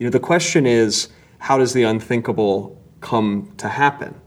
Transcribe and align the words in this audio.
You 0.00 0.06
know, 0.06 0.10
the 0.12 0.18
question 0.18 0.64
is, 0.64 1.10
how 1.40 1.58
does 1.58 1.74
the 1.74 1.82
unthinkable 1.82 2.80
come 3.02 3.52
to 3.58 3.68
happen? 3.68 4.18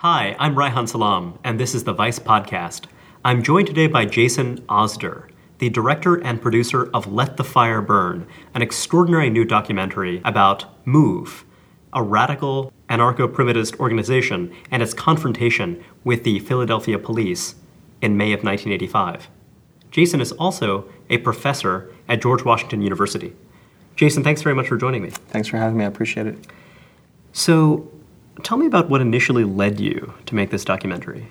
Hi, 0.00 0.36
I'm 0.38 0.54
Reihan 0.54 0.86
Salam, 0.86 1.38
and 1.42 1.58
this 1.58 1.74
is 1.74 1.84
the 1.84 1.94
Vice 1.94 2.18
Podcast. 2.18 2.84
I'm 3.24 3.42
joined 3.42 3.68
today 3.68 3.86
by 3.86 4.04
Jason 4.04 4.60
Osder, 4.68 5.30
the 5.60 5.70
director 5.70 6.16
and 6.16 6.42
producer 6.42 6.90
of 6.92 7.10
Let 7.10 7.38
the 7.38 7.44
Fire 7.44 7.80
Burn, 7.80 8.26
an 8.52 8.60
extraordinary 8.60 9.30
new 9.30 9.46
documentary 9.46 10.20
about 10.26 10.66
Move, 10.84 11.46
a 11.92 12.02
radical 12.02 12.72
anarcho 12.88 13.26
primitivist 13.26 13.78
organization, 13.80 14.54
and 14.70 14.82
its 14.82 14.94
confrontation 14.94 15.82
with 16.04 16.24
the 16.24 16.38
Philadelphia 16.40 16.98
police 16.98 17.54
in 18.00 18.16
May 18.16 18.32
of 18.32 18.44
1985. 18.44 19.28
Jason 19.90 20.20
is 20.20 20.32
also 20.32 20.84
a 21.08 21.18
professor 21.18 21.90
at 22.08 22.20
George 22.20 22.44
Washington 22.44 22.82
University. 22.82 23.34
Jason, 23.96 24.22
thanks 24.22 24.42
very 24.42 24.54
much 24.54 24.68
for 24.68 24.76
joining 24.76 25.02
me. 25.02 25.10
Thanks 25.10 25.48
for 25.48 25.56
having 25.58 25.76
me. 25.76 25.84
I 25.84 25.88
appreciate 25.88 26.26
it. 26.26 26.46
So, 27.32 27.90
tell 28.42 28.58
me 28.58 28.66
about 28.66 28.88
what 28.88 29.00
initially 29.00 29.44
led 29.44 29.80
you 29.80 30.14
to 30.26 30.34
make 30.34 30.50
this 30.50 30.64
documentary. 30.64 31.28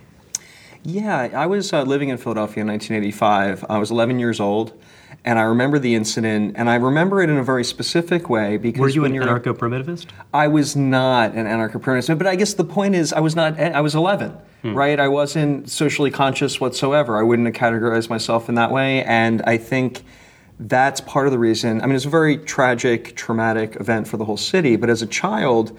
Yeah, 0.83 1.29
I 1.33 1.45
was 1.45 1.73
uh, 1.73 1.83
living 1.83 2.09
in 2.09 2.17
Philadelphia 2.17 2.61
in 2.61 2.67
1985. 2.67 3.65
I 3.69 3.77
was 3.77 3.91
11 3.91 4.19
years 4.19 4.39
old, 4.39 4.73
and 5.23 5.37
I 5.37 5.43
remember 5.43 5.77
the 5.77 5.93
incident, 5.93 6.55
and 6.57 6.69
I 6.69 6.75
remember 6.75 7.21
it 7.21 7.29
in 7.29 7.37
a 7.37 7.43
very 7.43 7.63
specific 7.63 8.29
way 8.29 8.57
because 8.57 8.79
Were 8.79 8.89
you 8.89 9.05
an 9.05 9.13
anarcho 9.13 9.53
primitivist? 9.53 10.07
I 10.33 10.47
was 10.47 10.75
not 10.75 11.33
an 11.33 11.45
anarcho-primitivist, 11.45 12.17
but 12.17 12.27
I 12.27 12.35
guess 12.35 12.53
the 12.55 12.63
point 12.63 12.95
is, 12.95 13.13
I 13.13 13.19
was 13.19 13.35
not. 13.35 13.59
I 13.59 13.81
was 13.81 13.93
11, 13.93 14.31
hmm. 14.61 14.73
right? 14.73 14.99
I 14.99 15.07
wasn't 15.07 15.69
socially 15.69 16.09
conscious 16.09 16.59
whatsoever. 16.59 17.17
I 17.17 17.23
wouldn't 17.23 17.47
have 17.47 17.55
categorized 17.55 18.09
myself 18.09 18.49
in 18.49 18.55
that 18.55 18.71
way, 18.71 19.03
and 19.03 19.41
I 19.43 19.57
think 19.57 20.03
that's 20.59 21.01
part 21.01 21.27
of 21.27 21.31
the 21.31 21.39
reason. 21.39 21.81
I 21.81 21.85
mean, 21.85 21.95
it's 21.95 22.05
a 22.05 22.09
very 22.09 22.37
tragic, 22.37 23.15
traumatic 23.15 23.75
event 23.79 24.07
for 24.07 24.17
the 24.17 24.25
whole 24.25 24.37
city. 24.37 24.75
But 24.75 24.89
as 24.89 25.01
a 25.01 25.07
child, 25.07 25.77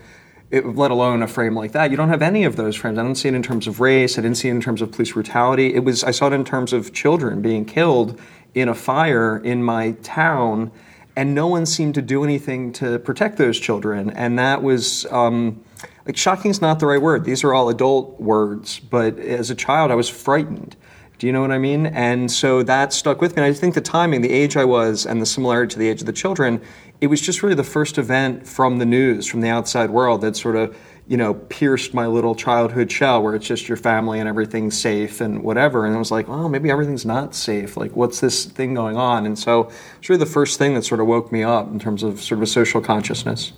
it, 0.50 0.66
let 0.66 0.90
alone 0.90 1.22
a 1.22 1.28
frame 1.28 1.54
like 1.54 1.72
that, 1.72 1.90
you 1.90 1.96
don't 1.96 2.08
have 2.08 2.22
any 2.22 2.44
of 2.44 2.56
those 2.56 2.76
frames. 2.76 2.98
I 2.98 3.02
don't 3.02 3.14
see 3.14 3.28
it 3.28 3.34
in 3.34 3.42
terms 3.42 3.66
of 3.66 3.80
race. 3.80 4.18
I 4.18 4.22
didn't 4.22 4.36
see 4.36 4.48
it 4.48 4.52
in 4.52 4.60
terms 4.60 4.82
of 4.82 4.92
police 4.92 5.12
brutality. 5.12 5.74
It 5.74 5.84
was. 5.84 6.04
I 6.04 6.10
saw 6.10 6.28
it 6.28 6.32
in 6.32 6.44
terms 6.44 6.72
of 6.72 6.92
children 6.92 7.42
being 7.42 7.64
killed 7.64 8.20
in 8.54 8.68
a 8.68 8.74
fire 8.74 9.38
in 9.38 9.62
my 9.62 9.92
town 10.02 10.70
and 11.16 11.34
no 11.34 11.46
one 11.46 11.66
seemed 11.66 11.94
to 11.94 12.02
do 12.02 12.24
anything 12.24 12.72
to 12.72 12.98
protect 12.98 13.36
those 13.36 13.58
children. 13.58 14.10
And 14.10 14.38
that 14.38 14.62
was 14.62 15.06
um, 15.10 15.62
like 16.06 16.16
shocking 16.16 16.50
is 16.50 16.60
not 16.60 16.80
the 16.80 16.86
right 16.86 17.00
word. 17.00 17.24
These 17.24 17.44
are 17.44 17.52
all 17.52 17.68
adult 17.68 18.20
words, 18.20 18.80
but 18.80 19.18
as 19.18 19.50
a 19.50 19.54
child, 19.54 19.90
I 19.90 19.94
was 19.94 20.08
frightened. 20.08 20.76
Do 21.18 21.26
you 21.26 21.32
know 21.32 21.40
what 21.40 21.52
I 21.52 21.58
mean? 21.58 21.86
And 21.86 22.30
so 22.30 22.62
that 22.64 22.92
stuck 22.92 23.20
with 23.20 23.36
me. 23.36 23.42
And 23.42 23.54
I 23.54 23.56
think 23.56 23.74
the 23.74 23.80
timing, 23.80 24.22
the 24.22 24.32
age 24.32 24.56
I 24.56 24.64
was, 24.64 25.06
and 25.06 25.20
the 25.22 25.26
similarity 25.26 25.74
to 25.74 25.78
the 25.78 25.88
age 25.88 26.00
of 26.00 26.06
the 26.06 26.12
children, 26.12 26.60
it 27.00 27.08
was 27.08 27.20
just 27.20 27.42
really 27.42 27.54
the 27.54 27.62
first 27.62 27.98
event 27.98 28.46
from 28.46 28.78
the 28.78 28.86
news, 28.86 29.26
from 29.26 29.40
the 29.40 29.48
outside 29.48 29.90
world, 29.90 30.22
that 30.22 30.34
sort 30.34 30.56
of 30.56 30.76
you 31.08 31.16
know, 31.16 31.34
pierced 31.34 31.94
my 31.94 32.06
little 32.06 32.34
childhood 32.34 32.90
shell 32.90 33.22
where 33.22 33.34
it's 33.34 33.46
just 33.46 33.68
your 33.68 33.76
family 33.76 34.20
and 34.20 34.28
everything's 34.28 34.80
safe 34.80 35.20
and 35.20 35.42
whatever. 35.42 35.84
And 35.84 35.94
I 35.94 35.98
was 35.98 36.10
like, 36.10 36.28
oh, 36.28 36.48
maybe 36.48 36.70
everything's 36.70 37.04
not 37.04 37.34
safe. 37.34 37.76
Like, 37.76 37.96
what's 37.96 38.20
this 38.20 38.44
thing 38.44 38.74
going 38.74 38.96
on? 38.96 39.26
And 39.26 39.38
so 39.38 39.70
it's 39.98 40.08
really 40.08 40.20
the 40.20 40.26
first 40.26 40.58
thing 40.58 40.74
that 40.74 40.84
sort 40.84 41.00
of 41.00 41.06
woke 41.06 41.32
me 41.32 41.42
up 41.42 41.68
in 41.68 41.78
terms 41.78 42.02
of 42.02 42.20
sort 42.20 42.38
of 42.38 42.42
a 42.42 42.46
social 42.46 42.80
consciousness. 42.80 43.52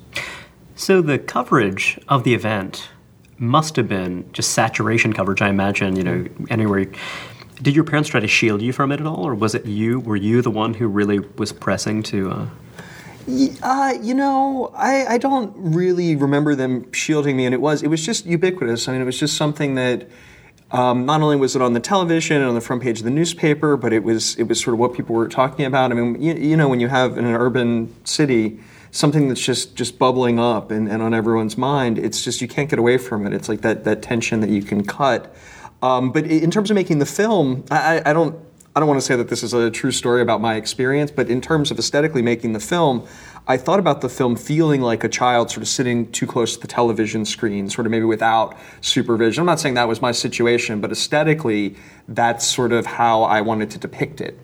So 0.75 1.03
the 1.03 1.19
coverage 1.19 2.01
of 2.09 2.25
the 2.25 2.35
event 2.35 2.89
must 3.39 3.77
have 3.77 3.89
been 3.89 4.31
just 4.33 4.53
saturation 4.53 5.13
coverage, 5.13 5.43
I 5.43 5.49
imagine, 5.49 5.97
you 5.97 6.03
know, 6.03 6.27
anywhere. 6.51 6.87
Did 7.63 7.75
your 7.75 7.85
parents 7.85 8.09
try 8.09 8.21
to 8.21 8.27
shield 8.27 8.63
you 8.63 8.73
from 8.73 8.91
it 8.91 9.01
at 9.01 9.07
all, 9.07 9.27
or 9.27 9.35
was 9.35 9.55
it 9.55 9.67
you? 9.67 10.01
Were 10.01 10.17
you 10.17 10.43
the 10.43 10.51
one 10.51 10.75
who 10.75 10.89
really 10.89 11.19
was 11.21 11.53
pressing 11.53 12.03
to? 12.05 12.31
Uh... 12.31 12.47
Uh, 13.27 13.95
you 14.03 14.15
know, 14.15 14.73
I, 14.77 15.15
I 15.15 15.19
don't 15.19 15.55
really 15.57 16.15
remember 16.15 16.55
them 16.55 16.93
shielding 16.93 17.37
me, 17.37 17.47
and 17.47 17.55
it 17.55 17.61
was 17.61 17.83
it 17.83 17.89
was 17.89 18.05
just 18.05 18.27
ubiquitous. 18.27 18.89
I 18.89 18.93
mean, 18.93 19.01
it 19.01 19.07
was 19.07 19.19
just 19.19 19.37
something 19.37 19.77
that 19.77 20.09
um, 20.71 21.07
not 21.07 21.23
only 21.23 21.37
was 21.37 21.57
it 21.57 21.63
on 21.63 21.73
the 21.73 21.81
television 21.81 22.39
and 22.39 22.47
on 22.47 22.55
the 22.55 22.61
front 22.61 22.83
page 22.83 22.99
of 22.99 23.05
the 23.05 23.11
newspaper, 23.11 23.77
but 23.77 23.93
it 23.93 24.03
was 24.03 24.37
it 24.37 24.45
was 24.45 24.61
sort 24.61 24.75
of 24.75 24.81
what 24.81 24.93
people 24.93 25.15
were 25.15 25.29
talking 25.29 25.65
about. 25.65 25.91
I 25.91 25.95
mean, 25.95 26.21
you, 26.21 26.35
you 26.35 26.57
know, 26.57 26.69
when 26.69 26.81
you 26.81 26.89
have 26.89 27.17
in 27.17 27.25
an 27.25 27.35
urban 27.35 27.95
city 28.05 28.61
something 28.91 29.29
that's 29.29 29.41
just 29.41 29.75
just 29.75 29.99
bubbling 29.99 30.39
up 30.39 30.71
and, 30.71 30.89
and 30.89 31.03
on 31.03 31.15
everyone's 31.15 31.57
mind, 31.57 31.99
it's 31.99 32.23
just 32.23 32.43
you 32.43 32.49
can't 32.49 32.69
get 32.69 32.79
away 32.79 32.99
from 32.99 33.27
it. 33.27 33.33
It's 33.33 33.49
like 33.49 33.63
that 33.63 33.85
that 33.85 34.03
tension 34.03 34.41
that 34.41 34.51
you 34.51 34.63
can 34.63 34.85
cut. 34.85 35.35
Um, 35.83 36.13
but 36.13 36.27
in 36.27 36.51
terms 36.51 36.71
of 36.71 36.75
making 36.75 36.99
the 36.99 37.07
film, 37.07 37.65
I, 37.71 38.03
I 38.07 38.13
don't 38.13 38.37
I 38.77 38.81
don't 38.81 38.89
want 38.89 39.01
to 39.01 39.07
say 39.07 39.15
that 39.15 39.29
this 39.29 39.45
is 39.45 39.55
a 39.55 39.71
true 39.71 39.93
story 39.93 40.21
about 40.21 40.41
my 40.41 40.57
experience, 40.57 41.13
but 41.13 41.29
in 41.29 41.41
terms 41.41 41.71
of 41.71 41.79
aesthetically 41.79 42.23
making 42.23 42.55
the 42.55 42.61
film, 42.61 43.07
I 43.47 43.57
thought 43.57 43.79
about 43.79 44.01
the 44.01 44.09
film 44.09 44.35
feeling 44.35 44.81
like 44.81 45.05
a 45.05 45.09
child 45.09 45.51
sort 45.51 45.63
of 45.63 45.69
sitting 45.69 46.11
too 46.11 46.27
close 46.27 46.57
to 46.57 46.61
the 46.61 46.67
television 46.67 47.25
screen, 47.25 47.71
sort 47.71 47.87
of 47.87 47.93
maybe 47.93 48.05
without 48.05 48.57
supervision. 48.81 49.43
I'm 49.43 49.47
not 49.47 49.61
saying 49.61 49.75
that 49.75 49.87
was 49.87 50.03
my 50.03 50.11
situation, 50.11 50.81
but 50.81 50.91
aesthetically, 50.91 51.77
that's 52.09 52.45
sort 52.45 52.73
of 52.73 52.85
how 52.85 53.23
I 53.23 53.43
wanted 53.43 53.71
to 53.71 53.79
depict 53.79 54.21
it. 54.21 54.37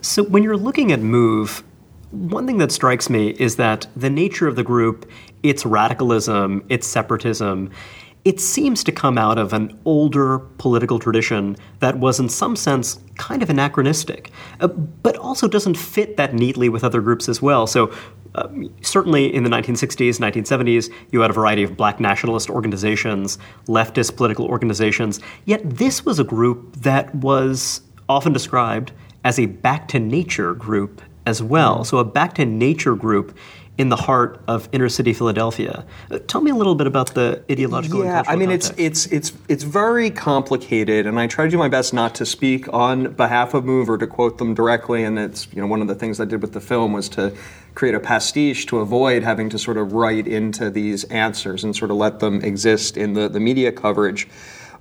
So 0.00 0.22
when 0.22 0.44
you're 0.44 0.56
looking 0.56 0.92
at 0.92 1.00
Move, 1.00 1.64
one 2.12 2.46
thing 2.46 2.58
that 2.58 2.70
strikes 2.70 3.10
me 3.10 3.30
is 3.30 3.56
that 3.56 3.88
the 3.96 4.10
nature 4.10 4.46
of 4.46 4.54
the 4.54 4.62
group, 4.62 5.10
its 5.42 5.66
radicalism, 5.66 6.64
its 6.68 6.86
separatism, 6.86 7.70
it 8.24 8.38
seems 8.38 8.84
to 8.84 8.92
come 8.92 9.18
out 9.18 9.36
of 9.36 9.52
an 9.52 9.76
older 9.84 10.38
political 10.38 10.98
tradition 10.98 11.56
that 11.80 11.98
was, 11.98 12.20
in 12.20 12.28
some 12.28 12.54
sense, 12.54 13.00
kind 13.16 13.42
of 13.42 13.50
anachronistic, 13.50 14.30
uh, 14.60 14.68
but 14.68 15.16
also 15.16 15.48
doesn't 15.48 15.76
fit 15.76 16.16
that 16.16 16.32
neatly 16.32 16.68
with 16.68 16.84
other 16.84 17.00
groups 17.00 17.28
as 17.28 17.42
well. 17.42 17.66
So, 17.66 17.92
uh, 18.34 18.48
certainly 18.80 19.32
in 19.34 19.42
the 19.42 19.50
1960s, 19.50 20.18
1970s, 20.18 20.90
you 21.10 21.20
had 21.20 21.30
a 21.30 21.34
variety 21.34 21.64
of 21.64 21.76
black 21.76 22.00
nationalist 22.00 22.48
organizations, 22.48 23.38
leftist 23.66 24.16
political 24.16 24.46
organizations, 24.46 25.20
yet 25.44 25.60
this 25.64 26.04
was 26.04 26.18
a 26.18 26.24
group 26.24 26.76
that 26.76 27.14
was 27.16 27.82
often 28.08 28.32
described 28.32 28.92
as 29.24 29.38
a 29.38 29.46
back 29.46 29.88
to 29.88 29.98
nature 29.98 30.54
group 30.54 31.02
as 31.26 31.42
well. 31.42 31.80
Mm. 31.80 31.86
So, 31.86 31.98
a 31.98 32.04
back 32.04 32.34
to 32.34 32.46
nature 32.46 32.94
group 32.94 33.36
in 33.78 33.88
the 33.88 33.96
heart 33.96 34.40
of 34.46 34.68
inner 34.72 34.88
city 34.88 35.14
Philadelphia. 35.14 35.84
Uh, 36.10 36.18
tell 36.26 36.42
me 36.42 36.50
a 36.50 36.54
little 36.54 36.74
bit 36.74 36.86
about 36.86 37.14
the 37.14 37.42
ideological. 37.50 38.04
Yeah, 38.04 38.22
I 38.26 38.36
mean 38.36 38.50
context. 38.50 38.74
it's 38.76 39.06
it's 39.06 39.30
it's 39.30 39.38
it's 39.48 39.64
very 39.64 40.10
complicated, 40.10 41.06
and 41.06 41.18
I 41.18 41.26
try 41.26 41.46
to 41.46 41.50
do 41.50 41.56
my 41.56 41.68
best 41.68 41.94
not 41.94 42.14
to 42.16 42.26
speak 42.26 42.72
on 42.72 43.12
behalf 43.14 43.54
of 43.54 43.64
Move 43.64 43.88
or 43.88 43.96
to 43.96 44.06
quote 44.06 44.38
them 44.38 44.54
directly. 44.54 45.04
And 45.04 45.18
it's 45.18 45.48
you 45.52 45.62
know 45.62 45.66
one 45.66 45.80
of 45.80 45.88
the 45.88 45.94
things 45.94 46.20
I 46.20 46.26
did 46.26 46.42
with 46.42 46.52
the 46.52 46.60
film 46.60 46.92
was 46.92 47.08
to 47.10 47.34
create 47.74 47.94
a 47.94 48.00
pastiche 48.00 48.66
to 48.66 48.80
avoid 48.80 49.22
having 49.22 49.48
to 49.48 49.58
sort 49.58 49.78
of 49.78 49.94
write 49.94 50.26
into 50.26 50.68
these 50.68 51.04
answers 51.04 51.64
and 51.64 51.74
sort 51.74 51.90
of 51.90 51.96
let 51.96 52.20
them 52.20 52.42
exist 52.42 52.98
in 52.98 53.14
the 53.14 53.28
the 53.28 53.40
media 53.40 53.72
coverage. 53.72 54.28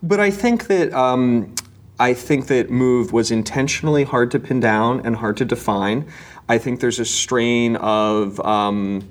But 0.03 0.19
I 0.19 0.31
think 0.31 0.67
that. 0.67 0.93
Um, 0.93 1.55
I 1.99 2.15
think 2.15 2.47
that 2.47 2.71
Move 2.71 3.13
was 3.13 3.29
intentionally 3.29 4.05
hard 4.05 4.31
to 4.31 4.39
pin 4.39 4.59
down 4.59 5.05
and 5.05 5.15
hard 5.15 5.37
to 5.37 5.45
define. 5.45 6.07
I 6.51 6.57
think 6.57 6.81
there's 6.81 6.99
a 6.99 7.05
strain 7.05 7.77
of 7.77 8.37
um, 8.41 9.09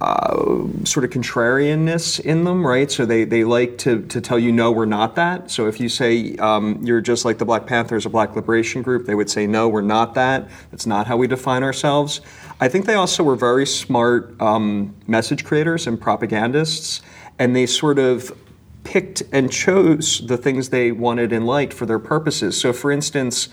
uh, 0.00 0.66
sort 0.82 1.04
of 1.04 1.10
contrarianness 1.12 2.18
in 2.18 2.42
them, 2.42 2.66
right? 2.66 2.90
So 2.90 3.06
they, 3.06 3.22
they 3.22 3.44
like 3.44 3.78
to, 3.78 4.02
to 4.06 4.20
tell 4.20 4.36
you, 4.36 4.50
no, 4.50 4.72
we're 4.72 4.84
not 4.84 5.14
that. 5.14 5.48
So 5.48 5.68
if 5.68 5.78
you 5.78 5.88
say 5.88 6.34
um, 6.38 6.80
you're 6.82 7.00
just 7.00 7.24
like 7.24 7.38
the 7.38 7.44
Black 7.44 7.68
Panthers, 7.68 8.04
a 8.04 8.08
black 8.08 8.34
liberation 8.34 8.82
group, 8.82 9.06
they 9.06 9.14
would 9.14 9.30
say, 9.30 9.46
no, 9.46 9.68
we're 9.68 9.80
not 9.80 10.14
that. 10.14 10.48
That's 10.72 10.86
not 10.86 11.06
how 11.06 11.16
we 11.16 11.28
define 11.28 11.62
ourselves. 11.62 12.20
I 12.58 12.66
think 12.66 12.86
they 12.86 12.94
also 12.94 13.22
were 13.22 13.36
very 13.36 13.64
smart 13.64 14.34
um, 14.42 14.96
message 15.06 15.44
creators 15.44 15.86
and 15.86 16.00
propagandists, 16.00 17.00
and 17.38 17.54
they 17.54 17.66
sort 17.66 18.00
of 18.00 18.36
picked 18.82 19.22
and 19.30 19.52
chose 19.52 20.26
the 20.26 20.36
things 20.36 20.70
they 20.70 20.90
wanted 20.90 21.32
and 21.32 21.46
liked 21.46 21.72
for 21.72 21.86
their 21.86 22.00
purposes. 22.00 22.60
So, 22.60 22.72
for 22.72 22.90
instance, 22.90 23.50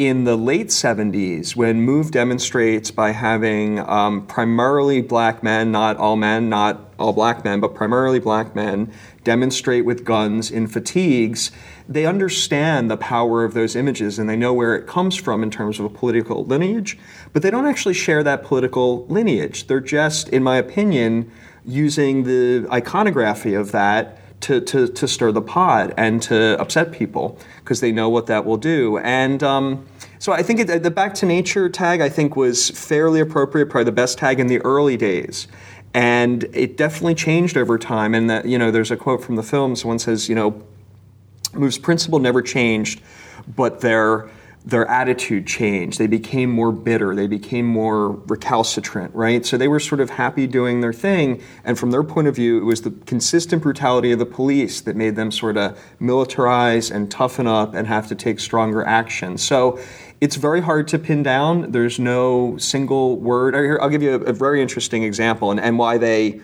in 0.00 0.24
the 0.24 0.34
late 0.34 0.68
70s, 0.68 1.54
when 1.54 1.82
Move 1.82 2.10
demonstrates 2.10 2.90
by 2.90 3.10
having 3.10 3.80
um, 3.80 4.26
primarily 4.26 5.02
black 5.02 5.42
men, 5.42 5.70
not 5.70 5.98
all 5.98 6.16
men, 6.16 6.48
not 6.48 6.90
all 6.98 7.12
black 7.12 7.44
men, 7.44 7.60
but 7.60 7.74
primarily 7.74 8.18
black 8.18 8.56
men, 8.56 8.90
demonstrate 9.24 9.84
with 9.84 10.02
guns 10.02 10.50
in 10.50 10.66
fatigues, 10.66 11.50
they 11.86 12.06
understand 12.06 12.90
the 12.90 12.96
power 12.96 13.44
of 13.44 13.52
those 13.52 13.76
images 13.76 14.18
and 14.18 14.26
they 14.26 14.36
know 14.36 14.54
where 14.54 14.74
it 14.74 14.86
comes 14.86 15.16
from 15.16 15.42
in 15.42 15.50
terms 15.50 15.78
of 15.78 15.84
a 15.84 15.90
political 15.90 16.46
lineage, 16.46 16.96
but 17.34 17.42
they 17.42 17.50
don't 17.50 17.66
actually 17.66 17.92
share 17.92 18.22
that 18.22 18.42
political 18.42 19.04
lineage. 19.08 19.66
They're 19.66 19.80
just, 19.80 20.30
in 20.30 20.42
my 20.42 20.56
opinion, 20.56 21.30
using 21.66 22.22
the 22.22 22.66
iconography 22.72 23.52
of 23.52 23.72
that 23.72 24.19
to, 24.40 24.60
to, 24.60 24.88
to 24.88 25.08
stir 25.08 25.32
the 25.32 25.42
pot 25.42 25.92
and 25.96 26.22
to 26.22 26.58
upset 26.60 26.92
people 26.92 27.38
because 27.58 27.80
they 27.80 27.92
know 27.92 28.08
what 28.08 28.26
that 28.26 28.44
will 28.44 28.56
do. 28.56 28.98
And 28.98 29.42
um, 29.42 29.86
so 30.18 30.32
I 30.32 30.42
think 30.42 30.60
it, 30.60 30.82
the 30.82 30.90
back 30.90 31.14
to 31.14 31.26
nature 31.26 31.68
tag 31.68 32.00
I 32.00 32.08
think 32.08 32.36
was 32.36 32.70
fairly 32.70 33.20
appropriate, 33.20 33.66
probably 33.66 33.84
the 33.84 33.92
best 33.92 34.18
tag 34.18 34.40
in 34.40 34.46
the 34.46 34.58
early 34.60 34.96
days. 34.96 35.46
And 35.92 36.44
it 36.52 36.76
definitely 36.76 37.16
changed 37.16 37.56
over 37.56 37.76
time. 37.78 38.14
And 38.14 38.30
that 38.30 38.46
you 38.46 38.58
know, 38.58 38.70
there's 38.70 38.90
a 38.90 38.96
quote 38.96 39.22
from 39.22 39.36
the 39.36 39.42
film. 39.42 39.76
Someone 39.76 39.98
says, 39.98 40.28
you 40.28 40.34
know, 40.34 40.62
Move's 41.52 41.78
principle 41.78 42.20
never 42.20 42.42
changed, 42.42 43.02
but 43.56 43.80
their 43.80 44.30
their 44.64 44.86
attitude 44.86 45.46
changed. 45.46 45.98
They 45.98 46.06
became 46.06 46.50
more 46.50 46.70
bitter. 46.70 47.14
They 47.14 47.26
became 47.26 47.66
more 47.66 48.10
recalcitrant, 48.26 49.14
right? 49.14 49.44
So 49.46 49.56
they 49.56 49.68
were 49.68 49.80
sort 49.80 50.00
of 50.00 50.10
happy 50.10 50.46
doing 50.46 50.82
their 50.82 50.92
thing. 50.92 51.42
And 51.64 51.78
from 51.78 51.92
their 51.92 52.02
point 52.02 52.28
of 52.28 52.36
view, 52.36 52.58
it 52.58 52.64
was 52.64 52.82
the 52.82 52.90
consistent 52.90 53.62
brutality 53.62 54.12
of 54.12 54.18
the 54.18 54.26
police 54.26 54.82
that 54.82 54.96
made 54.96 55.16
them 55.16 55.30
sort 55.30 55.56
of 55.56 55.78
militarize 55.98 56.94
and 56.94 57.10
toughen 57.10 57.46
up 57.46 57.72
and 57.74 57.86
have 57.86 58.06
to 58.08 58.14
take 58.14 58.38
stronger 58.38 58.84
action. 58.84 59.38
So 59.38 59.78
it's 60.20 60.36
very 60.36 60.60
hard 60.60 60.88
to 60.88 60.98
pin 60.98 61.22
down. 61.22 61.72
There's 61.72 61.98
no 61.98 62.58
single 62.58 63.16
word. 63.16 63.54
I'll 63.80 63.88
give 63.88 64.02
you 64.02 64.14
a, 64.14 64.32
very 64.34 64.60
interesting 64.60 65.02
example 65.04 65.50
and, 65.50 65.58
and 65.58 65.78
why 65.78 65.96
they 65.96 66.40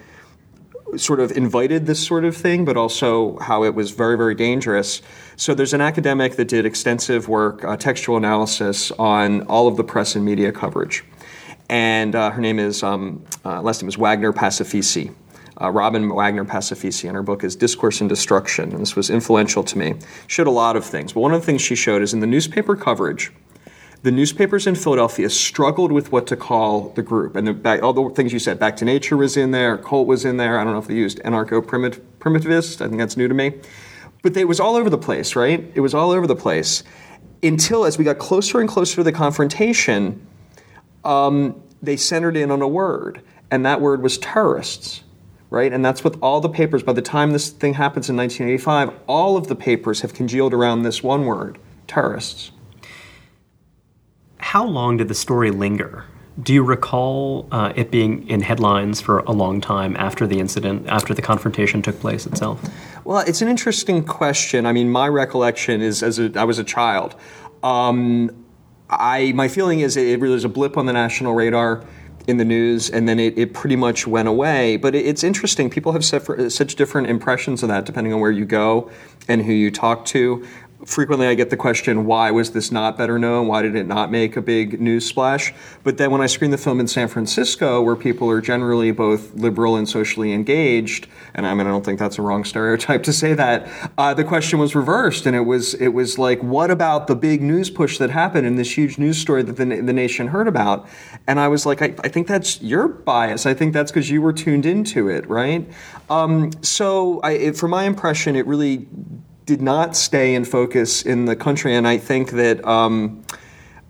sort 0.96 1.20
of 1.20 1.32
invited 1.32 1.86
this 1.86 2.04
sort 2.04 2.24
of 2.24 2.36
thing, 2.36 2.64
but 2.64 2.76
also 2.76 3.38
how 3.38 3.64
it 3.64 3.74
was 3.74 3.90
very, 3.90 4.16
very 4.16 4.34
dangerous. 4.34 5.02
So 5.36 5.54
there's 5.54 5.74
an 5.74 5.80
academic 5.80 6.36
that 6.36 6.48
did 6.48 6.64
extensive 6.64 7.28
work, 7.28 7.64
uh, 7.64 7.76
textual 7.76 8.16
analysis 8.16 8.92
on 8.92 9.42
all 9.42 9.68
of 9.68 9.76
the 9.76 9.84
press 9.84 10.14
and 10.14 10.24
media 10.24 10.52
coverage. 10.52 11.04
And 11.68 12.14
uh, 12.14 12.30
her 12.30 12.40
name 12.40 12.58
is, 12.58 12.82
um, 12.82 13.24
uh, 13.44 13.60
last 13.60 13.82
name 13.82 13.88
is 13.88 13.98
Wagner 13.98 14.32
Pacifici. 14.32 15.12
Uh, 15.60 15.70
Robin 15.70 16.14
Wagner 16.14 16.44
Pacifici, 16.44 17.08
and 17.08 17.16
her 17.16 17.22
book 17.22 17.42
is 17.42 17.56
Discourse 17.56 18.00
and 18.00 18.10
Destruction. 18.10 18.72
And 18.72 18.80
this 18.80 18.94
was 18.94 19.08
influential 19.08 19.64
to 19.64 19.78
me. 19.78 19.94
She 20.26 20.34
showed 20.34 20.46
a 20.46 20.50
lot 20.50 20.76
of 20.76 20.84
things, 20.84 21.14
but 21.14 21.20
one 21.20 21.32
of 21.32 21.40
the 21.40 21.46
things 21.46 21.62
she 21.62 21.74
showed 21.74 22.02
is 22.02 22.12
in 22.12 22.20
the 22.20 22.26
newspaper 22.26 22.76
coverage, 22.76 23.32
the 24.06 24.12
newspapers 24.12 24.68
in 24.68 24.76
Philadelphia 24.76 25.28
struggled 25.28 25.90
with 25.90 26.12
what 26.12 26.28
to 26.28 26.36
call 26.36 26.90
the 26.90 27.02
group. 27.02 27.34
And 27.34 27.48
the, 27.48 27.52
back, 27.52 27.82
all 27.82 27.92
the 27.92 28.08
things 28.14 28.32
you 28.32 28.38
said, 28.38 28.56
Back 28.56 28.76
to 28.76 28.84
Nature 28.84 29.16
was 29.16 29.36
in 29.36 29.50
there, 29.50 29.76
Cult 29.76 30.06
was 30.06 30.24
in 30.24 30.36
there. 30.36 30.60
I 30.60 30.62
don't 30.62 30.74
know 30.74 30.78
if 30.78 30.86
they 30.86 30.94
used 30.94 31.18
anarcho 31.24 31.60
primitivist. 31.60 32.80
I 32.80 32.86
think 32.86 32.98
that's 32.98 33.16
new 33.16 33.26
to 33.26 33.34
me. 33.34 33.54
But 34.22 34.36
it 34.36 34.46
was 34.46 34.60
all 34.60 34.76
over 34.76 34.88
the 34.88 34.96
place, 34.96 35.34
right? 35.34 35.72
It 35.74 35.80
was 35.80 35.92
all 35.92 36.12
over 36.12 36.28
the 36.28 36.36
place. 36.36 36.84
Until 37.42 37.84
as 37.84 37.98
we 37.98 38.04
got 38.04 38.18
closer 38.18 38.60
and 38.60 38.68
closer 38.68 38.94
to 38.94 39.02
the 39.02 39.10
confrontation, 39.10 40.24
um, 41.04 41.60
they 41.82 41.96
centered 41.96 42.36
in 42.36 42.52
on 42.52 42.62
a 42.62 42.68
word, 42.68 43.22
and 43.50 43.66
that 43.66 43.80
word 43.80 44.02
was 44.02 44.18
terrorists 44.18 45.02
right? 45.48 45.72
And 45.72 45.84
that's 45.84 46.02
what 46.02 46.16
all 46.20 46.40
the 46.40 46.48
papers, 46.48 46.82
by 46.82 46.92
the 46.92 47.00
time 47.00 47.30
this 47.30 47.50
thing 47.50 47.74
happens 47.74 48.10
in 48.10 48.16
1985, 48.16 49.00
all 49.06 49.36
of 49.36 49.46
the 49.46 49.54
papers 49.54 50.00
have 50.00 50.12
congealed 50.12 50.52
around 50.52 50.82
this 50.82 51.04
one 51.04 51.24
word 51.24 51.56
terrorists. 51.86 52.50
How 54.56 54.64
long 54.64 54.96
did 54.96 55.08
the 55.08 55.14
story 55.14 55.50
linger? 55.50 56.06
Do 56.42 56.54
you 56.54 56.62
recall 56.62 57.46
uh, 57.52 57.74
it 57.76 57.90
being 57.90 58.26
in 58.26 58.40
headlines 58.40 59.02
for 59.02 59.18
a 59.18 59.32
long 59.32 59.60
time 59.60 59.94
after 59.98 60.26
the 60.26 60.40
incident, 60.40 60.88
after 60.88 61.12
the 61.12 61.20
confrontation 61.20 61.82
took 61.82 62.00
place 62.00 62.24
itself? 62.24 62.58
Well, 63.04 63.18
it's 63.18 63.42
an 63.42 63.48
interesting 63.48 64.02
question. 64.02 64.64
I 64.64 64.72
mean, 64.72 64.88
my 64.88 65.08
recollection 65.08 65.82
is 65.82 66.02
as 66.02 66.18
a, 66.18 66.32
I 66.36 66.44
was 66.44 66.58
a 66.58 66.64
child. 66.64 67.14
Um, 67.62 68.46
I 68.88 69.32
my 69.32 69.48
feeling 69.48 69.80
is 69.80 69.94
it, 69.98 70.06
it 70.06 70.20
was 70.20 70.44
a 70.44 70.48
blip 70.48 70.78
on 70.78 70.86
the 70.86 70.94
national 70.94 71.34
radar 71.34 71.84
in 72.26 72.38
the 72.38 72.44
news, 72.46 72.88
and 72.88 73.06
then 73.06 73.20
it, 73.20 73.36
it 73.36 73.52
pretty 73.52 73.76
much 73.76 74.06
went 74.06 74.26
away. 74.26 74.78
But 74.78 74.94
it, 74.94 75.04
it's 75.04 75.22
interesting. 75.22 75.68
People 75.68 75.92
have 75.92 76.02
such 76.02 76.76
different 76.76 77.08
impressions 77.08 77.62
of 77.62 77.68
that 77.68 77.84
depending 77.84 78.14
on 78.14 78.20
where 78.20 78.30
you 78.30 78.46
go 78.46 78.90
and 79.28 79.42
who 79.42 79.52
you 79.52 79.70
talk 79.70 80.06
to 80.06 80.46
frequently 80.84 81.26
I 81.26 81.34
get 81.34 81.50
the 81.50 81.56
question, 81.56 82.04
why 82.04 82.30
was 82.30 82.50
this 82.50 82.70
not 82.70 82.98
better 82.98 83.18
known? 83.18 83.46
Why 83.46 83.62
did 83.62 83.74
it 83.74 83.86
not 83.86 84.10
make 84.10 84.36
a 84.36 84.42
big 84.42 84.80
news 84.80 85.06
splash? 85.06 85.54
But 85.82 85.96
then 85.96 86.10
when 86.10 86.20
I 86.20 86.26
screen 86.26 86.50
the 86.50 86.58
film 86.58 86.80
in 86.80 86.88
San 86.88 87.08
Francisco, 87.08 87.80
where 87.80 87.96
people 87.96 88.30
are 88.30 88.40
generally 88.40 88.90
both 88.90 89.34
liberal 89.34 89.76
and 89.76 89.88
socially 89.88 90.32
engaged, 90.32 91.06
and 91.34 91.46
I 91.46 91.54
mean 91.54 91.66
I 91.66 91.70
don't 91.70 91.84
think 91.84 91.98
that's 91.98 92.18
a 92.18 92.22
wrong 92.22 92.44
stereotype 92.44 93.02
to 93.04 93.12
say 93.12 93.34
that, 93.34 93.68
uh, 93.96 94.12
the 94.14 94.24
question 94.24 94.58
was 94.58 94.74
reversed, 94.74 95.26
and 95.26 95.34
it 95.34 95.40
was 95.40 95.74
it 95.74 95.88
was 95.88 96.18
like, 96.18 96.42
what 96.42 96.70
about 96.70 97.06
the 97.06 97.16
big 97.16 97.42
news 97.42 97.70
push 97.70 97.98
that 97.98 98.10
happened 98.10 98.46
in 98.46 98.56
this 98.56 98.76
huge 98.76 98.98
news 98.98 99.18
story 99.18 99.42
that 99.42 99.56
the, 99.56 99.64
the 99.64 99.92
nation 99.92 100.28
heard 100.28 100.48
about? 100.48 100.86
And 101.26 101.40
I 101.40 101.48
was 101.48 101.64
like, 101.64 101.80
I, 101.82 101.94
I 102.04 102.08
think 102.08 102.26
that's 102.26 102.60
your 102.60 102.88
bias. 102.88 103.46
I 103.46 103.54
think 103.54 103.72
that's 103.72 103.90
because 103.90 104.10
you 104.10 104.20
were 104.20 104.32
tuned 104.32 104.66
into 104.66 105.08
it, 105.08 105.28
right? 105.28 105.68
Um, 106.10 106.52
so 106.62 107.20
I, 107.20 107.32
it, 107.32 107.56
for 107.56 107.68
my 107.68 107.84
impression, 107.84 108.36
it 108.36 108.46
really 108.46 108.86
did 109.46 109.62
not 109.62 109.96
stay 109.96 110.34
in 110.34 110.44
focus 110.44 111.02
in 111.02 111.24
the 111.24 111.36
country, 111.36 111.74
and 111.74 111.86
I 111.88 111.98
think 111.98 112.32
that. 112.32 112.64
Um, 112.66 113.24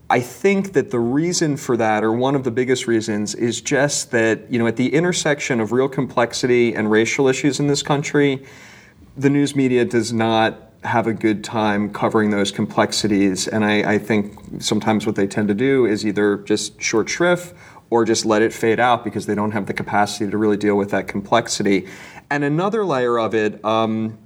I 0.08 0.20
think 0.20 0.75
that 0.75 0.93
the 0.93 1.00
reason 1.00 1.56
for 1.56 1.76
that, 1.79 2.05
or 2.05 2.12
one 2.12 2.37
of 2.37 2.44
the 2.44 2.53
biggest 2.53 2.87
reasons, 2.87 3.35
is 3.35 3.61
just 3.61 4.12
that, 4.12 4.49
you 4.49 4.56
know, 4.56 4.69
at 4.69 4.76
the 4.76 4.94
intersection 4.94 5.58
of 5.58 5.73
real 5.73 5.88
complexity 5.88 6.76
and 6.76 6.88
racial 6.88 7.26
issues 7.26 7.58
in 7.58 7.67
this 7.67 7.82
country, 7.82 8.47
the 9.17 9.29
news 9.29 9.56
media 9.56 9.85
does 9.85 10.12
not 10.12 10.70
have 10.85 11.08
a 11.08 11.12
good 11.12 11.43
time 11.43 11.93
covering 11.93 12.31
those 12.31 12.53
complexities. 12.53 13.49
And 13.49 13.64
I, 13.64 13.94
I 13.94 13.99
think 13.99 14.62
sometimes 14.62 15.06
what 15.06 15.17
they 15.17 15.26
tend 15.26 15.49
to 15.49 15.55
do 15.55 15.87
is 15.87 16.06
either 16.06 16.37
just 16.38 16.81
short 16.81 17.08
shrift 17.08 17.55
or 17.91 18.05
just 18.05 18.25
let 18.25 18.43
it 18.43 18.53
fade 18.53 18.79
out 18.79 19.03
because 19.03 19.26
they 19.26 19.35
don't 19.35 19.53
have 19.53 19.67
the 19.67 19.75
capacity 19.75 20.31
to 20.31 20.37
really 20.37 20.56
deal 20.56 20.76
with 20.76 20.91
that 20.91 21.08
complexity. 21.08 21.88
And 22.31 22.44
another 22.44 22.85
layer 22.85 23.19
of 23.19 23.35
it, 23.35 23.64
um, 23.64 24.19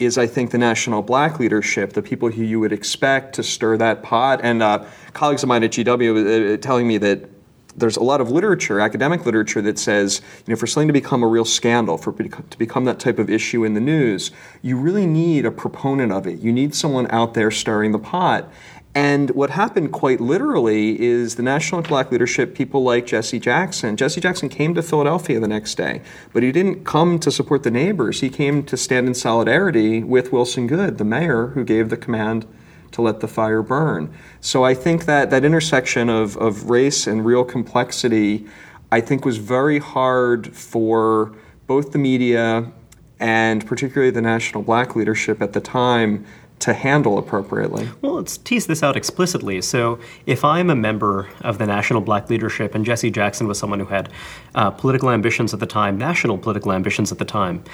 is, 0.00 0.16
I 0.18 0.26
think, 0.26 0.50
the 0.50 0.58
national 0.58 1.02
black 1.02 1.38
leadership, 1.38 1.92
the 1.92 2.02
people 2.02 2.30
who 2.30 2.42
you 2.42 2.58
would 2.58 2.72
expect 2.72 3.34
to 3.36 3.42
stir 3.42 3.76
that 3.76 4.02
pot. 4.02 4.40
And 4.42 4.62
uh, 4.62 4.84
colleagues 5.12 5.42
of 5.42 5.48
mine 5.48 5.62
at 5.62 5.70
GW 5.70 6.54
uh, 6.54 6.56
telling 6.56 6.88
me 6.88 6.98
that 6.98 7.28
there's 7.76 7.96
a 7.96 8.02
lot 8.02 8.20
of 8.20 8.30
literature, 8.30 8.80
academic 8.80 9.26
literature, 9.26 9.62
that 9.62 9.78
says, 9.78 10.22
you 10.46 10.52
know, 10.52 10.56
for 10.56 10.66
something 10.66 10.88
to 10.88 10.92
become 10.92 11.22
a 11.22 11.26
real 11.26 11.44
scandal, 11.44 11.96
for 11.96 12.12
to 12.12 12.58
become 12.58 12.84
that 12.86 12.98
type 12.98 13.18
of 13.18 13.30
issue 13.30 13.64
in 13.64 13.74
the 13.74 13.80
news, 13.80 14.30
you 14.62 14.76
really 14.76 15.06
need 15.06 15.46
a 15.46 15.50
proponent 15.50 16.12
of 16.12 16.26
it. 16.26 16.40
You 16.40 16.52
need 16.52 16.74
someone 16.74 17.06
out 17.10 17.34
there 17.34 17.50
stirring 17.50 17.92
the 17.92 17.98
pot. 17.98 18.50
And 18.94 19.30
what 19.30 19.50
happened 19.50 19.92
quite 19.92 20.20
literally 20.20 21.00
is 21.00 21.36
the 21.36 21.44
national 21.44 21.82
black 21.82 22.10
leadership, 22.10 22.56
people 22.56 22.82
like 22.82 23.06
Jesse 23.06 23.38
Jackson. 23.38 23.96
Jesse 23.96 24.20
Jackson 24.20 24.48
came 24.48 24.74
to 24.74 24.82
Philadelphia 24.82 25.38
the 25.38 25.46
next 25.46 25.76
day, 25.76 26.02
but 26.32 26.42
he 26.42 26.50
didn't 26.50 26.84
come 26.84 27.20
to 27.20 27.30
support 27.30 27.62
the 27.62 27.70
neighbors. 27.70 28.20
He 28.20 28.28
came 28.28 28.64
to 28.64 28.76
stand 28.76 29.06
in 29.06 29.14
solidarity 29.14 30.02
with 30.02 30.32
Wilson 30.32 30.66
Goode, 30.66 30.98
the 30.98 31.04
mayor 31.04 31.48
who 31.48 31.64
gave 31.64 31.88
the 31.88 31.96
command 31.96 32.46
to 32.90 33.02
let 33.02 33.20
the 33.20 33.28
fire 33.28 33.62
burn. 33.62 34.12
So 34.40 34.64
I 34.64 34.74
think 34.74 35.04
that 35.04 35.30
that 35.30 35.44
intersection 35.44 36.08
of, 36.08 36.36
of 36.38 36.68
race 36.68 37.06
and 37.06 37.24
real 37.24 37.44
complexity, 37.44 38.46
I 38.90 39.00
think, 39.00 39.24
was 39.24 39.36
very 39.38 39.78
hard 39.78 40.52
for 40.52 41.32
both 41.68 41.92
the 41.92 41.98
media 41.98 42.72
and 43.20 43.64
particularly 43.66 44.10
the 44.10 44.22
national 44.22 44.62
black 44.62 44.96
leadership 44.96 45.42
at 45.42 45.52
the 45.52 45.60
time 45.60 46.26
to 46.60 46.72
handle 46.74 47.18
appropriately. 47.18 47.88
Well, 48.00 48.14
let's 48.14 48.38
tease 48.38 48.66
this 48.66 48.82
out 48.82 48.96
explicitly. 48.96 49.60
So, 49.62 49.98
if 50.26 50.44
I'm 50.44 50.70
a 50.70 50.76
member 50.76 51.28
of 51.40 51.58
the 51.58 51.66
national 51.66 52.00
black 52.02 52.30
leadership, 52.30 52.74
and 52.74 52.84
Jesse 52.84 53.10
Jackson 53.10 53.48
was 53.48 53.58
someone 53.58 53.80
who 53.80 53.86
had 53.86 54.10
uh, 54.54 54.70
political 54.70 55.10
ambitions 55.10 55.52
at 55.52 55.60
the 55.60 55.66
time, 55.66 55.98
national 55.98 56.38
political 56.38 56.72
ambitions 56.72 57.10
at 57.10 57.18
the 57.18 57.24
time, 57.24 57.64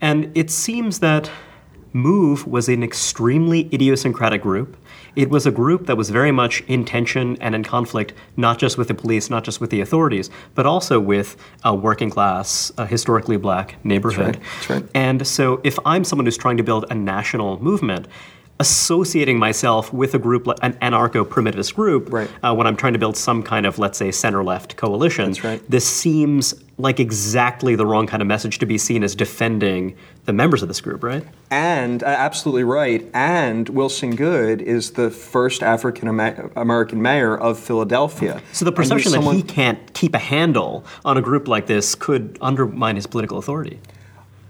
and 0.00 0.30
it 0.36 0.50
seems 0.50 1.00
that 1.00 1.30
Move 1.94 2.48
was 2.48 2.68
an 2.68 2.82
extremely 2.82 3.68
idiosyncratic 3.72 4.42
group. 4.42 4.76
It 5.16 5.30
was 5.30 5.46
a 5.46 5.50
group 5.50 5.86
that 5.86 5.96
was 5.96 6.10
very 6.10 6.32
much 6.32 6.62
in 6.62 6.84
tension 6.84 7.36
and 7.40 7.54
in 7.54 7.62
conflict, 7.62 8.14
not 8.36 8.58
just 8.58 8.76
with 8.76 8.88
the 8.88 8.94
police, 8.94 9.30
not 9.30 9.44
just 9.44 9.60
with 9.60 9.70
the 9.70 9.80
authorities, 9.80 10.30
but 10.54 10.66
also 10.66 10.98
with 10.98 11.36
a 11.62 11.74
working 11.74 12.10
class, 12.10 12.72
a 12.78 12.86
historically 12.86 13.36
black 13.36 13.76
neighborhood. 13.84 14.34
That's 14.34 14.70
right. 14.70 14.80
That's 14.80 14.82
right. 14.82 14.90
And 14.94 15.26
so 15.26 15.60
if 15.62 15.78
I'm 15.84 16.04
someone 16.04 16.26
who's 16.26 16.36
trying 16.36 16.56
to 16.56 16.64
build 16.64 16.86
a 16.90 16.94
national 16.94 17.62
movement, 17.62 18.08
associating 18.60 19.38
myself 19.38 19.92
with 19.92 20.14
a 20.14 20.18
group, 20.18 20.46
an 20.62 20.74
anarcho-primitivist 20.74 21.74
group, 21.74 22.12
right. 22.12 22.30
uh, 22.42 22.54
when 22.54 22.66
I'm 22.66 22.76
trying 22.76 22.92
to 22.92 22.98
build 23.00 23.16
some 23.16 23.42
kind 23.42 23.66
of, 23.66 23.78
let's 23.78 23.98
say, 23.98 24.12
center-left 24.12 24.76
coalition. 24.76 25.34
Right. 25.42 25.60
This 25.68 25.84
seems 25.84 26.54
like 26.78 26.98
exactly 26.98 27.76
the 27.76 27.86
wrong 27.86 28.06
kind 28.06 28.20
of 28.20 28.26
message 28.26 28.58
to 28.58 28.66
be 28.66 28.78
seen 28.78 29.04
as 29.04 29.14
defending 29.14 29.96
the 30.24 30.32
members 30.32 30.62
of 30.62 30.68
this 30.68 30.80
group, 30.80 31.04
right? 31.04 31.24
And 31.50 32.02
uh, 32.02 32.06
absolutely 32.06 32.64
right. 32.64 33.08
And 33.14 33.68
Wilson 33.68 34.16
Goode 34.16 34.60
is 34.60 34.92
the 34.92 35.10
first 35.10 35.62
African 35.62 36.08
American 36.08 37.02
mayor 37.02 37.36
of 37.36 37.58
Philadelphia. 37.58 38.42
So 38.52 38.64
the 38.64 38.72
perception 38.72 39.12
that 39.12 39.34
he 39.34 39.42
can't 39.42 39.92
keep 39.94 40.14
a 40.14 40.18
handle 40.18 40.84
on 41.04 41.16
a 41.16 41.22
group 41.22 41.46
like 41.48 41.66
this 41.66 41.94
could 41.94 42.38
undermine 42.40 42.96
his 42.96 43.06
political 43.06 43.38
authority 43.38 43.80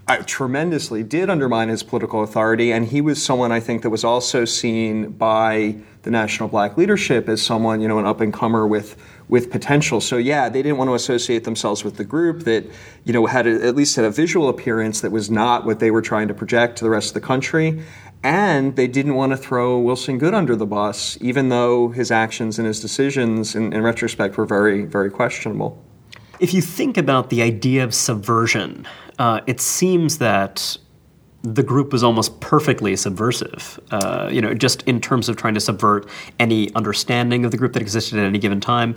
uh, 0.07 0.17
tremendously 0.25 1.03
did 1.03 1.29
undermine 1.29 1.69
his 1.69 1.83
political 1.83 2.21
authority, 2.21 2.71
and 2.71 2.87
he 2.87 3.01
was 3.01 3.23
someone 3.23 3.51
I 3.51 3.59
think 3.59 3.81
that 3.81 3.89
was 3.89 4.03
also 4.03 4.45
seen 4.45 5.11
by 5.11 5.77
the 6.03 6.11
national 6.11 6.49
black 6.49 6.77
leadership 6.77 7.27
as 7.27 7.41
someone, 7.41 7.81
you 7.81 7.87
know, 7.87 7.97
an 7.97 8.05
up 8.05 8.21
and 8.21 8.31
comer 8.31 8.67
with 8.67 8.95
with 9.27 9.49
potential. 9.49 9.99
So 9.99 10.17
yeah, 10.17 10.49
they 10.49 10.61
didn't 10.61 10.77
want 10.77 10.89
to 10.89 10.93
associate 10.93 11.45
themselves 11.45 11.83
with 11.83 11.97
the 11.97 12.03
group 12.03 12.43
that, 12.43 12.63
you 13.05 13.13
know, 13.13 13.25
had 13.25 13.47
a, 13.47 13.65
at 13.65 13.75
least 13.75 13.95
had 13.95 14.05
a 14.05 14.11
visual 14.11 14.49
appearance 14.49 15.01
that 15.01 15.11
was 15.11 15.31
not 15.31 15.65
what 15.65 15.79
they 15.79 15.89
were 15.89 16.03
trying 16.03 16.27
to 16.27 16.35
project 16.35 16.77
to 16.77 16.83
the 16.83 16.91
rest 16.91 17.09
of 17.09 17.13
the 17.15 17.27
country. 17.27 17.81
And 18.21 18.75
they 18.75 18.87
didn't 18.87 19.15
want 19.15 19.31
to 19.31 19.37
throw 19.37 19.79
Wilson 19.79 20.19
Goode 20.19 20.35
under 20.35 20.55
the 20.55 20.67
bus, 20.67 21.17
even 21.21 21.49
though 21.49 21.89
his 21.89 22.11
actions 22.11 22.59
and 22.59 22.67
his 22.67 22.79
decisions, 22.79 23.55
in, 23.55 23.73
in 23.73 23.81
retrospect, 23.81 24.37
were 24.37 24.45
very, 24.45 24.85
very 24.85 25.09
questionable. 25.09 25.83
If 26.39 26.53
you 26.53 26.61
think 26.61 26.97
about 26.97 27.29
the 27.29 27.41
idea 27.41 27.83
of 27.83 27.93
subversion, 27.93 28.87
uh, 29.19 29.41
it 29.47 29.59
seems 29.61 30.17
that 30.19 30.77
the 31.45 31.63
group 31.63 31.91
was 31.93 32.03
almost 32.03 32.39
perfectly 32.39 32.95
subversive, 32.95 33.79
uh, 33.91 34.29
you 34.31 34.41
know, 34.41 34.53
just 34.53 34.81
in 34.83 34.99
terms 34.99 35.29
of 35.29 35.37
trying 35.37 35.53
to 35.53 35.59
subvert 35.59 36.09
any 36.39 36.73
understanding 36.73 37.45
of 37.45 37.51
the 37.51 37.57
group 37.57 37.73
that 37.73 37.81
existed 37.81 38.17
at 38.17 38.25
any 38.25 38.39
given 38.39 38.59
time. 38.59 38.95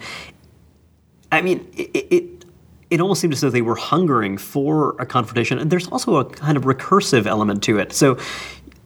I 1.30 1.42
mean, 1.42 1.68
it, 1.76 2.06
it, 2.10 2.44
it 2.90 3.00
almost 3.02 3.20
seemed 3.20 3.34
as 3.34 3.42
though 3.42 3.50
they 3.50 3.60
were 3.60 3.74
hungering 3.74 4.38
for 4.38 4.96
a 4.98 5.04
confrontation, 5.04 5.58
and 5.58 5.70
there's 5.70 5.88
also 5.88 6.16
a 6.16 6.24
kind 6.24 6.56
of 6.56 6.64
recursive 6.64 7.26
element 7.26 7.62
to 7.64 7.78
it. 7.78 7.92
So, 7.92 8.12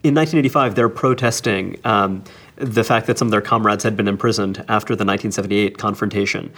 in 0.03 0.17
1985, 0.17 0.75
they're 0.75 0.89
protesting 0.89 1.79
um, 1.85 2.25
the 2.57 2.83
fact 2.83 3.07
that 3.07 3.19
some 3.19 3.29
of 3.29 3.33
their 3.33 3.41
comrades 3.41 3.85
had 3.85 3.97
been 3.97 4.09
imprisoned 4.09 4.59
after 4.69 4.97
the 4.97 5.05
1978 5.05 5.79
confrontation, 5.79 6.53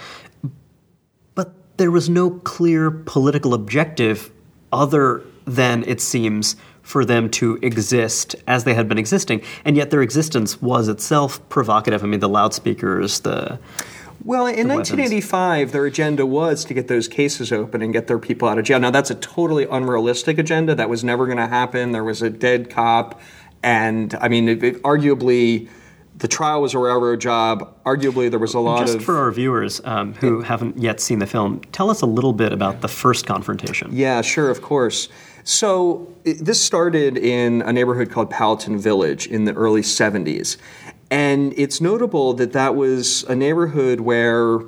but 1.35 1.53
there 1.77 1.91
was 1.91 2.09
no 2.09 2.31
clear 2.31 2.89
political 2.89 3.53
objective 3.53 4.31
other 4.75 5.23
than 5.45 5.83
it 5.87 6.01
seems 6.01 6.55
for 6.81 7.03
them 7.03 7.29
to 7.31 7.57
exist 7.63 8.35
as 8.45 8.63
they 8.63 8.75
had 8.75 8.87
been 8.87 8.99
existing, 8.99 9.41
and 9.63 9.75
yet 9.75 9.89
their 9.89 10.03
existence 10.03 10.61
was 10.61 10.87
itself 10.87 11.47
provocative. 11.49 12.03
I 12.03 12.07
mean, 12.07 12.19
the 12.19 12.29
loudspeakers, 12.29 13.21
the 13.21 13.59
well, 14.23 14.47
in 14.47 14.67
1985, 14.67 15.71
their 15.71 15.85
agenda 15.85 16.25
was 16.25 16.65
to 16.65 16.73
get 16.73 16.87
those 16.87 17.07
cases 17.07 17.51
open 17.51 17.83
and 17.83 17.93
get 17.93 18.07
their 18.07 18.17
people 18.17 18.47
out 18.47 18.57
of 18.57 18.65
jail. 18.65 18.79
Now, 18.79 18.89
that's 18.89 19.11
a 19.11 19.15
totally 19.15 19.65
unrealistic 19.65 20.39
agenda. 20.39 20.73
That 20.73 20.89
was 20.89 21.03
never 21.03 21.25
going 21.25 21.37
to 21.37 21.47
happen. 21.47 21.91
There 21.91 22.03
was 22.03 22.23
a 22.23 22.29
dead 22.31 22.69
cop, 22.71 23.21
and 23.61 24.15
I 24.15 24.27
mean, 24.27 24.49
it, 24.49 24.63
it, 24.63 24.81
arguably, 24.81 25.69
the 26.17 26.27
trial 26.27 26.61
was 26.61 26.73
a 26.73 26.79
railroad 26.79 27.19
job. 27.19 27.75
Arguably, 27.83 28.29
there 28.29 28.39
was 28.39 28.53
a 28.53 28.59
lot 28.59 28.81
Just 28.81 28.93
of. 28.93 28.99
Just 28.99 29.05
for 29.05 29.17
our 29.17 29.31
viewers 29.31 29.81
um, 29.83 30.13
who 30.13 30.41
haven't 30.41 30.77
yet 30.77 30.99
seen 30.99 31.19
the 31.19 31.27
film, 31.27 31.61
tell 31.71 31.89
us 31.89 32.01
a 32.01 32.05
little 32.05 32.33
bit 32.33 32.53
about 32.53 32.81
the 32.81 32.87
first 32.87 33.25
confrontation. 33.25 33.89
Yeah, 33.91 34.21
sure, 34.21 34.49
of 34.49 34.61
course. 34.61 35.09
So 35.43 36.11
this 36.23 36.59
started 36.59 37.17
in 37.17 37.61
a 37.61 37.73
neighborhood 37.73 38.09
called 38.09 38.31
Powelton 38.31 38.79
Village 38.79 39.27
in 39.27 39.45
the 39.45 39.53
early 39.53 39.81
70s. 39.81 40.57
And 41.11 41.53
it's 41.55 41.79
notable 41.81 42.33
that 42.33 42.53
that 42.53 42.75
was 42.75 43.23
a 43.25 43.35
neighborhood 43.35 43.99
where 43.99 44.59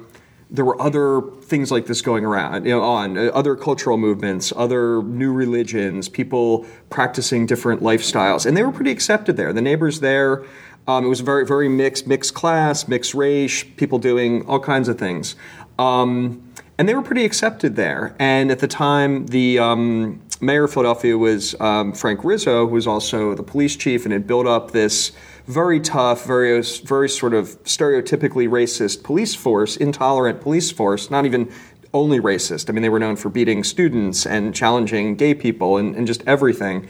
there 0.50 0.64
were 0.64 0.80
other 0.82 1.22
things 1.42 1.72
like 1.72 1.88
this 1.88 2.02
going 2.02 2.24
around, 2.24 2.66
you 2.66 2.72
know, 2.72 2.82
on 2.82 3.18
uh, 3.18 3.24
other 3.34 3.56
cultural 3.56 3.98
movements, 3.98 4.54
other 4.56 5.04
new 5.04 5.32
religions, 5.32 6.08
people 6.08 6.66
practicing 6.90 7.46
different 7.46 7.82
lifestyles, 7.82 8.46
and 8.46 8.56
they 8.56 8.64
were 8.64 8.72
pretty 8.72 8.92
accepted 8.92 9.36
there. 9.36 9.52
The 9.52 9.62
neighbors 9.62 10.00
there, 10.00 10.46
um, 10.88 11.06
it 11.06 11.08
was 11.08 11.20
very, 11.20 11.46
very 11.46 11.70
mixed, 11.70 12.08
mixed 12.08 12.34
class, 12.34 12.88
mixed 12.88 13.14
race, 13.14 13.64
people 13.64 14.00
doing 14.00 14.46
all 14.46 14.60
kinds 14.60 14.88
of 14.88 14.98
things, 14.98 15.36
um, 15.78 16.44
and 16.78 16.88
they 16.88 16.94
were 16.94 17.02
pretty 17.02 17.26
accepted 17.26 17.76
there. 17.76 18.16
And 18.20 18.52
at 18.52 18.60
the 18.60 18.68
time, 18.68 19.28
the 19.28 19.60
um, 19.60 20.22
mayor 20.40 20.66
of 20.66 20.74
Philadelphia 20.74 21.18
was 21.18 21.60
um, 21.60 21.94
Frank 21.94 22.24
Rizzo, 22.24 22.68
who 22.68 22.74
was 22.74 22.88
also 22.88 23.34
the 23.34 23.44
police 23.44 23.76
chief, 23.76 24.06
and 24.06 24.14
had 24.14 24.28
built 24.28 24.48
up 24.48 24.72
this 24.72 25.12
very 25.48 25.80
tough, 25.80 26.26
very 26.26 26.62
very 26.62 27.10
sort 27.10 27.34
of 27.34 27.62
stereotypically 27.64 28.48
racist 28.48 29.04
police 29.04 29.36
force, 29.36 29.78
intolerant 29.78 30.42
police 30.42 30.72
force, 30.72 31.10
not 31.10 31.26
even 31.26 31.52
only 31.94 32.20
racist. 32.20 32.70
I 32.70 32.74
mean, 32.74 32.82
they 32.82 32.90
were 32.90 33.00
known 33.00 33.16
for 33.16 33.30
beating 33.30 33.64
students 33.64 34.26
and 34.26 34.54
challenging 34.54 35.16
gay 35.16 35.34
people 35.34 35.78
and, 35.78 35.96
and 35.96 36.06
just 36.06 36.22
everything. 36.28 36.88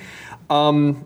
Um, 0.49 1.05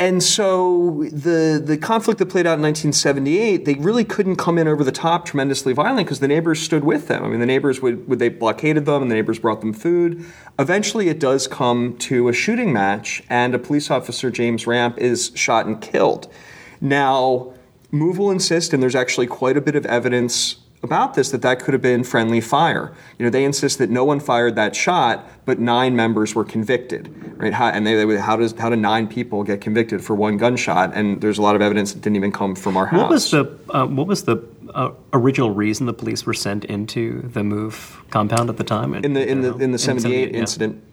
and 0.00 0.22
so 0.22 1.06
the 1.12 1.60
the 1.64 1.76
conflict 1.76 2.18
that 2.18 2.26
played 2.26 2.46
out 2.46 2.58
in 2.58 2.62
1978, 2.62 3.64
they 3.64 3.74
really 3.74 4.04
couldn't 4.04 4.36
come 4.36 4.56
in 4.56 4.68
over 4.68 4.84
the 4.84 4.92
top 4.92 5.24
tremendously 5.24 5.72
violent 5.72 6.06
because 6.06 6.20
the 6.20 6.28
neighbors 6.28 6.60
stood 6.60 6.84
with 6.84 7.08
them. 7.08 7.24
I 7.24 7.28
mean, 7.28 7.40
the 7.40 7.46
neighbors 7.46 7.82
would, 7.82 8.08
would 8.08 8.18
they 8.18 8.28
blockaded 8.28 8.86
them, 8.86 9.02
and 9.02 9.10
the 9.10 9.16
neighbors 9.16 9.38
brought 9.38 9.60
them 9.60 9.72
food. 9.72 10.24
Eventually, 10.58 11.08
it 11.08 11.18
does 11.18 11.48
come 11.48 11.96
to 11.98 12.28
a 12.28 12.32
shooting 12.32 12.72
match, 12.72 13.24
and 13.28 13.54
a 13.54 13.58
police 13.58 13.90
officer, 13.90 14.30
James 14.30 14.66
Ramp, 14.66 14.98
is 14.98 15.32
shot 15.34 15.66
and 15.66 15.80
killed. 15.80 16.32
Now, 16.80 17.54
Move 17.90 18.18
will 18.18 18.30
insist, 18.30 18.74
and 18.74 18.82
there's 18.82 18.94
actually 18.94 19.26
quite 19.26 19.56
a 19.56 19.62
bit 19.62 19.74
of 19.74 19.86
evidence 19.86 20.56
about 20.82 21.14
this 21.14 21.30
that 21.30 21.42
that 21.42 21.60
could 21.60 21.74
have 21.74 21.82
been 21.82 22.04
friendly 22.04 22.40
fire. 22.40 22.94
You 23.18 23.24
know, 23.24 23.30
they 23.30 23.44
insist 23.44 23.78
that 23.78 23.90
no 23.90 24.04
one 24.04 24.20
fired 24.20 24.54
that 24.56 24.76
shot, 24.76 25.28
but 25.44 25.58
nine 25.58 25.96
members 25.96 26.34
were 26.34 26.44
convicted, 26.44 27.10
right? 27.36 27.52
How, 27.52 27.68
and 27.68 27.86
they, 27.86 28.04
they 28.04 28.16
how 28.16 28.36
does 28.36 28.52
how 28.52 28.70
do 28.70 28.76
nine 28.76 29.08
people 29.08 29.42
get 29.42 29.60
convicted 29.60 30.04
for 30.04 30.14
one 30.14 30.36
gunshot? 30.36 30.92
And 30.94 31.20
there's 31.20 31.38
a 31.38 31.42
lot 31.42 31.56
of 31.56 31.62
evidence 31.62 31.92
that 31.92 32.00
didn't 32.00 32.16
even 32.16 32.32
come 32.32 32.54
from 32.54 32.76
our 32.76 32.86
house. 32.86 33.00
What 33.00 33.10
was 33.10 33.30
the 33.30 33.58
uh, 33.70 33.86
what 33.86 34.06
was 34.06 34.24
the 34.24 34.38
uh, 34.74 34.90
original 35.12 35.52
reason 35.52 35.86
the 35.86 35.94
police 35.94 36.24
were 36.24 36.34
sent 36.34 36.64
into 36.66 37.22
the 37.22 37.42
move 37.42 38.02
compound 38.10 38.48
at 38.48 38.56
the 38.56 38.64
time? 38.64 38.94
In 38.94 39.14
the 39.14 39.26
in 39.26 39.40
the 39.40 39.56
in 39.56 39.72
the 39.72 39.78
'78 39.78 40.34
incident. 40.34 40.82
Yeah. 40.82 40.84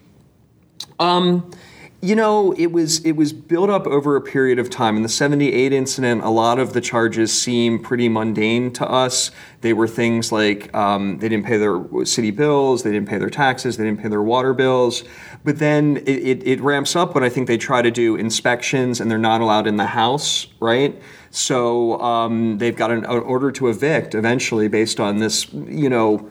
Um, 0.98 1.50
you 2.06 2.14
know, 2.14 2.52
it 2.52 2.70
was 2.70 3.04
it 3.04 3.12
was 3.12 3.32
built 3.32 3.68
up 3.68 3.84
over 3.88 4.14
a 4.14 4.20
period 4.20 4.60
of 4.60 4.70
time. 4.70 4.96
In 4.96 5.02
the 5.02 5.08
'78 5.08 5.72
incident, 5.72 6.22
a 6.22 6.28
lot 6.28 6.60
of 6.60 6.72
the 6.72 6.80
charges 6.80 7.32
seem 7.32 7.80
pretty 7.80 8.08
mundane 8.08 8.72
to 8.74 8.88
us. 8.88 9.32
They 9.62 9.72
were 9.72 9.88
things 9.88 10.30
like 10.30 10.72
um, 10.72 11.18
they 11.18 11.28
didn't 11.28 11.46
pay 11.46 11.56
their 11.56 11.82
city 12.04 12.30
bills, 12.30 12.84
they 12.84 12.92
didn't 12.92 13.08
pay 13.08 13.18
their 13.18 13.30
taxes, 13.30 13.76
they 13.76 13.82
didn't 13.82 14.00
pay 14.00 14.08
their 14.08 14.22
water 14.22 14.54
bills. 14.54 15.02
But 15.42 15.58
then 15.58 15.96
it, 15.98 16.08
it, 16.08 16.46
it 16.46 16.60
ramps 16.60 16.94
up 16.94 17.16
when 17.16 17.24
I 17.24 17.28
think 17.28 17.48
they 17.48 17.58
try 17.58 17.82
to 17.82 17.90
do 17.90 18.14
inspections 18.14 19.00
and 19.00 19.10
they're 19.10 19.18
not 19.18 19.40
allowed 19.40 19.66
in 19.66 19.76
the 19.76 19.86
house, 19.86 20.46
right? 20.60 21.00
So 21.30 22.00
um, 22.00 22.58
they've 22.58 22.76
got 22.76 22.92
an, 22.92 23.04
an 23.04 23.18
order 23.18 23.50
to 23.52 23.66
evict 23.66 24.14
eventually 24.14 24.68
based 24.68 25.00
on 25.00 25.16
this, 25.16 25.52
you 25.52 25.90
know 25.90 26.30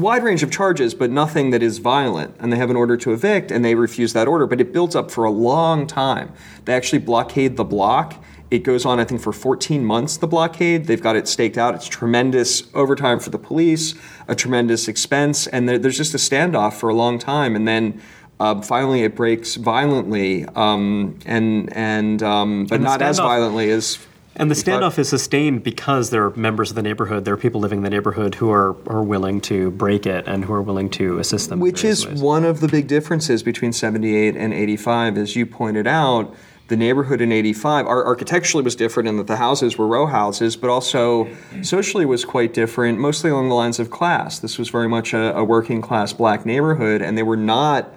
wide 0.00 0.22
range 0.22 0.42
of 0.42 0.50
charges, 0.50 0.94
but 0.94 1.10
nothing 1.10 1.50
that 1.50 1.62
is 1.62 1.78
violent. 1.78 2.34
And 2.38 2.52
they 2.52 2.56
have 2.56 2.70
an 2.70 2.76
order 2.76 2.96
to 2.98 3.12
evict, 3.12 3.50
and 3.50 3.64
they 3.64 3.74
refuse 3.74 4.12
that 4.12 4.28
order. 4.28 4.46
But 4.46 4.60
it 4.60 4.72
builds 4.72 4.96
up 4.96 5.10
for 5.10 5.24
a 5.24 5.30
long 5.30 5.86
time. 5.86 6.32
They 6.64 6.74
actually 6.74 7.00
blockade 7.00 7.56
the 7.56 7.64
block. 7.64 8.22
It 8.50 8.64
goes 8.64 8.84
on, 8.84 8.98
I 8.98 9.04
think, 9.04 9.20
for 9.20 9.32
14 9.32 9.84
months, 9.84 10.16
the 10.16 10.26
blockade. 10.26 10.86
They've 10.86 11.00
got 11.00 11.14
it 11.14 11.28
staked 11.28 11.56
out. 11.56 11.74
It's 11.74 11.86
tremendous 11.86 12.64
overtime 12.74 13.20
for 13.20 13.30
the 13.30 13.38
police, 13.38 13.94
a 14.26 14.34
tremendous 14.34 14.88
expense, 14.88 15.46
and 15.46 15.68
there's 15.68 15.96
just 15.96 16.14
a 16.14 16.18
standoff 16.18 16.74
for 16.74 16.88
a 16.88 16.94
long 16.94 17.18
time. 17.18 17.54
And 17.54 17.68
then 17.68 18.02
uh, 18.40 18.60
finally 18.62 19.04
it 19.04 19.14
breaks 19.14 19.54
violently, 19.54 20.46
um, 20.56 21.18
and, 21.26 21.72
and, 21.76 22.22
um, 22.22 22.66
but 22.66 22.76
and 22.76 22.84
not 22.84 23.02
as 23.02 23.18
violently 23.18 23.70
as 23.70 23.98
and 24.40 24.50
the 24.50 24.54
standoff 24.54 24.98
is 24.98 25.08
sustained 25.08 25.62
because 25.62 26.10
there 26.10 26.24
are 26.24 26.30
members 26.34 26.70
of 26.70 26.76
the 26.76 26.82
neighborhood, 26.82 27.24
there 27.24 27.34
are 27.34 27.38
people 27.38 27.60
living 27.60 27.78
in 27.80 27.84
the 27.84 27.90
neighborhood 27.90 28.36
who 28.36 28.50
are, 28.50 28.70
are 28.88 29.02
willing 29.02 29.40
to 29.42 29.70
break 29.72 30.06
it 30.06 30.26
and 30.26 30.44
who 30.44 30.52
are 30.52 30.62
willing 30.62 30.88
to 30.90 31.18
assist 31.18 31.50
them. 31.50 31.60
Which 31.60 31.84
is 31.84 32.06
ways. 32.06 32.20
one 32.20 32.44
of 32.44 32.60
the 32.60 32.68
big 32.68 32.86
differences 32.86 33.42
between 33.42 33.72
78 33.72 34.36
and 34.36 34.54
85, 34.54 35.18
as 35.18 35.36
you 35.36 35.46
pointed 35.46 35.86
out. 35.86 36.34
The 36.68 36.76
neighborhood 36.76 37.20
in 37.20 37.32
85, 37.32 37.86
our 37.86 38.04
architecturally 38.04 38.62
was 38.62 38.76
different 38.76 39.08
in 39.08 39.16
that 39.16 39.26
the 39.26 39.38
houses 39.38 39.76
were 39.76 39.88
row 39.88 40.06
houses, 40.06 40.54
but 40.56 40.70
also 40.70 41.28
socially 41.62 42.06
was 42.06 42.24
quite 42.24 42.54
different, 42.54 43.00
mostly 43.00 43.28
along 43.28 43.48
the 43.48 43.56
lines 43.56 43.80
of 43.80 43.90
class. 43.90 44.38
This 44.38 44.56
was 44.56 44.68
very 44.68 44.88
much 44.88 45.12
a, 45.12 45.36
a 45.36 45.42
working 45.42 45.82
class 45.82 46.12
black 46.12 46.46
neighborhood, 46.46 47.02
and 47.02 47.18
they 47.18 47.24
were 47.24 47.36
not 47.36 47.92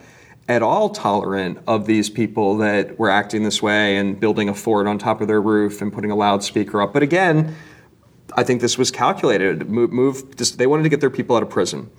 at 0.47 0.61
all 0.61 0.89
tolerant 0.89 1.57
of 1.67 1.85
these 1.85 2.09
people 2.09 2.57
that 2.57 2.99
were 2.99 3.09
acting 3.09 3.43
this 3.43 3.61
way 3.61 3.97
and 3.97 4.19
building 4.19 4.49
a 4.49 4.53
fort 4.53 4.87
on 4.87 4.97
top 4.97 5.21
of 5.21 5.27
their 5.27 5.41
roof 5.41 5.81
and 5.81 5.93
putting 5.93 6.11
a 6.11 6.15
loudspeaker 6.15 6.81
up. 6.81 6.91
But 6.91 7.03
again, 7.03 7.55
I 8.35 8.43
think 8.43 8.61
this 8.61 8.77
was 8.77 8.91
calculated. 8.91 9.69
Move, 9.69 9.91
move 9.91 10.35
this, 10.37 10.51
they 10.51 10.67
wanted 10.67 10.83
to 10.83 10.89
get 10.89 10.99
their 10.99 11.09
people 11.09 11.35
out 11.35 11.43
of 11.43 11.49
prison. 11.49 11.89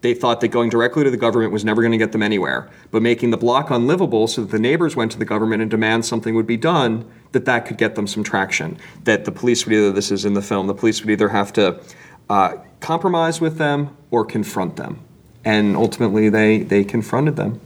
They 0.00 0.14
thought 0.14 0.40
that 0.40 0.48
going 0.48 0.70
directly 0.70 1.04
to 1.04 1.10
the 1.10 1.18
government 1.18 1.52
was 1.52 1.62
never 1.62 1.82
going 1.82 1.92
to 1.92 1.98
get 1.98 2.12
them 2.12 2.22
anywhere. 2.22 2.70
But 2.90 3.02
making 3.02 3.30
the 3.30 3.36
block 3.36 3.70
unlivable 3.70 4.28
so 4.28 4.42
that 4.42 4.50
the 4.50 4.58
neighbors 4.58 4.96
went 4.96 5.12
to 5.12 5.18
the 5.18 5.26
government 5.26 5.60
and 5.60 5.70
demand 5.70 6.06
something 6.06 6.34
would 6.34 6.46
be 6.46 6.56
done, 6.56 7.10
that 7.32 7.44
that 7.44 7.66
could 7.66 7.76
get 7.76 7.96
them 7.96 8.06
some 8.06 8.24
traction. 8.24 8.78
That 9.04 9.26
the 9.26 9.32
police 9.32 9.66
would 9.66 9.74
either, 9.74 9.92
this 9.92 10.10
is 10.10 10.24
in 10.24 10.32
the 10.32 10.40
film, 10.40 10.68
the 10.68 10.74
police 10.74 11.02
would 11.02 11.10
either 11.10 11.28
have 11.28 11.52
to 11.54 11.82
uh, 12.30 12.56
compromise 12.80 13.42
with 13.42 13.58
them 13.58 13.94
or 14.10 14.24
confront 14.24 14.76
them. 14.76 15.00
And 15.44 15.76
ultimately, 15.76 16.30
they, 16.30 16.62
they 16.62 16.82
confronted 16.82 17.36
them. 17.36 17.60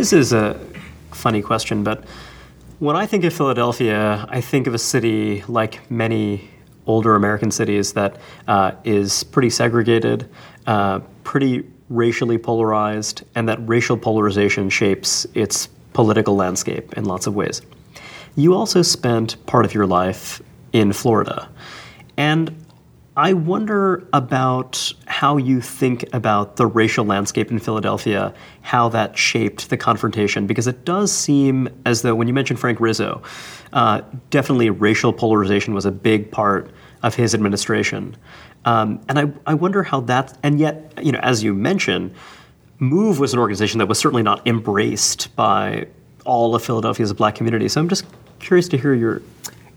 This 0.00 0.14
is 0.14 0.32
a 0.32 0.58
funny 1.10 1.42
question, 1.42 1.84
but 1.84 2.04
when 2.78 2.96
I 2.96 3.04
think 3.04 3.22
of 3.24 3.34
Philadelphia, 3.34 4.26
I 4.30 4.40
think 4.40 4.66
of 4.66 4.72
a 4.72 4.78
city 4.78 5.44
like 5.46 5.90
many 5.90 6.48
older 6.86 7.16
American 7.16 7.50
cities 7.50 7.92
that 7.92 8.16
uh, 8.48 8.72
is 8.82 9.24
pretty 9.24 9.50
segregated, 9.50 10.26
uh, 10.66 11.00
pretty 11.22 11.68
racially 11.90 12.38
polarized, 12.38 13.24
and 13.34 13.46
that 13.50 13.58
racial 13.68 13.98
polarization 13.98 14.70
shapes 14.70 15.26
its 15.34 15.66
political 15.92 16.34
landscape 16.34 16.94
in 16.94 17.04
lots 17.04 17.26
of 17.26 17.34
ways. 17.34 17.60
You 18.36 18.54
also 18.54 18.80
spent 18.80 19.36
part 19.44 19.66
of 19.66 19.74
your 19.74 19.86
life 19.86 20.40
in 20.72 20.94
Florida. 20.94 21.46
And 22.16 22.64
I 23.18 23.34
wonder 23.34 24.08
about 24.14 24.94
how 25.20 25.36
you 25.36 25.60
think 25.60 26.02
about 26.14 26.56
the 26.56 26.66
racial 26.66 27.04
landscape 27.04 27.50
in 27.50 27.58
Philadelphia, 27.58 28.32
how 28.62 28.88
that 28.88 29.18
shaped 29.18 29.68
the 29.68 29.76
confrontation, 29.76 30.46
because 30.46 30.66
it 30.66 30.86
does 30.86 31.12
seem 31.12 31.68
as 31.84 32.00
though 32.00 32.14
when 32.14 32.26
you 32.26 32.32
mentioned 32.32 32.58
Frank 32.58 32.80
Rizzo, 32.80 33.20
uh, 33.74 34.00
definitely 34.30 34.70
racial 34.70 35.12
polarization 35.12 35.74
was 35.74 35.84
a 35.84 35.90
big 35.90 36.30
part 36.30 36.70
of 37.02 37.14
his 37.14 37.34
administration. 37.34 38.16
Um, 38.64 38.98
and 39.10 39.18
I, 39.18 39.30
I 39.46 39.52
wonder 39.52 39.82
how 39.82 40.00
that, 40.00 40.38
and 40.42 40.58
yet, 40.58 40.94
you 41.02 41.12
know, 41.12 41.20
as 41.22 41.44
you 41.44 41.52
mentioned, 41.52 42.14
Move 42.78 43.18
was 43.18 43.34
an 43.34 43.40
organization 43.40 43.76
that 43.76 43.88
was 43.88 43.98
certainly 43.98 44.22
not 44.22 44.46
embraced 44.46 45.36
by 45.36 45.86
all 46.24 46.54
of 46.54 46.64
Philadelphia's 46.64 47.12
black 47.12 47.34
community. 47.34 47.68
So 47.68 47.78
I'm 47.82 47.90
just 47.90 48.06
curious 48.38 48.68
to 48.68 48.78
hear 48.78 48.94
your. 48.94 49.20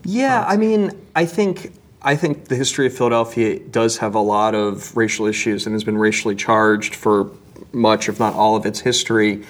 Yeah, 0.04 0.40
thoughts. 0.40 0.54
I 0.54 0.56
mean, 0.56 0.90
I 1.14 1.26
think 1.26 1.70
I 2.06 2.16
think 2.16 2.48
the 2.48 2.54
history 2.54 2.86
of 2.86 2.94
Philadelphia 2.94 3.58
does 3.58 3.96
have 3.98 4.14
a 4.14 4.20
lot 4.20 4.54
of 4.54 4.94
racial 4.94 5.24
issues 5.24 5.64
and 5.64 5.72
has 5.72 5.84
been 5.84 5.96
racially 5.96 6.34
charged 6.34 6.94
for 6.94 7.30
much, 7.72 8.10
if 8.10 8.20
not 8.20 8.34
all, 8.34 8.56
of 8.56 8.66
its 8.66 8.80
history. 8.80 9.42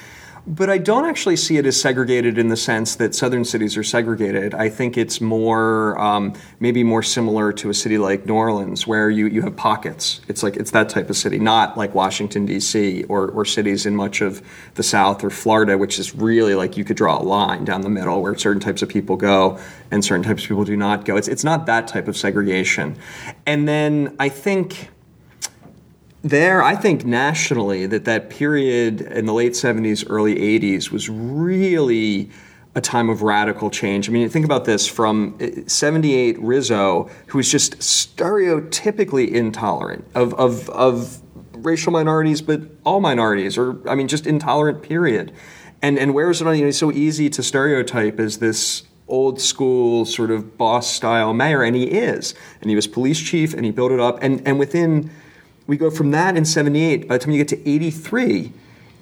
But 0.46 0.68
I 0.68 0.76
don't 0.76 1.06
actually 1.06 1.36
see 1.36 1.56
it 1.56 1.64
as 1.64 1.80
segregated 1.80 2.36
in 2.36 2.48
the 2.48 2.56
sense 2.56 2.96
that 2.96 3.14
southern 3.14 3.46
cities 3.46 3.78
are 3.78 3.82
segregated. 3.82 4.52
I 4.52 4.68
think 4.68 4.98
it's 4.98 5.18
more, 5.18 5.98
um, 5.98 6.34
maybe 6.60 6.84
more 6.84 7.02
similar 7.02 7.50
to 7.54 7.70
a 7.70 7.74
city 7.74 7.96
like 7.96 8.26
New 8.26 8.34
Orleans, 8.34 8.86
where 8.86 9.08
you, 9.08 9.26
you 9.26 9.40
have 9.40 9.56
pockets. 9.56 10.20
It's 10.28 10.42
like 10.42 10.56
it's 10.56 10.70
that 10.72 10.90
type 10.90 11.08
of 11.08 11.16
city, 11.16 11.38
not 11.38 11.78
like 11.78 11.94
Washington 11.94 12.44
D.C. 12.44 13.04
or 13.04 13.30
or 13.30 13.46
cities 13.46 13.86
in 13.86 13.96
much 13.96 14.20
of 14.20 14.42
the 14.74 14.82
South 14.82 15.24
or 15.24 15.30
Florida, 15.30 15.78
which 15.78 15.98
is 15.98 16.14
really 16.14 16.54
like 16.54 16.76
you 16.76 16.84
could 16.84 16.98
draw 16.98 17.18
a 17.18 17.24
line 17.24 17.64
down 17.64 17.80
the 17.80 17.88
middle 17.88 18.20
where 18.20 18.36
certain 18.36 18.60
types 18.60 18.82
of 18.82 18.90
people 18.90 19.16
go 19.16 19.58
and 19.90 20.04
certain 20.04 20.24
types 20.24 20.42
of 20.42 20.48
people 20.48 20.64
do 20.64 20.76
not 20.76 21.06
go. 21.06 21.16
It's 21.16 21.28
it's 21.28 21.44
not 21.44 21.64
that 21.66 21.88
type 21.88 22.06
of 22.06 22.18
segregation. 22.18 22.96
And 23.46 23.66
then 23.66 24.14
I 24.18 24.28
think 24.28 24.90
there, 26.24 26.62
I 26.62 26.74
think 26.74 27.04
nationally 27.04 27.86
that 27.86 28.06
that 28.06 28.30
period 28.30 29.02
in 29.02 29.26
the 29.26 29.34
late 29.34 29.52
70s, 29.52 30.06
early 30.08 30.34
80s 30.34 30.90
was 30.90 31.10
really 31.10 32.30
a 32.74 32.80
time 32.80 33.10
of 33.10 33.20
radical 33.20 33.70
change. 33.70 34.08
I 34.08 34.12
mean, 34.12 34.28
think 34.30 34.46
about 34.46 34.64
this 34.64 34.86
from 34.86 35.36
eh, 35.38 35.62
78 35.66 36.40
Rizzo, 36.40 37.10
who 37.26 37.38
was 37.38 37.50
just 37.50 37.78
stereotypically 37.78 39.30
intolerant 39.30 40.06
of, 40.14 40.32
of, 40.34 40.70
of 40.70 41.20
racial 41.52 41.92
minorities, 41.92 42.40
but 42.40 42.62
all 42.84 43.00
minorities, 43.00 43.58
or 43.58 43.86
I 43.88 43.94
mean, 43.94 44.08
just 44.08 44.26
intolerant, 44.26 44.82
period. 44.82 45.30
And, 45.82 45.98
and 45.98 46.14
where 46.14 46.30
is 46.30 46.40
it 46.40 46.46
on? 46.46 46.56
You 46.56 46.62
know, 46.62 46.68
it's 46.68 46.78
so 46.78 46.90
easy 46.90 47.28
to 47.30 47.42
stereotype 47.42 48.18
as 48.18 48.38
this 48.38 48.84
old 49.06 49.42
school 49.42 50.06
sort 50.06 50.30
of 50.30 50.56
boss 50.56 50.90
style 50.90 51.34
mayor, 51.34 51.62
and 51.62 51.76
he 51.76 51.84
is. 51.84 52.34
And 52.62 52.70
he 52.70 52.76
was 52.76 52.86
police 52.86 53.20
chief, 53.20 53.52
and 53.52 53.66
he 53.66 53.70
built 53.70 53.92
it 53.92 54.00
up. 54.00 54.22
And, 54.22 54.42
and 54.48 54.58
within 54.58 55.10
we 55.66 55.76
go 55.76 55.90
from 55.90 56.10
that 56.10 56.36
in 56.36 56.44
78. 56.44 57.08
By 57.08 57.18
the 57.18 57.24
time 57.24 57.32
you 57.32 57.38
get 57.38 57.48
to 57.48 57.68
83, 57.68 58.52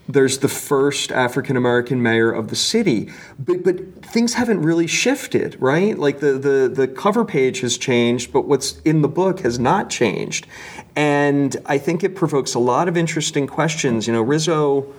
there's 0.08 0.38
the 0.38 0.48
first 0.48 1.10
African 1.12 1.56
American 1.56 2.02
mayor 2.02 2.30
of 2.30 2.48
the 2.48 2.56
city. 2.56 3.10
But, 3.38 3.64
but 3.64 4.04
things 4.04 4.34
haven't 4.34 4.62
really 4.62 4.86
shifted, 4.86 5.56
right? 5.60 5.98
Like 5.98 6.20
the, 6.20 6.32
the, 6.32 6.72
the 6.72 6.88
cover 6.88 7.24
page 7.24 7.60
has 7.60 7.78
changed, 7.78 8.32
but 8.32 8.46
what's 8.46 8.80
in 8.80 9.02
the 9.02 9.08
book 9.08 9.40
has 9.40 9.58
not 9.58 9.90
changed. 9.90 10.46
And 10.94 11.56
I 11.66 11.78
think 11.78 12.04
it 12.04 12.14
provokes 12.14 12.54
a 12.54 12.58
lot 12.58 12.88
of 12.88 12.96
interesting 12.96 13.46
questions. 13.46 14.06
You 14.06 14.12
know, 14.12 14.22
Rizzo 14.22 14.92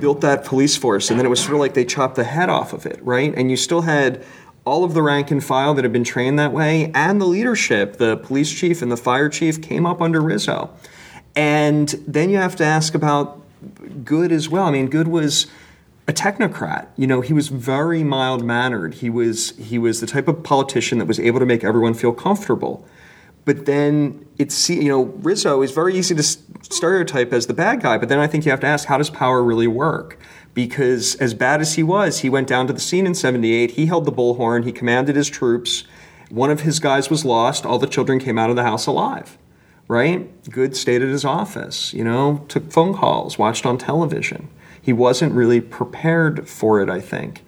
built 0.00 0.20
that 0.20 0.44
police 0.44 0.76
force, 0.76 1.10
and 1.10 1.18
then 1.18 1.26
it 1.26 1.28
was 1.28 1.40
sort 1.40 1.54
of 1.54 1.60
like 1.60 1.74
they 1.74 1.84
chopped 1.84 2.14
the 2.14 2.24
head 2.24 2.48
off 2.48 2.72
of 2.72 2.86
it, 2.86 3.00
right? 3.02 3.34
And 3.36 3.50
you 3.50 3.56
still 3.56 3.82
had 3.82 4.24
all 4.68 4.84
of 4.84 4.92
the 4.92 5.02
rank 5.02 5.30
and 5.30 5.42
file 5.42 5.72
that 5.74 5.84
had 5.84 5.92
been 5.92 6.04
trained 6.04 6.38
that 6.38 6.52
way, 6.52 6.92
and 6.94 7.20
the 7.20 7.24
leadership, 7.24 7.96
the 7.96 8.18
police 8.18 8.52
chief 8.52 8.82
and 8.82 8.92
the 8.92 8.96
fire 8.96 9.30
chief, 9.30 9.62
came 9.62 9.86
up 9.86 10.02
under 10.02 10.20
Rizzo. 10.20 10.70
And 11.34 11.88
then 12.06 12.28
you 12.28 12.36
have 12.36 12.54
to 12.56 12.64
ask 12.64 12.94
about 12.94 13.40
Goode 14.04 14.30
as 14.30 14.48
well. 14.48 14.66
I 14.66 14.70
mean, 14.70 14.88
Goode 14.88 15.08
was 15.08 15.46
a 16.06 16.12
technocrat. 16.12 16.88
You 16.96 17.06
know, 17.06 17.20
he 17.20 17.32
was 17.32 17.48
very 17.48 18.04
mild 18.04 18.44
mannered. 18.44 18.94
He 18.94 19.10
was 19.10 19.56
he 19.56 19.78
was 19.78 20.00
the 20.00 20.06
type 20.06 20.28
of 20.28 20.42
politician 20.42 20.98
that 20.98 21.06
was 21.06 21.18
able 21.18 21.40
to 21.40 21.46
make 21.46 21.64
everyone 21.64 21.94
feel 21.94 22.12
comfortable. 22.12 22.86
But 23.44 23.66
then 23.66 24.26
it's 24.38 24.68
you 24.68 24.88
know 24.88 25.04
Rizzo 25.04 25.62
is 25.62 25.72
very 25.72 25.96
easy 25.96 26.14
to 26.14 26.22
stereotype 26.22 27.32
as 27.32 27.46
the 27.46 27.54
bad 27.54 27.82
guy. 27.82 27.98
But 27.98 28.08
then 28.08 28.18
I 28.18 28.26
think 28.26 28.44
you 28.44 28.50
have 28.50 28.60
to 28.60 28.66
ask 28.66 28.86
how 28.86 28.98
does 28.98 29.10
power 29.10 29.42
really 29.42 29.66
work? 29.66 30.18
Because 30.58 31.14
as 31.20 31.34
bad 31.34 31.60
as 31.60 31.74
he 31.74 31.84
was, 31.84 32.18
he 32.18 32.28
went 32.28 32.48
down 32.48 32.66
to 32.66 32.72
the 32.72 32.80
scene 32.80 33.06
in 33.06 33.14
78. 33.14 33.70
He 33.70 33.86
held 33.86 34.04
the 34.04 34.10
bullhorn, 34.10 34.64
he 34.64 34.72
commanded 34.72 35.14
his 35.14 35.28
troops. 35.28 35.84
One 36.30 36.50
of 36.50 36.62
his 36.62 36.80
guys 36.80 37.08
was 37.08 37.24
lost. 37.24 37.64
All 37.64 37.78
the 37.78 37.86
children 37.86 38.18
came 38.18 38.40
out 38.40 38.50
of 38.50 38.56
the 38.56 38.64
house 38.64 38.88
alive, 38.88 39.38
right? 39.86 40.28
Goode 40.50 40.74
stayed 40.74 41.00
at 41.00 41.10
his 41.10 41.24
office, 41.24 41.94
you 41.94 42.02
know, 42.02 42.44
took 42.48 42.72
phone 42.72 42.92
calls, 42.92 43.38
watched 43.38 43.66
on 43.66 43.78
television. 43.78 44.48
He 44.82 44.92
wasn't 44.92 45.32
really 45.32 45.60
prepared 45.60 46.48
for 46.48 46.80
it, 46.80 46.90
I 46.90 47.00
think. 47.00 47.44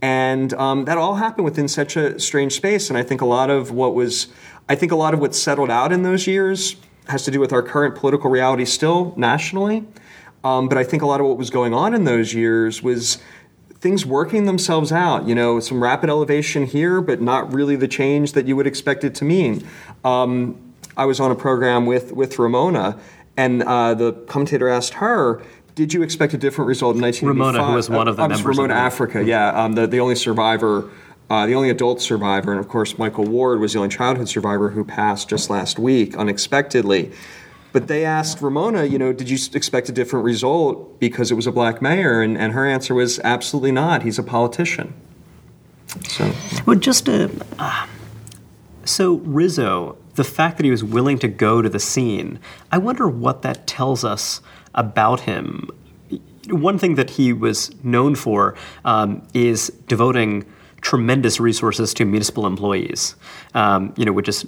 And 0.00 0.54
um, 0.54 0.84
that 0.84 0.98
all 0.98 1.16
happened 1.16 1.44
within 1.44 1.66
such 1.66 1.96
a 1.96 2.16
strange 2.20 2.52
space. 2.52 2.90
And 2.90 2.96
I 2.96 3.02
think 3.02 3.20
a 3.20 3.26
lot 3.26 3.50
of 3.50 3.72
what 3.72 3.92
was, 3.92 4.28
I 4.68 4.76
think 4.76 4.92
a 4.92 4.96
lot 4.96 5.14
of 5.14 5.18
what 5.18 5.34
settled 5.34 5.68
out 5.68 5.90
in 5.90 6.04
those 6.04 6.28
years 6.28 6.76
has 7.08 7.24
to 7.24 7.32
do 7.32 7.40
with 7.40 7.52
our 7.52 7.62
current 7.62 7.96
political 7.96 8.30
reality 8.30 8.64
still 8.66 9.14
nationally 9.16 9.84
um, 10.44 10.68
but 10.68 10.78
I 10.78 10.84
think 10.84 11.02
a 11.02 11.06
lot 11.06 11.20
of 11.20 11.26
what 11.26 11.38
was 11.38 11.50
going 11.50 11.74
on 11.74 11.94
in 11.94 12.04
those 12.04 12.34
years 12.34 12.82
was 12.82 13.18
things 13.80 14.06
working 14.06 14.46
themselves 14.46 14.92
out. 14.92 15.26
You 15.26 15.34
know, 15.34 15.60
some 15.60 15.82
rapid 15.82 16.10
elevation 16.10 16.66
here, 16.66 17.00
but 17.00 17.20
not 17.20 17.52
really 17.52 17.76
the 17.76 17.88
change 17.88 18.32
that 18.32 18.46
you 18.46 18.56
would 18.56 18.66
expect 18.66 19.04
it 19.04 19.14
to 19.16 19.24
mean. 19.24 19.66
Um, 20.04 20.74
I 20.96 21.04
was 21.04 21.20
on 21.20 21.30
a 21.30 21.36
program 21.36 21.86
with 21.86 22.12
with 22.12 22.38
Ramona, 22.38 22.98
and 23.36 23.62
uh, 23.62 23.94
the 23.94 24.12
commentator 24.12 24.68
asked 24.68 24.94
her. 24.94 25.42
Did 25.74 25.94
you 25.94 26.02
expect 26.02 26.34
a 26.34 26.36
different 26.36 26.68
result 26.68 26.96
in 26.96 27.00
1985? 27.00 27.54
Ramona, 27.54 27.70
who 27.70 27.76
was 27.76 27.88
one 27.88 28.06
of 28.06 28.16
the 28.16 28.24
uh, 28.24 28.28
members. 28.28 28.44
Ramona 28.44 28.74
Africa, 28.74 29.24
yeah, 29.24 29.48
um, 29.48 29.72
the, 29.72 29.86
the 29.86 30.00
only 30.00 30.16
survivor 30.16 30.90
uh, 31.32 31.46
the 31.46 31.54
only 31.54 31.70
adult 31.70 32.02
survivor, 32.02 32.50
and 32.50 32.60
of 32.60 32.68
course, 32.68 32.98
Michael 32.98 33.24
Ward 33.24 33.58
was 33.58 33.72
the 33.72 33.78
only 33.78 33.88
childhood 33.88 34.28
survivor 34.28 34.68
who 34.68 34.84
passed 34.84 35.30
just 35.30 35.48
last 35.48 35.78
week 35.78 36.14
unexpectedly. 36.14 37.10
But 37.72 37.88
they 37.88 38.04
asked 38.04 38.42
Ramona, 38.42 38.84
you 38.84 38.98
know, 38.98 39.12
did 39.12 39.30
you 39.30 39.38
expect 39.54 39.88
a 39.88 39.92
different 39.92 40.24
result 40.24 41.00
because 41.00 41.30
it 41.30 41.34
was 41.34 41.46
a 41.46 41.52
black 41.52 41.80
mayor? 41.80 42.20
And, 42.20 42.36
and 42.36 42.52
her 42.52 42.66
answer 42.66 42.94
was 42.94 43.18
absolutely 43.20 43.72
not. 43.72 44.02
He's 44.02 44.18
a 44.18 44.22
politician. 44.22 44.92
So, 46.08 46.32
well, 46.66 46.78
just 46.78 47.08
a, 47.08 47.30
uh, 47.58 47.86
so 48.84 49.14
Rizzo, 49.16 49.96
the 50.14 50.24
fact 50.24 50.58
that 50.58 50.64
he 50.64 50.70
was 50.70 50.84
willing 50.84 51.18
to 51.20 51.28
go 51.28 51.62
to 51.62 51.68
the 51.68 51.80
scene, 51.80 52.38
I 52.70 52.78
wonder 52.78 53.08
what 53.08 53.42
that 53.42 53.66
tells 53.66 54.04
us 54.04 54.40
about 54.74 55.20
him. 55.20 55.70
One 56.48 56.78
thing 56.78 56.96
that 56.96 57.10
he 57.10 57.32
was 57.32 57.70
known 57.84 58.14
for 58.14 58.54
um, 58.84 59.26
is 59.32 59.68
devoting 59.86 60.44
tremendous 60.80 61.40
resources 61.40 61.94
to 61.94 62.04
municipal 62.04 62.46
employees, 62.46 63.14
um, 63.54 63.94
you 63.96 64.04
know, 64.04 64.12
which 64.12 64.28
is, 64.28 64.46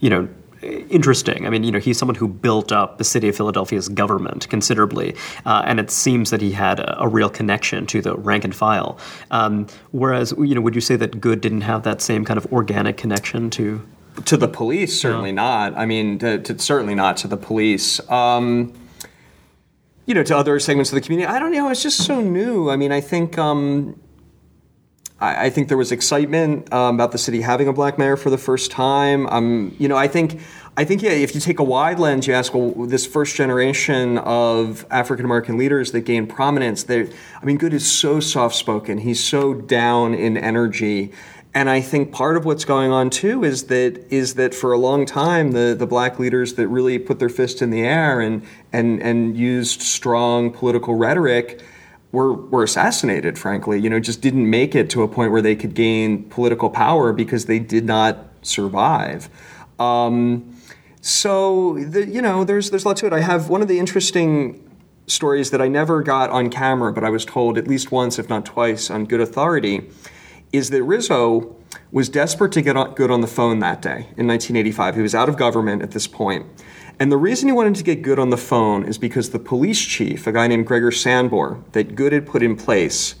you 0.00 0.10
know, 0.10 0.28
interesting. 0.62 1.46
I 1.46 1.50
mean, 1.50 1.64
you 1.64 1.72
know, 1.72 1.78
he's 1.78 1.98
someone 1.98 2.14
who 2.14 2.28
built 2.28 2.72
up 2.72 2.98
the 2.98 3.04
city 3.04 3.28
of 3.28 3.36
Philadelphia's 3.36 3.88
government 3.88 4.48
considerably, 4.48 5.14
uh, 5.44 5.62
and 5.66 5.80
it 5.80 5.90
seems 5.90 6.30
that 6.30 6.40
he 6.40 6.52
had 6.52 6.80
a, 6.80 7.02
a, 7.02 7.08
real 7.08 7.28
connection 7.28 7.86
to 7.86 8.00
the 8.00 8.14
rank 8.16 8.44
and 8.44 8.54
file. 8.54 8.98
Um, 9.30 9.66
whereas, 9.90 10.32
you 10.38 10.54
know, 10.54 10.60
would 10.60 10.74
you 10.74 10.80
say 10.80 10.96
that 10.96 11.20
Goode 11.20 11.40
didn't 11.40 11.62
have 11.62 11.82
that 11.82 12.00
same 12.00 12.24
kind 12.24 12.38
of 12.38 12.46
organic 12.52 12.96
connection 12.96 13.50
to? 13.50 13.86
To 14.26 14.36
the 14.36 14.48
police, 14.48 15.00
certainly 15.00 15.32
not. 15.32 15.76
I 15.76 15.86
mean, 15.86 16.18
to, 16.18 16.38
to, 16.38 16.58
certainly 16.58 16.94
not 16.94 17.16
to 17.18 17.28
the 17.28 17.36
police. 17.36 17.98
Um, 18.10 18.74
you 20.04 20.14
know, 20.14 20.22
to 20.24 20.36
other 20.36 20.58
segments 20.58 20.90
of 20.90 20.96
the 20.96 21.00
community. 21.00 21.26
I 21.26 21.38
don't 21.38 21.52
know. 21.52 21.70
It's 21.70 21.82
just 21.82 22.04
so 22.04 22.20
new. 22.20 22.70
I 22.70 22.76
mean, 22.76 22.92
I 22.92 23.00
think. 23.00 23.38
Um, 23.38 24.01
I, 25.22 25.50
think 25.50 25.68
there 25.68 25.78
was 25.78 25.92
excitement 25.92 26.72
um, 26.72 26.96
about 26.96 27.12
the 27.12 27.18
city 27.18 27.40
having 27.40 27.68
a 27.68 27.72
black 27.72 27.96
mayor 27.96 28.16
for 28.16 28.28
the 28.28 28.38
first 28.38 28.72
time. 28.72 29.28
Um, 29.28 29.74
you 29.78 29.86
know, 29.86 29.96
I 29.96 30.08
think 30.08 30.40
I 30.76 30.84
think 30.84 31.02
yeah, 31.02 31.10
if 31.10 31.34
you 31.34 31.40
take 31.40 31.58
a 31.58 31.64
wide 31.64 31.98
lens, 31.98 32.26
you 32.26 32.34
ask, 32.34 32.54
well, 32.54 32.70
this 32.70 33.06
first 33.06 33.36
generation 33.36 34.18
of 34.18 34.86
African 34.90 35.24
American 35.24 35.58
leaders 35.58 35.92
that 35.92 36.00
gained 36.00 36.28
prominence, 36.30 36.88
I 36.90 37.06
mean, 37.44 37.56
Goode 37.58 37.74
is 37.74 37.90
so 37.90 38.20
soft 38.20 38.56
spoken. 38.56 38.98
He's 38.98 39.22
so 39.22 39.54
down 39.54 40.14
in 40.14 40.36
energy. 40.36 41.12
And 41.54 41.68
I 41.68 41.82
think 41.82 42.12
part 42.12 42.38
of 42.38 42.46
what's 42.46 42.64
going 42.64 42.90
on 42.90 43.10
too 43.10 43.44
is 43.44 43.64
that 43.64 44.06
is 44.10 44.34
that 44.34 44.54
for 44.54 44.72
a 44.72 44.78
long 44.78 45.04
time 45.04 45.52
the, 45.52 45.76
the 45.78 45.86
black 45.86 46.18
leaders 46.18 46.54
that 46.54 46.66
really 46.68 46.98
put 46.98 47.18
their 47.18 47.28
fist 47.28 47.60
in 47.60 47.70
the 47.70 47.82
air 47.82 48.20
and 48.20 48.42
and 48.72 49.02
and 49.02 49.36
used 49.36 49.82
strong 49.82 50.50
political 50.50 50.94
rhetoric 50.94 51.62
were 52.12 52.32
were 52.32 52.62
assassinated. 52.62 53.38
Frankly, 53.38 53.80
you 53.80 53.90
know, 53.90 53.98
just 53.98 54.20
didn't 54.20 54.48
make 54.48 54.74
it 54.74 54.88
to 54.90 55.02
a 55.02 55.08
point 55.08 55.32
where 55.32 55.42
they 55.42 55.56
could 55.56 55.74
gain 55.74 56.24
political 56.24 56.70
power 56.70 57.12
because 57.12 57.46
they 57.46 57.58
did 57.58 57.84
not 57.84 58.28
survive. 58.42 59.28
Um, 59.78 60.56
so 61.00 61.78
the, 61.78 62.06
you 62.06 62.22
know, 62.22 62.44
there's 62.44 62.70
there's 62.70 62.84
a 62.84 62.88
lot 62.88 62.96
to 62.98 63.06
it. 63.06 63.12
I 63.12 63.20
have 63.20 63.48
one 63.48 63.62
of 63.62 63.68
the 63.68 63.78
interesting 63.78 64.68
stories 65.06 65.50
that 65.50 65.60
I 65.60 65.68
never 65.68 66.02
got 66.02 66.30
on 66.30 66.48
camera, 66.48 66.92
but 66.92 67.02
I 67.02 67.10
was 67.10 67.24
told 67.24 67.58
at 67.58 67.66
least 67.66 67.90
once, 67.90 68.18
if 68.18 68.28
not 68.28 68.44
twice, 68.44 68.90
on 68.90 69.04
good 69.04 69.20
authority, 69.20 69.88
is 70.52 70.70
that 70.70 70.82
Rizzo 70.84 71.56
was 71.90 72.08
desperate 72.08 72.52
to 72.52 72.62
get 72.62 72.76
on, 72.76 72.94
Goode 72.94 73.10
on 73.10 73.20
the 73.20 73.26
phone 73.26 73.58
that 73.60 73.82
day 73.82 74.06
in 74.16 74.26
1985. 74.26 74.96
He 74.96 75.02
was 75.02 75.14
out 75.14 75.28
of 75.28 75.36
government 75.36 75.82
at 75.82 75.90
this 75.90 76.06
point. 76.06 76.46
And 76.98 77.10
the 77.10 77.16
reason 77.16 77.48
he 77.48 77.52
wanted 77.52 77.74
to 77.76 77.84
get 77.84 78.02
Goode 78.02 78.18
on 78.18 78.30
the 78.30 78.36
phone 78.36 78.84
is 78.84 78.98
because 78.98 79.30
the 79.30 79.38
police 79.38 79.80
chief, 79.80 80.26
a 80.26 80.32
guy 80.32 80.46
named 80.46 80.66
Gregore 80.66 80.92
Sambor, 80.92 81.62
that 81.72 81.94
Goode 81.94 82.12
had 82.12 82.26
put 82.26 82.42
in 82.42 82.56
place, 82.56 83.16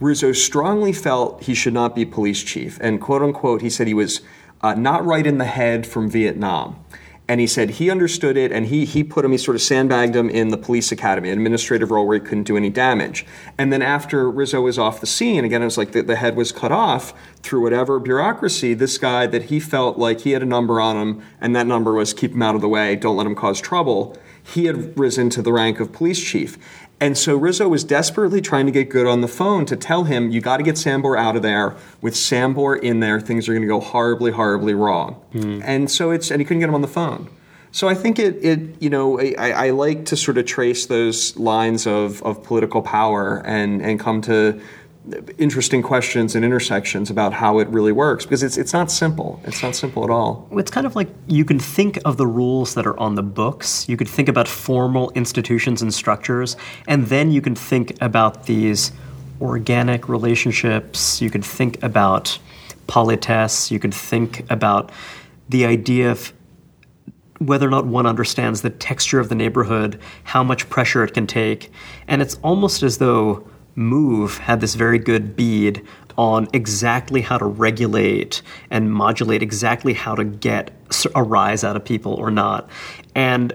Rizzo 0.00 0.32
strongly 0.32 0.92
felt 0.92 1.44
he 1.44 1.54
should 1.54 1.74
not 1.74 1.94
be 1.94 2.04
police 2.04 2.42
chief. 2.42 2.78
And 2.80 3.00
quote 3.00 3.22
unquote, 3.22 3.62
he 3.62 3.70
said 3.70 3.86
he 3.86 3.94
was 3.94 4.20
uh, 4.60 4.74
not 4.74 5.04
right 5.04 5.26
in 5.26 5.38
the 5.38 5.44
head 5.44 5.86
from 5.86 6.10
Vietnam. 6.10 6.84
And 7.32 7.40
he 7.40 7.46
said 7.46 7.70
he 7.70 7.90
understood 7.90 8.36
it 8.36 8.52
and 8.52 8.66
he 8.66 8.84
he 8.84 9.02
put 9.02 9.24
him 9.24 9.32
he 9.32 9.38
sort 9.38 9.54
of 9.54 9.62
sandbagged 9.62 10.14
him 10.14 10.28
in 10.28 10.48
the 10.48 10.58
police 10.58 10.92
academy 10.92 11.30
an 11.30 11.38
administrative 11.38 11.90
role 11.90 12.06
where 12.06 12.18
he 12.18 12.20
couldn't 12.20 12.42
do 12.42 12.58
any 12.58 12.68
damage. 12.68 13.24
And 13.56 13.72
then 13.72 13.80
after 13.80 14.30
rizzo 14.30 14.60
was 14.60 14.78
off 14.78 15.00
the 15.00 15.06
scene 15.06 15.42
again 15.42 15.62
it 15.62 15.64
was 15.64 15.78
like 15.78 15.92
the, 15.92 16.02
the 16.02 16.16
head 16.16 16.36
was 16.36 16.52
cut 16.52 16.72
off 16.72 17.14
through 17.36 17.62
whatever 17.62 17.98
bureaucracy 17.98 18.74
this 18.74 18.98
guy 18.98 19.26
that 19.28 19.44
he 19.44 19.60
felt 19.60 19.96
like 19.96 20.20
he 20.20 20.32
had 20.32 20.42
a 20.42 20.46
number 20.46 20.78
on 20.78 20.96
him 20.96 21.22
and 21.40 21.56
that 21.56 21.66
number 21.66 21.94
was 21.94 22.12
keep 22.12 22.32
him 22.32 22.42
out 22.42 22.54
of 22.54 22.60
the 22.60 22.68
way 22.68 22.96
don't 22.96 23.16
let 23.16 23.26
him 23.26 23.34
cause 23.34 23.62
trouble 23.62 24.14
he 24.42 24.66
had 24.66 24.98
risen 24.98 25.30
to 25.30 25.40
the 25.40 25.54
rank 25.54 25.80
of 25.80 25.90
police 25.90 26.22
chief 26.22 26.58
and 27.02 27.18
so 27.18 27.36
Rizzo 27.36 27.66
was 27.66 27.82
desperately 27.82 28.40
trying 28.40 28.66
to 28.66 28.70
get 28.72 28.88
Goode 28.88 29.08
on 29.08 29.22
the 29.22 29.28
phone 29.28 29.66
to 29.66 29.76
tell 29.76 30.04
him, 30.04 30.30
you 30.30 30.40
got 30.40 30.58
to 30.58 30.62
get 30.62 30.76
Sambor 30.76 31.18
out 31.18 31.34
of 31.34 31.42
there. 31.42 31.74
With 32.00 32.14
Sambor 32.14 32.80
in 32.80 33.00
there, 33.00 33.20
things 33.20 33.48
are 33.48 33.52
going 33.52 33.62
to 33.62 33.68
go 33.68 33.80
horribly, 33.80 34.30
horribly 34.30 34.72
wrong. 34.72 35.20
Mm. 35.34 35.62
And 35.64 35.90
so 35.90 36.12
it's, 36.12 36.30
and 36.30 36.40
he 36.40 36.44
couldn't 36.44 36.60
get 36.60 36.68
him 36.68 36.76
on 36.76 36.80
the 36.80 36.86
phone. 36.86 37.28
So 37.72 37.88
I 37.88 37.96
think 37.96 38.20
it, 38.20 38.36
it 38.44 38.80
you 38.80 38.88
know, 38.88 39.18
I, 39.18 39.50
I 39.50 39.70
like 39.70 40.06
to 40.06 40.16
sort 40.16 40.38
of 40.38 40.46
trace 40.46 40.86
those 40.86 41.36
lines 41.36 41.88
of, 41.88 42.22
of 42.22 42.44
political 42.44 42.82
power 42.82 43.42
and, 43.44 43.82
and 43.82 43.98
come 43.98 44.20
to 44.22 44.60
interesting 45.36 45.82
questions 45.82 46.36
and 46.36 46.44
intersections 46.44 47.10
about 47.10 47.32
how 47.32 47.58
it 47.58 47.66
really 47.68 47.90
works 47.90 48.24
because 48.24 48.42
it's 48.42 48.56
it's 48.56 48.72
not 48.72 48.90
simple. 48.90 49.40
It's 49.44 49.62
not 49.62 49.74
simple 49.74 50.04
at 50.04 50.10
all. 50.10 50.48
It's 50.52 50.70
kind 50.70 50.86
of 50.86 50.94
like 50.94 51.08
you 51.26 51.44
can 51.44 51.58
think 51.58 51.98
of 52.04 52.16
the 52.16 52.26
rules 52.26 52.74
that 52.74 52.86
are 52.86 52.98
on 53.00 53.16
the 53.16 53.22
books. 53.22 53.88
You 53.88 53.96
could 53.96 54.08
think 54.08 54.28
about 54.28 54.46
formal 54.46 55.10
institutions 55.12 55.82
and 55.82 55.92
structures, 55.92 56.56
and 56.86 57.06
then 57.06 57.32
you 57.32 57.40
can 57.40 57.56
think 57.56 57.96
about 58.00 58.46
these 58.46 58.92
organic 59.40 60.08
relationships. 60.08 61.20
You 61.20 61.30
could 61.30 61.44
think 61.44 61.82
about 61.82 62.38
politesse. 62.86 63.72
You 63.72 63.80
could 63.80 63.94
think 63.94 64.48
about 64.50 64.92
the 65.48 65.66
idea 65.66 66.12
of 66.12 66.32
whether 67.38 67.66
or 67.66 67.70
not 67.70 67.86
one 67.86 68.06
understands 68.06 68.62
the 68.62 68.70
texture 68.70 69.18
of 69.18 69.28
the 69.28 69.34
neighborhood, 69.34 69.98
how 70.22 70.44
much 70.44 70.70
pressure 70.70 71.02
it 71.02 71.12
can 71.12 71.26
take, 71.26 71.72
and 72.06 72.22
it's 72.22 72.36
almost 72.44 72.84
as 72.84 72.98
though 72.98 73.48
Move 73.74 74.38
had 74.38 74.60
this 74.60 74.74
very 74.74 74.98
good 74.98 75.34
bead 75.36 75.82
on 76.18 76.46
exactly 76.52 77.22
how 77.22 77.38
to 77.38 77.46
regulate 77.46 78.42
and 78.70 78.92
modulate 78.92 79.42
exactly 79.42 79.94
how 79.94 80.14
to 80.14 80.24
get 80.24 80.70
a 81.14 81.22
rise 81.22 81.64
out 81.64 81.74
of 81.74 81.84
people 81.84 82.14
or 82.14 82.30
not. 82.30 82.68
And 83.14 83.54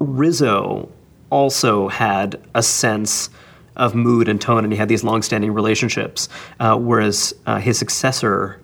Rizzo 0.00 0.90
also 1.30 1.88
had 1.88 2.40
a 2.54 2.62
sense 2.62 3.30
of 3.76 3.94
mood 3.94 4.28
and 4.28 4.40
tone, 4.40 4.64
and 4.64 4.72
he 4.72 4.78
had 4.78 4.88
these 4.88 5.04
long-standing 5.04 5.52
relationships, 5.54 6.28
uh, 6.58 6.76
whereas 6.76 7.32
uh, 7.46 7.58
his 7.58 7.78
successor 7.78 8.60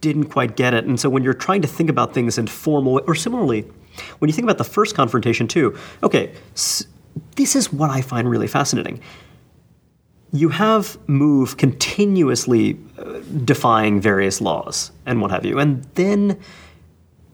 didn't 0.00 0.24
quite 0.24 0.56
get 0.56 0.72
it. 0.72 0.86
And 0.86 0.98
so 0.98 1.10
when 1.10 1.22
you're 1.22 1.34
trying 1.34 1.62
to 1.62 1.68
think 1.68 1.90
about 1.90 2.14
things 2.14 2.38
in 2.38 2.46
formal, 2.46 3.02
or 3.06 3.14
similarly, 3.14 3.66
when 4.18 4.28
you 4.28 4.32
think 4.32 4.44
about 4.44 4.58
the 4.58 4.64
first 4.64 4.94
confrontation 4.94 5.46
too, 5.46 5.76
okay, 6.02 6.32
s- 6.54 6.86
this 7.36 7.54
is 7.54 7.72
what 7.72 7.90
I 7.90 8.00
find 8.00 8.28
really 8.28 8.46
fascinating 8.46 9.00
you 10.34 10.48
have 10.50 10.98
Move 11.08 11.56
continuously 11.56 12.76
uh, 12.98 13.20
defying 13.44 14.00
various 14.00 14.40
laws 14.40 14.90
and 15.06 15.20
what 15.20 15.30
have 15.30 15.46
you, 15.46 15.58
and 15.58 15.84
then 15.94 16.38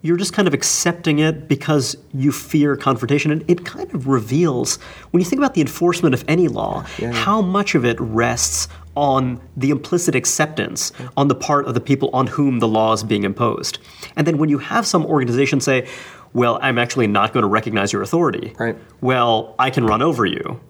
you're 0.03 0.17
just 0.17 0.33
kind 0.33 0.49
of 0.49 0.55
accepting 0.55 1.19
it 1.19 1.47
because 1.47 1.97
you 2.15 2.33
fear 2.33 2.77
confrontation. 2.77 3.31
And 3.31 3.45
it 3.49 3.67
kind 3.67 3.93
of 3.95 4.07
reveals, 4.07 4.77
when 5.11 5.21
you 5.21 5.29
think 5.29 5.41
about 5.41 5.55
the 5.55 5.61
enforcement 5.61 6.15
of 6.15 6.25
any 6.27 6.49
law, 6.49 6.87
yeah. 6.99 7.13
how 7.13 7.43
much 7.43 7.75
of 7.75 7.85
it 7.85 8.01
rests 8.01 8.69
on 8.95 9.41
the 9.57 9.71
implicit 9.71 10.15
acceptance 10.15 10.93
on 11.17 11.29
the 11.29 11.35
part 11.35 11.67
of 11.67 11.75
the 11.75 11.81
people 11.81 12.09
on 12.15 12.27
whom 12.27 12.61
the 12.61 12.69
law 12.69 12.93
is 12.93 13.05
being 13.05 13.25
imposed. 13.25 13.79
And 14.17 14.27
then 14.27 14.39
when 14.39 14.49
you 14.49 14.59
have 14.59 14.87
some 14.87 15.05
organization 15.05 15.61
say, 15.61 15.87
well, 16.33 16.59
I'm 16.63 16.79
actually 16.79 17.07
not 17.07 17.33
going 17.33 17.43
to 17.43 17.49
recognize 17.49 17.93
your 17.93 18.03
authority. 18.03 18.55
Right. 18.59 18.77
Well, 19.01 19.55
I 19.59 19.71
can 19.71 19.85
run 19.85 20.01
over 20.01 20.25
you. 20.25 20.61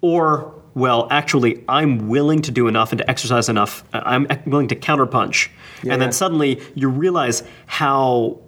Or 0.00 0.54
well, 0.74 1.08
actually, 1.10 1.64
I'm 1.68 2.08
willing 2.08 2.42
to 2.42 2.50
do 2.50 2.68
enough 2.68 2.92
and 2.92 2.98
to 2.98 3.10
exercise 3.10 3.48
enough. 3.48 3.84
Uh, 3.92 4.02
I'm 4.04 4.26
willing 4.46 4.68
to 4.68 4.76
counterpunch. 4.76 5.48
Yeah, 5.82 5.92
and 5.92 6.02
then 6.02 6.08
yeah. 6.08 6.12
suddenly 6.12 6.62
you 6.74 6.88
realize 6.88 7.42
how 7.66 8.40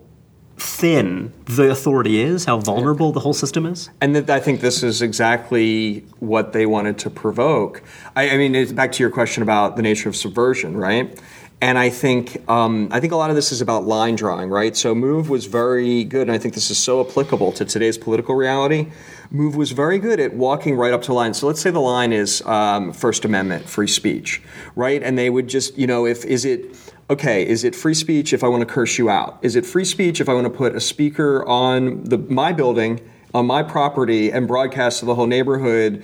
thin 0.56 1.32
the 1.46 1.70
authority 1.70 2.20
is, 2.20 2.44
how 2.44 2.58
vulnerable 2.58 3.10
the 3.10 3.20
whole 3.20 3.32
system 3.32 3.66
is. 3.66 3.90
And 4.00 4.14
th- 4.14 4.28
I 4.28 4.38
think 4.38 4.60
this 4.60 4.82
is 4.82 5.02
exactly 5.02 6.06
what 6.20 6.52
they 6.52 6.66
wanted 6.66 6.98
to 6.98 7.10
provoke. 7.10 7.82
I, 8.14 8.30
I 8.30 8.36
mean, 8.36 8.54
it's 8.54 8.72
back 8.72 8.92
to 8.92 9.02
your 9.02 9.10
question 9.10 9.42
about 9.42 9.76
the 9.76 9.82
nature 9.82 10.08
of 10.08 10.14
subversion, 10.14 10.76
right? 10.76 11.18
And 11.62 11.78
I 11.78 11.90
think 11.90 12.42
um, 12.50 12.88
I 12.90 12.98
think 12.98 13.12
a 13.12 13.16
lot 13.16 13.30
of 13.30 13.36
this 13.36 13.52
is 13.52 13.60
about 13.60 13.84
line 13.84 14.16
drawing, 14.16 14.50
right? 14.50 14.76
So 14.76 14.96
Move 14.96 15.30
was 15.30 15.46
very 15.46 16.02
good, 16.02 16.22
and 16.22 16.32
I 16.32 16.36
think 16.38 16.54
this 16.54 16.72
is 16.72 16.76
so 16.76 17.06
applicable 17.06 17.52
to 17.52 17.64
today's 17.64 17.96
political 17.96 18.34
reality. 18.34 18.90
Move 19.30 19.54
was 19.54 19.70
very 19.70 20.00
good 20.00 20.18
at 20.18 20.34
walking 20.34 20.74
right 20.74 20.92
up 20.92 21.02
to 21.02 21.14
line. 21.14 21.34
So 21.34 21.46
let's 21.46 21.60
say 21.60 21.70
the 21.70 21.78
line 21.78 22.12
is 22.12 22.42
um, 22.46 22.92
First 22.92 23.24
Amendment, 23.24 23.68
free 23.68 23.86
speech, 23.86 24.42
right? 24.74 25.00
And 25.04 25.16
they 25.16 25.30
would 25.30 25.46
just, 25.46 25.78
you 25.78 25.86
know, 25.86 26.04
if 26.04 26.24
is 26.24 26.44
it 26.44 26.76
okay, 27.08 27.46
is 27.46 27.62
it 27.62 27.76
free 27.76 27.94
speech 27.94 28.32
if 28.32 28.42
I 28.42 28.48
want 28.48 28.62
to 28.62 28.66
curse 28.66 28.98
you 28.98 29.08
out? 29.08 29.38
Is 29.42 29.54
it 29.54 29.64
free 29.64 29.84
speech 29.84 30.20
if 30.20 30.28
I 30.28 30.34
want 30.34 30.46
to 30.46 30.50
put 30.50 30.74
a 30.74 30.80
speaker 30.80 31.46
on 31.46 32.02
the 32.02 32.18
my 32.18 32.52
building 32.52 33.00
on 33.34 33.46
my 33.46 33.62
property 33.62 34.32
and 34.32 34.48
broadcast 34.48 34.98
to 34.98 35.06
the 35.06 35.14
whole 35.14 35.28
neighborhood, 35.28 36.02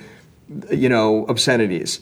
you 0.71 0.87
know, 0.87 1.25
obscenities? 1.27 1.99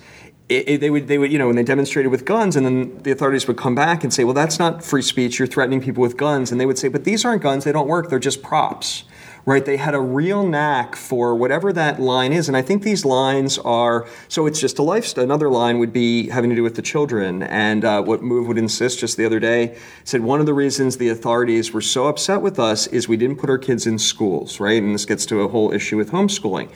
It, 0.49 0.69
it, 0.69 0.81
they 0.81 0.89
would, 0.89 1.07
they 1.07 1.17
would, 1.17 1.31
you 1.31 1.38
know, 1.38 1.47
when 1.47 1.57
they 1.57 1.63
demonstrated 1.63 2.10
with 2.10 2.23
guns, 2.23 2.55
and 2.55 2.65
then 2.65 2.97
the 3.03 3.12
authorities 3.12 3.47
would 3.47 3.57
come 3.57 3.75
back 3.75 4.03
and 4.03 4.13
say, 4.13 4.23
"Well, 4.23 4.33
that's 4.33 4.60
not 4.60 4.83
free 4.83 5.01
speech. 5.01 5.39
You're 5.39 5.47
threatening 5.47 5.81
people 5.81 6.01
with 6.01 6.15
guns." 6.15 6.51
And 6.51 6.62
they 6.62 6.65
would 6.65 6.77
say, 6.77 6.88
"But 6.88 7.03
these 7.03 7.25
aren't 7.25 7.41
guns. 7.41 7.65
They 7.65 7.73
don't 7.73 7.88
work. 7.88 8.10
They're 8.10 8.19
just 8.19 8.41
props." 8.41 9.03
Right? 9.45 9.63
They 9.63 9.77
had 9.77 9.95
a 9.95 10.01
real 10.01 10.45
knack 10.45 10.97
for 10.97 11.33
whatever 11.33 11.71
that 11.71 12.01
line 12.01 12.33
is, 12.33 12.49
and 12.49 12.57
I 12.57 12.62
think 12.62 12.83
these 12.83 13.05
lines 13.05 13.57
are. 13.60 14.05
So 14.27 14.45
it's 14.45 14.60
just 14.60 14.77
a 14.77 14.83
lifestyle. 14.83 15.23
Another 15.23 15.49
line 15.49 15.79
would 15.79 15.93
be 15.93 16.29
having 16.29 16.49
to 16.49 16.55
do 16.55 16.63
with 16.63 16.75
the 16.75 16.81
children, 16.81 17.43
and 17.43 17.86
uh, 17.86 18.01
what 18.01 18.21
Move 18.21 18.47
would 18.47 18.57
insist 18.57 18.99
just 18.99 19.15
the 19.15 19.25
other 19.25 19.39
day 19.39 19.77
said 20.03 20.21
one 20.21 20.41
of 20.41 20.47
the 20.47 20.53
reasons 20.53 20.97
the 20.97 21.07
authorities 21.10 21.71
were 21.71 21.81
so 21.81 22.07
upset 22.07 22.41
with 22.41 22.60
us 22.60 22.88
is 22.88 23.07
we 23.07 23.15
didn't 23.15 23.38
put 23.38 23.49
our 23.49 23.57
kids 23.57 23.88
in 23.88 23.97
schools, 23.97 24.60
right? 24.60 24.83
And 24.83 24.93
this 24.93 25.05
gets 25.05 25.25
to 25.27 25.41
a 25.41 25.47
whole 25.47 25.73
issue 25.73 25.95
with 25.95 26.12
homeschooling. 26.12 26.69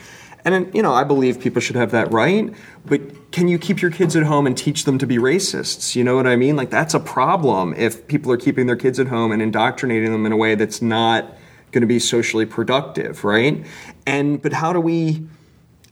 And 0.44 0.74
you 0.74 0.82
know, 0.82 0.92
I 0.92 1.04
believe 1.04 1.40
people 1.40 1.60
should 1.60 1.76
have 1.76 1.90
that 1.92 2.10
right, 2.12 2.52
but 2.84 3.30
can 3.32 3.48
you 3.48 3.58
keep 3.58 3.80
your 3.80 3.90
kids 3.90 4.16
at 4.16 4.24
home 4.24 4.46
and 4.46 4.56
teach 4.56 4.84
them 4.84 4.98
to 4.98 5.06
be 5.06 5.16
racists? 5.16 5.94
You 5.94 6.04
know 6.04 6.16
what 6.16 6.26
I 6.26 6.36
mean? 6.36 6.56
Like 6.56 6.70
that's 6.70 6.94
a 6.94 7.00
problem 7.00 7.74
if 7.76 8.06
people 8.08 8.32
are 8.32 8.36
keeping 8.36 8.66
their 8.66 8.76
kids 8.76 8.98
at 8.98 9.08
home 9.08 9.32
and 9.32 9.40
indoctrinating 9.40 10.12
them 10.12 10.26
in 10.26 10.32
a 10.32 10.36
way 10.36 10.54
that's 10.54 10.82
not 10.82 11.36
going 11.70 11.82
to 11.82 11.86
be 11.86 11.98
socially 11.98 12.44
productive, 12.44 13.24
right? 13.24 13.64
And 14.06 14.42
but 14.42 14.52
how 14.52 14.72
do 14.72 14.80
we 14.80 15.26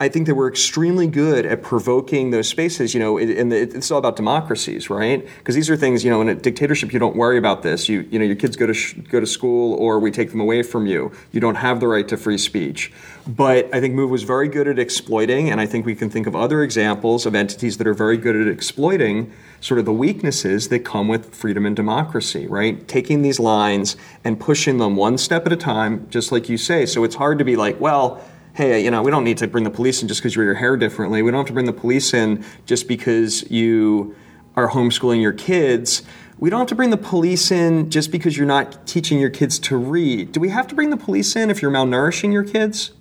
I 0.02 0.08
think 0.08 0.26
that 0.28 0.34
we're 0.34 0.48
extremely 0.48 1.06
good 1.06 1.44
at 1.44 1.62
provoking 1.62 2.30
those 2.30 2.48
spaces. 2.48 2.94
You 2.94 3.00
know, 3.00 3.18
and 3.18 3.52
it's 3.52 3.90
all 3.90 3.98
about 3.98 4.16
democracies, 4.16 4.88
right? 4.88 5.26
Because 5.38 5.54
these 5.54 5.68
are 5.68 5.76
things. 5.76 6.02
You 6.02 6.10
know, 6.10 6.22
in 6.22 6.28
a 6.30 6.34
dictatorship, 6.34 6.94
you 6.94 6.98
don't 6.98 7.16
worry 7.16 7.36
about 7.36 7.62
this. 7.62 7.86
You, 7.86 8.08
you 8.10 8.18
know, 8.18 8.24
your 8.24 8.36
kids 8.36 8.56
go 8.56 8.66
to 8.66 8.72
sh- 8.72 8.94
go 8.94 9.20
to 9.20 9.26
school, 9.26 9.74
or 9.74 10.00
we 10.00 10.10
take 10.10 10.30
them 10.30 10.40
away 10.40 10.62
from 10.62 10.86
you. 10.86 11.12
You 11.32 11.40
don't 11.40 11.56
have 11.56 11.80
the 11.80 11.86
right 11.86 12.08
to 12.08 12.16
free 12.16 12.38
speech. 12.38 12.90
But 13.26 13.72
I 13.74 13.80
think 13.80 13.94
Move 13.94 14.10
was 14.10 14.22
very 14.22 14.48
good 14.48 14.66
at 14.66 14.78
exploiting, 14.78 15.50
and 15.50 15.60
I 15.60 15.66
think 15.66 15.84
we 15.84 15.94
can 15.94 16.08
think 16.08 16.26
of 16.26 16.34
other 16.34 16.62
examples 16.62 17.26
of 17.26 17.34
entities 17.34 17.76
that 17.76 17.86
are 17.86 17.94
very 17.94 18.16
good 18.16 18.34
at 18.34 18.48
exploiting 18.48 19.30
sort 19.60 19.78
of 19.78 19.84
the 19.84 19.92
weaknesses 19.92 20.68
that 20.68 20.80
come 20.80 21.08
with 21.08 21.34
freedom 21.34 21.66
and 21.66 21.76
democracy, 21.76 22.46
right? 22.46 22.88
Taking 22.88 23.20
these 23.20 23.38
lines 23.38 23.98
and 24.24 24.40
pushing 24.40 24.78
them 24.78 24.96
one 24.96 25.18
step 25.18 25.44
at 25.44 25.52
a 25.52 25.56
time, 25.56 26.06
just 26.08 26.32
like 26.32 26.48
you 26.48 26.56
say. 26.56 26.86
So 26.86 27.04
it's 27.04 27.16
hard 27.16 27.38
to 27.38 27.44
be 27.44 27.56
like, 27.56 27.78
well 27.78 28.22
hey, 28.54 28.82
you 28.82 28.90
know, 28.90 29.02
we 29.02 29.10
don't 29.10 29.24
need 29.24 29.38
to 29.38 29.46
bring 29.46 29.64
the 29.64 29.70
police 29.70 30.02
in 30.02 30.08
just 30.08 30.20
because 30.20 30.34
you 30.34 30.40
wear 30.40 30.46
your 30.46 30.54
hair 30.54 30.76
differently. 30.76 31.22
We 31.22 31.30
don't 31.30 31.38
have 31.38 31.46
to 31.46 31.52
bring 31.52 31.66
the 31.66 31.72
police 31.72 32.12
in 32.12 32.44
just 32.66 32.88
because 32.88 33.48
you 33.50 34.14
are 34.56 34.70
homeschooling 34.70 35.22
your 35.22 35.32
kids. 35.32 36.02
We 36.38 36.50
don't 36.50 36.60
have 36.60 36.68
to 36.68 36.74
bring 36.74 36.90
the 36.90 36.96
police 36.96 37.50
in 37.50 37.90
just 37.90 38.10
because 38.10 38.36
you're 38.36 38.46
not 38.46 38.86
teaching 38.86 39.20
your 39.20 39.30
kids 39.30 39.58
to 39.60 39.76
read. 39.76 40.32
Do 40.32 40.40
we 40.40 40.48
have 40.48 40.66
to 40.68 40.74
bring 40.74 40.90
the 40.90 40.96
police 40.96 41.36
in 41.36 41.50
if 41.50 41.62
you're 41.62 41.70
malnourishing 41.70 42.32
your 42.32 42.44
kids? 42.44 42.92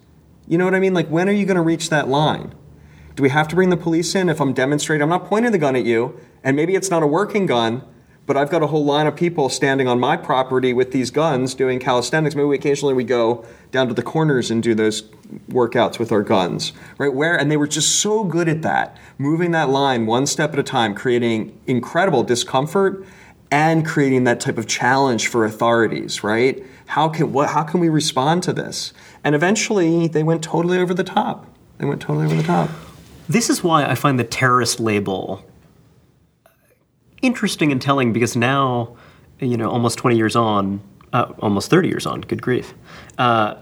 You 0.47 0.57
know 0.57 0.65
what 0.65 0.75
I 0.75 0.79
mean? 0.79 0.93
Like, 0.93 1.07
when 1.07 1.29
are 1.29 1.33
you 1.33 1.45
going 1.45 1.55
to 1.55 1.61
reach 1.61 1.89
that 1.89 2.07
line? 2.07 2.53
Do 3.15 3.23
we 3.23 3.29
have 3.29 3.47
to 3.49 3.55
bring 3.55 3.69
the 3.69 3.77
police 3.77 4.15
in 4.15 4.29
if 4.29 4.39
I'm 4.39 4.53
demonstrating? 4.53 5.03
I'm 5.03 5.09
not 5.09 5.25
pointing 5.25 5.51
the 5.51 5.57
gun 5.57 5.75
at 5.75 5.85
you, 5.85 6.19
and 6.43 6.55
maybe 6.55 6.75
it's 6.75 6.89
not 6.89 7.03
a 7.03 7.07
working 7.07 7.45
gun, 7.45 7.83
but 8.29 8.37
I've 8.37 8.51
got 8.51 8.61
a 8.61 8.67
whole 8.67 8.85
line 8.85 9.07
of 9.07 9.15
people 9.15 9.49
standing 9.49 9.87
on 9.87 9.99
my 9.99 10.15
property 10.15 10.71
with 10.71 10.91
these 10.91 11.09
guns 11.09 11.55
doing 11.55 11.79
calisthenics. 11.79 12.35
Maybe 12.35 12.53
occasionally 12.53 12.93
we 12.93 13.03
go 13.03 13.43
down 13.71 13.87
to 13.87 13.95
the 13.95 14.03
corners 14.03 14.51
and 14.51 14.61
do 14.61 14.75
those 14.75 15.01
workouts 15.49 15.97
with 15.97 16.11
our 16.11 16.21
guns, 16.21 16.71
right? 16.99 17.11
Where 17.11 17.35
and 17.35 17.49
they 17.49 17.57
were 17.57 17.67
just 17.67 18.01
so 18.01 18.23
good 18.23 18.47
at 18.47 18.61
that, 18.61 18.95
moving 19.17 19.49
that 19.53 19.69
line 19.69 20.05
one 20.05 20.27
step 20.27 20.53
at 20.53 20.59
a 20.59 20.63
time, 20.63 20.93
creating 20.93 21.59
incredible 21.65 22.21
discomfort 22.21 23.03
and 23.49 23.83
creating 23.83 24.25
that 24.25 24.39
type 24.39 24.59
of 24.59 24.67
challenge 24.67 25.25
for 25.25 25.43
authorities, 25.43 26.23
right? 26.23 26.63
How 26.85 27.09
can 27.09 27.33
what 27.33 27.49
how 27.49 27.63
can 27.63 27.79
we 27.79 27.89
respond 27.89 28.43
to 28.43 28.53
this? 28.53 28.93
And 29.23 29.33
eventually 29.33 30.07
they 30.07 30.21
went 30.21 30.43
totally 30.43 30.77
over 30.77 30.93
the 30.93 31.03
top. 31.03 31.47
They 31.79 31.85
went 31.85 31.99
totally 31.99 32.27
over 32.27 32.35
the 32.35 32.43
top. 32.43 32.69
This 33.27 33.49
is 33.49 33.63
why 33.63 33.87
I 33.87 33.95
find 33.95 34.19
the 34.19 34.23
terrorist 34.23 34.79
label 34.79 35.43
interesting 37.21 37.71
and 37.71 37.81
telling 37.81 38.13
because 38.13 38.35
now, 38.35 38.95
you 39.39 39.57
know, 39.57 39.69
almost 39.69 39.97
20 39.97 40.17
years 40.17 40.35
on, 40.35 40.81
uh, 41.13 41.31
almost 41.39 41.69
30 41.69 41.87
years 41.87 42.05
on, 42.05 42.21
good 42.21 42.41
grief. 42.41 42.73
Uh, 43.17 43.55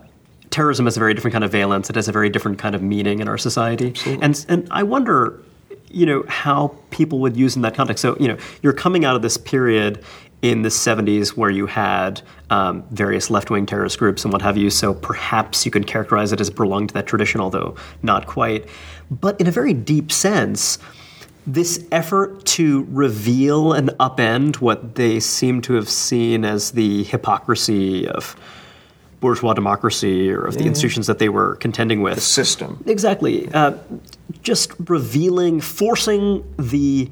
terrorism 0.49 0.85
has 0.85 0.97
a 0.97 0.99
very 0.99 1.13
different 1.13 1.33
kind 1.33 1.43
of 1.43 1.51
valence. 1.51 1.89
It 1.89 1.95
has 1.95 2.07
a 2.07 2.11
very 2.11 2.29
different 2.29 2.59
kind 2.59 2.75
of 2.75 2.81
meaning 2.81 3.19
in 3.19 3.27
our 3.27 3.37
society. 3.37 3.93
And, 4.21 4.45
and 4.49 4.67
I 4.71 4.83
wonder, 4.83 5.41
you 5.89 6.05
know, 6.05 6.23
how 6.27 6.77
people 6.89 7.19
would 7.19 7.37
use 7.37 7.55
in 7.55 7.61
that 7.63 7.75
context. 7.75 8.01
So, 8.01 8.17
you 8.19 8.27
know, 8.27 8.37
you're 8.61 8.73
coming 8.73 9.05
out 9.05 9.15
of 9.15 9.21
this 9.21 9.37
period 9.37 10.03
in 10.41 10.61
the 10.61 10.69
70s 10.69 11.29
where 11.29 11.49
you 11.49 11.65
had 11.65 12.21
um, 12.51 12.83
various 12.91 13.29
left-wing 13.29 13.65
terrorist 13.65 13.97
groups 13.97 14.23
and 14.23 14.31
what 14.31 14.41
have 14.41 14.55
you 14.55 14.69
so 14.69 14.93
perhaps 14.93 15.65
you 15.65 15.71
could 15.71 15.87
characterize 15.87 16.31
it 16.31 16.39
as 16.39 16.49
belonging 16.51 16.87
to 16.87 16.93
that 16.93 17.07
tradition 17.07 17.41
although 17.41 17.75
not 18.03 18.27
quite 18.27 18.67
but 19.09 19.39
in 19.41 19.47
a 19.47 19.51
very 19.51 19.73
deep 19.73 20.11
sense 20.11 20.77
this 21.47 21.87
effort 21.93 22.45
to 22.45 22.85
reveal 22.89 23.71
and 23.71 23.89
upend 24.01 24.57
what 24.57 24.95
they 24.95 25.17
seem 25.21 25.61
to 25.61 25.73
have 25.73 25.89
seen 25.89 26.43
as 26.43 26.71
the 26.71 27.05
hypocrisy 27.05 28.05
of 28.05 28.35
bourgeois 29.21 29.53
democracy 29.53 30.29
or 30.29 30.43
of 30.43 30.55
the 30.55 30.65
institutions 30.65 31.07
that 31.07 31.19
they 31.19 31.29
were 31.29 31.55
contending 31.55 32.01
with. 32.01 32.15
The 32.15 32.21
system. 32.21 32.83
Exactly. 32.85 33.49
Uh, 33.51 33.77
just 34.43 34.73
revealing, 34.87 35.61
forcing 35.61 36.43
the 36.57 37.09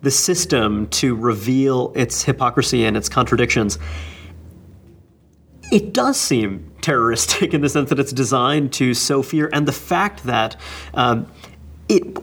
the 0.00 0.10
system 0.12 0.86
to 0.86 1.16
reveal 1.16 1.92
its 1.96 2.22
hypocrisy 2.22 2.84
and 2.84 2.96
its 2.96 3.08
contradictions. 3.08 3.80
It 5.72 5.92
does 5.92 6.20
seem 6.20 6.72
terroristic 6.82 7.52
in 7.54 7.62
the 7.62 7.68
sense 7.68 7.88
that 7.88 7.98
it's 7.98 8.12
designed 8.12 8.72
to 8.74 8.94
sow 8.94 9.22
fear, 9.22 9.50
and 9.52 9.66
the 9.66 9.72
fact 9.72 10.24
that 10.24 10.56
um, 10.94 11.26
it 11.88 12.16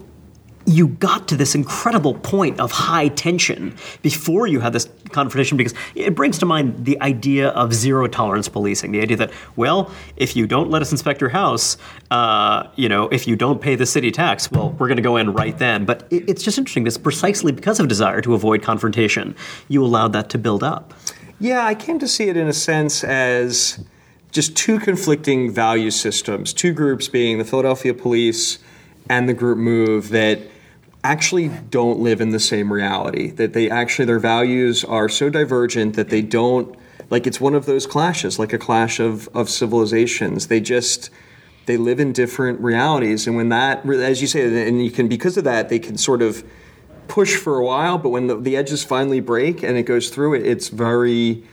you 0.65 0.87
got 0.87 1.27
to 1.27 1.37
this 1.37 1.53
incredible 1.53 2.15
point 2.15 2.59
of 2.59 2.71
high 2.71 3.07
tension 3.09 3.75
before 4.01 4.47
you 4.47 4.59
had 4.59 4.73
this 4.73 4.89
confrontation 5.11 5.57
because 5.57 5.73
it 5.93 6.15
brings 6.15 6.39
to 6.39 6.45
mind 6.45 6.85
the 6.85 6.99
idea 7.01 7.49
of 7.49 7.73
zero 7.73 8.07
tolerance 8.07 8.49
policing 8.49 8.91
the 8.91 8.99
idea 8.99 9.15
that 9.15 9.31
well 9.55 9.91
if 10.17 10.35
you 10.35 10.47
don't 10.47 10.69
let 10.69 10.81
us 10.81 10.91
inspect 10.91 11.21
your 11.21 11.29
house 11.29 11.77
uh, 12.11 12.67
you 12.75 12.89
know 12.89 13.07
if 13.09 13.27
you 13.27 13.35
don't 13.35 13.61
pay 13.61 13.75
the 13.75 13.85
city 13.85 14.11
tax 14.11 14.51
well 14.51 14.71
we're 14.79 14.87
going 14.87 14.97
to 14.97 15.03
go 15.03 15.17
in 15.17 15.33
right 15.33 15.57
then. 15.59 15.85
But 15.85 16.07
it, 16.09 16.27
it's 16.29 16.43
just 16.43 16.57
interesting 16.57 16.83
this 16.83 16.97
precisely 16.97 17.51
because 17.51 17.79
of 17.79 17.87
desire 17.87 18.21
to 18.21 18.33
avoid 18.33 18.63
confrontation 18.63 19.35
you 19.67 19.83
allowed 19.83 20.13
that 20.13 20.29
to 20.31 20.37
build 20.37 20.63
up. 20.63 20.93
Yeah 21.39 21.63
i 21.65 21.75
came 21.75 21.99
to 21.99 22.07
see 22.07 22.27
it 22.29 22.37
in 22.37 22.47
a 22.47 22.53
sense 22.53 23.03
as 23.03 23.85
just 24.31 24.57
two 24.57 24.79
conflicting 24.79 25.51
value 25.51 25.91
systems 25.91 26.53
two 26.53 26.73
groups 26.73 27.07
being 27.07 27.37
the 27.37 27.45
philadelphia 27.45 27.93
police 27.93 28.57
and 29.09 29.29
the 29.29 29.33
group 29.33 29.57
move 29.57 30.09
that 30.09 30.39
actually 31.05 31.49
don't 31.69 31.99
live 31.99 32.19
in 32.19 32.31
the 32.31 32.39
same 32.39 32.73
reality 32.73 33.29
that 33.31 33.53
they 33.53 33.69
actually 33.69 34.05
their 34.05 34.19
values 34.19 34.83
are 34.83 35.07
so 35.07 35.29
divergent 35.29 35.95
that 35.95 36.09
they 36.09 36.21
don't 36.21 36.75
like 37.09 37.27
it's 37.27 37.39
one 37.39 37.53
of 37.53 37.65
those 37.67 37.85
clashes 37.85 38.39
like 38.39 38.53
a 38.53 38.57
clash 38.57 38.99
of 38.99 39.29
of 39.33 39.49
civilizations. 39.49 40.47
They 40.47 40.59
just 40.59 41.09
they 41.67 41.77
live 41.77 41.99
in 41.99 42.11
different 42.11 42.59
realities. 42.59 43.27
And 43.27 43.35
when 43.35 43.49
that 43.49 43.85
as 43.87 44.21
you 44.21 44.27
say 44.27 44.67
and 44.67 44.83
you 44.83 44.91
can 44.91 45.07
because 45.07 45.37
of 45.37 45.43
that 45.43 45.69
they 45.69 45.79
can 45.79 45.97
sort 45.97 46.21
of 46.21 46.43
push 47.07 47.35
for 47.35 47.59
a 47.59 47.63
while 47.63 47.99
but 47.99 48.09
when 48.09 48.25
the, 48.25 48.35
the 48.35 48.57
edges 48.57 48.83
finally 48.83 49.19
break 49.19 49.61
and 49.61 49.77
it 49.77 49.83
goes 49.83 50.09
through 50.09 50.33
it 50.33 50.43
it's 50.43 50.69
very 50.69 51.43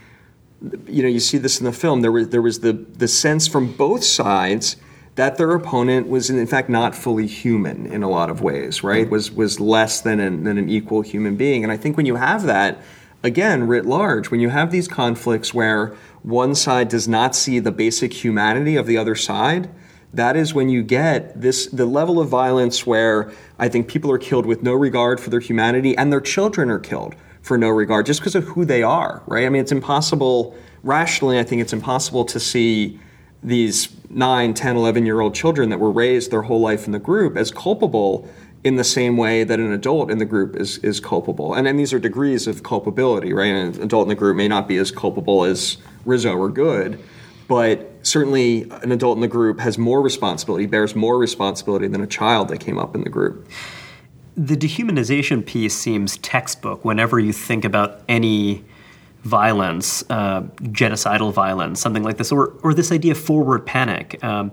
you 0.86 1.02
know 1.02 1.10
you 1.10 1.20
see 1.20 1.38
this 1.38 1.60
in 1.60 1.66
the 1.66 1.72
film. 1.72 2.00
There 2.00 2.12
was 2.12 2.28
there 2.30 2.42
was 2.42 2.60
the 2.60 2.72
the 2.72 3.08
sense 3.08 3.46
from 3.46 3.72
both 3.72 4.04
sides 4.04 4.76
that 5.14 5.36
their 5.36 5.52
opponent 5.52 6.08
was 6.08 6.30
in 6.30 6.46
fact 6.46 6.68
not 6.68 6.94
fully 6.94 7.26
human 7.26 7.86
in 7.86 8.02
a 8.02 8.08
lot 8.08 8.30
of 8.30 8.40
ways, 8.40 8.82
right? 8.82 9.08
Was 9.10 9.30
was 9.30 9.60
less 9.60 10.00
than 10.00 10.20
an, 10.20 10.44
than 10.44 10.58
an 10.58 10.68
equal 10.68 11.02
human 11.02 11.36
being. 11.36 11.62
And 11.62 11.72
I 11.72 11.76
think 11.76 11.96
when 11.96 12.06
you 12.06 12.16
have 12.16 12.44
that, 12.44 12.80
again, 13.22 13.66
writ 13.66 13.84
large, 13.84 14.30
when 14.30 14.40
you 14.40 14.48
have 14.48 14.70
these 14.70 14.88
conflicts 14.88 15.52
where 15.52 15.94
one 16.22 16.54
side 16.54 16.88
does 16.88 17.06
not 17.06 17.34
see 17.34 17.58
the 17.58 17.72
basic 17.72 18.24
humanity 18.24 18.76
of 18.76 18.86
the 18.86 18.96
other 18.96 19.14
side, 19.14 19.68
that 20.14 20.36
is 20.36 20.54
when 20.54 20.68
you 20.70 20.82
get 20.82 21.38
this 21.38 21.66
the 21.66 21.86
level 21.86 22.18
of 22.18 22.28
violence 22.28 22.86
where 22.86 23.30
I 23.58 23.68
think 23.68 23.88
people 23.88 24.10
are 24.10 24.18
killed 24.18 24.46
with 24.46 24.62
no 24.62 24.72
regard 24.72 25.20
for 25.20 25.28
their 25.28 25.40
humanity 25.40 25.96
and 25.96 26.10
their 26.10 26.20
children 26.20 26.70
are 26.70 26.78
killed 26.78 27.14
for 27.42 27.58
no 27.58 27.68
regard 27.68 28.06
just 28.06 28.20
because 28.20 28.34
of 28.34 28.44
who 28.44 28.64
they 28.64 28.82
are, 28.82 29.22
right? 29.26 29.44
I 29.44 29.48
mean, 29.50 29.60
it's 29.60 29.72
impossible 29.72 30.56
rationally, 30.82 31.38
I 31.38 31.44
think 31.44 31.60
it's 31.60 31.72
impossible 31.72 32.24
to 32.26 32.40
see 32.40 32.98
these 33.42 33.88
9, 34.10 34.54
10, 34.54 34.76
11 34.76 35.06
year 35.06 35.20
old 35.20 35.34
children 35.34 35.70
that 35.70 35.80
were 35.80 35.90
raised 35.90 36.30
their 36.30 36.42
whole 36.42 36.60
life 36.60 36.86
in 36.86 36.92
the 36.92 36.98
group 36.98 37.36
as 37.36 37.50
culpable 37.50 38.28
in 38.64 38.76
the 38.76 38.84
same 38.84 39.16
way 39.16 39.42
that 39.42 39.58
an 39.58 39.72
adult 39.72 40.10
in 40.10 40.18
the 40.18 40.24
group 40.24 40.54
is, 40.56 40.78
is 40.78 41.00
culpable. 41.00 41.52
And 41.54 41.66
then 41.66 41.76
these 41.76 41.92
are 41.92 41.98
degrees 41.98 42.46
of 42.46 42.62
culpability, 42.62 43.32
right? 43.32 43.46
An 43.46 43.82
adult 43.82 44.04
in 44.04 44.08
the 44.08 44.14
group 44.14 44.36
may 44.36 44.46
not 44.46 44.68
be 44.68 44.76
as 44.76 44.90
culpable 44.90 45.44
as 45.44 45.78
Rizzo 46.04 46.36
or 46.36 46.48
Goode, 46.48 47.02
but 47.48 47.92
certainly 48.02 48.70
an 48.82 48.92
adult 48.92 49.16
in 49.16 49.20
the 49.20 49.28
group 49.28 49.58
has 49.58 49.78
more 49.78 50.00
responsibility, 50.00 50.66
bears 50.66 50.94
more 50.94 51.18
responsibility 51.18 51.88
than 51.88 52.00
a 52.00 52.06
child 52.06 52.48
that 52.48 52.58
came 52.58 52.78
up 52.78 52.94
in 52.94 53.02
the 53.02 53.10
group. 53.10 53.48
The 54.36 54.56
dehumanization 54.56 55.44
piece 55.44 55.76
seems 55.76 56.16
textbook 56.18 56.84
whenever 56.84 57.18
you 57.18 57.32
think 57.32 57.64
about 57.64 58.00
any 58.08 58.64
violence, 59.22 60.04
uh, 60.10 60.42
genocidal 60.62 61.32
violence, 61.32 61.80
something 61.80 62.02
like 62.02 62.16
this, 62.16 62.32
or, 62.32 62.54
or 62.62 62.74
this 62.74 62.90
idea 62.90 63.12
of 63.12 63.18
forward 63.18 63.64
panic. 63.64 64.22
Um, 64.24 64.52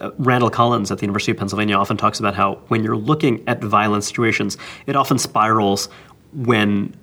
uh, 0.00 0.10
Randall 0.18 0.50
Collins 0.50 0.90
at 0.90 0.98
the 0.98 1.02
University 1.02 1.32
of 1.32 1.38
Pennsylvania 1.38 1.76
often 1.76 1.96
talks 1.96 2.18
about 2.18 2.34
how 2.34 2.56
when 2.68 2.82
you're 2.82 2.96
looking 2.96 3.42
at 3.48 3.62
violent 3.62 4.04
situations, 4.04 4.56
it 4.86 4.96
often 4.96 5.18
spirals 5.18 5.88
when 6.32 6.94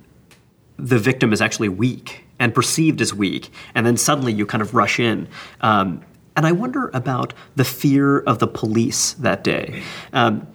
the 0.78 0.98
victim 0.98 1.34
is 1.34 1.42
actually 1.42 1.70
weak 1.70 2.26
and 2.39 2.54
perceived 2.54 3.00
as 3.00 3.13
weak, 3.13 3.52
and 3.76 3.86
then 3.86 3.96
suddenly 3.96 4.34
you 4.34 4.46
kind 4.46 4.62
of 4.62 4.74
rush 4.74 5.00
in. 5.00 5.28
Um, 5.62 6.04
and 6.36 6.46
I 6.46 6.52
wonder 6.52 6.89
about 6.94 7.34
the 7.56 7.63
fear 7.63 8.20
of 8.20 8.39
the 8.39 8.48
police 8.48 9.13
that 9.13 9.44
day. 9.44 9.84
Um, 10.13 10.48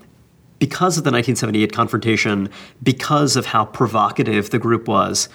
because 0.59 0.99
of 0.99 1.05
the 1.05 1.13
1978 1.13 1.73
confrontation, 1.73 2.49
because 2.83 3.37
of 3.37 3.47
how 3.47 3.65
provocative 3.65 4.51
the 4.51 4.59
group 4.59 4.89
was, 4.89 5.29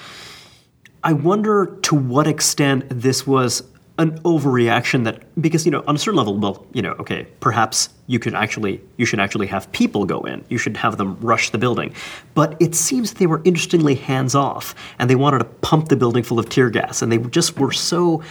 I 1.04 1.14
wonder 1.14 1.78
to 1.84 1.96
what 1.96 2.28
extent 2.28 2.86
this 2.90 3.28
was 3.28 3.64
an 4.00 4.20
overreaction 4.22 5.04
that 5.04 5.22
because 5.40 5.66
you 5.66 5.72
know 5.72 5.84
on 5.86 5.96
a 5.96 6.00
certain 6.00 6.18
level 6.18 6.36
well 6.36 6.66
you 6.74 6.82
know 6.82 6.94
okay 6.94 7.28
perhaps 7.40 7.90
you 8.08 8.20
could 8.20 8.34
actually 8.34 8.82
you 8.98 9.06
should 9.06 9.20
actually 9.20 9.48
have 9.48 9.72
people 9.72 10.06
go 10.06 10.22
in. 10.22 10.44
You 10.50 10.58
should 10.58 10.78
have 10.78 10.98
them 10.98 11.18
rush 11.20 11.52
the 11.52 11.58
building. 11.58 11.94
But 12.34 12.58
it 12.60 12.76
seems 12.76 13.14
they 13.14 13.28
were 13.28 13.42
interestingly 13.46 13.96
hands 13.96 14.36
off 14.36 14.76
and 15.00 15.10
they 15.10 15.16
wanted 15.16 15.40
to 15.40 15.46
pump 15.46 15.90
the 15.90 15.96
building 15.96 16.24
full 16.24 16.40
of 16.40 16.50
tear 16.50 16.70
gas 16.70 17.02
and 17.02 17.12
they 17.12 17.18
just 17.18 17.58
were 17.60 17.72
so 17.72 18.24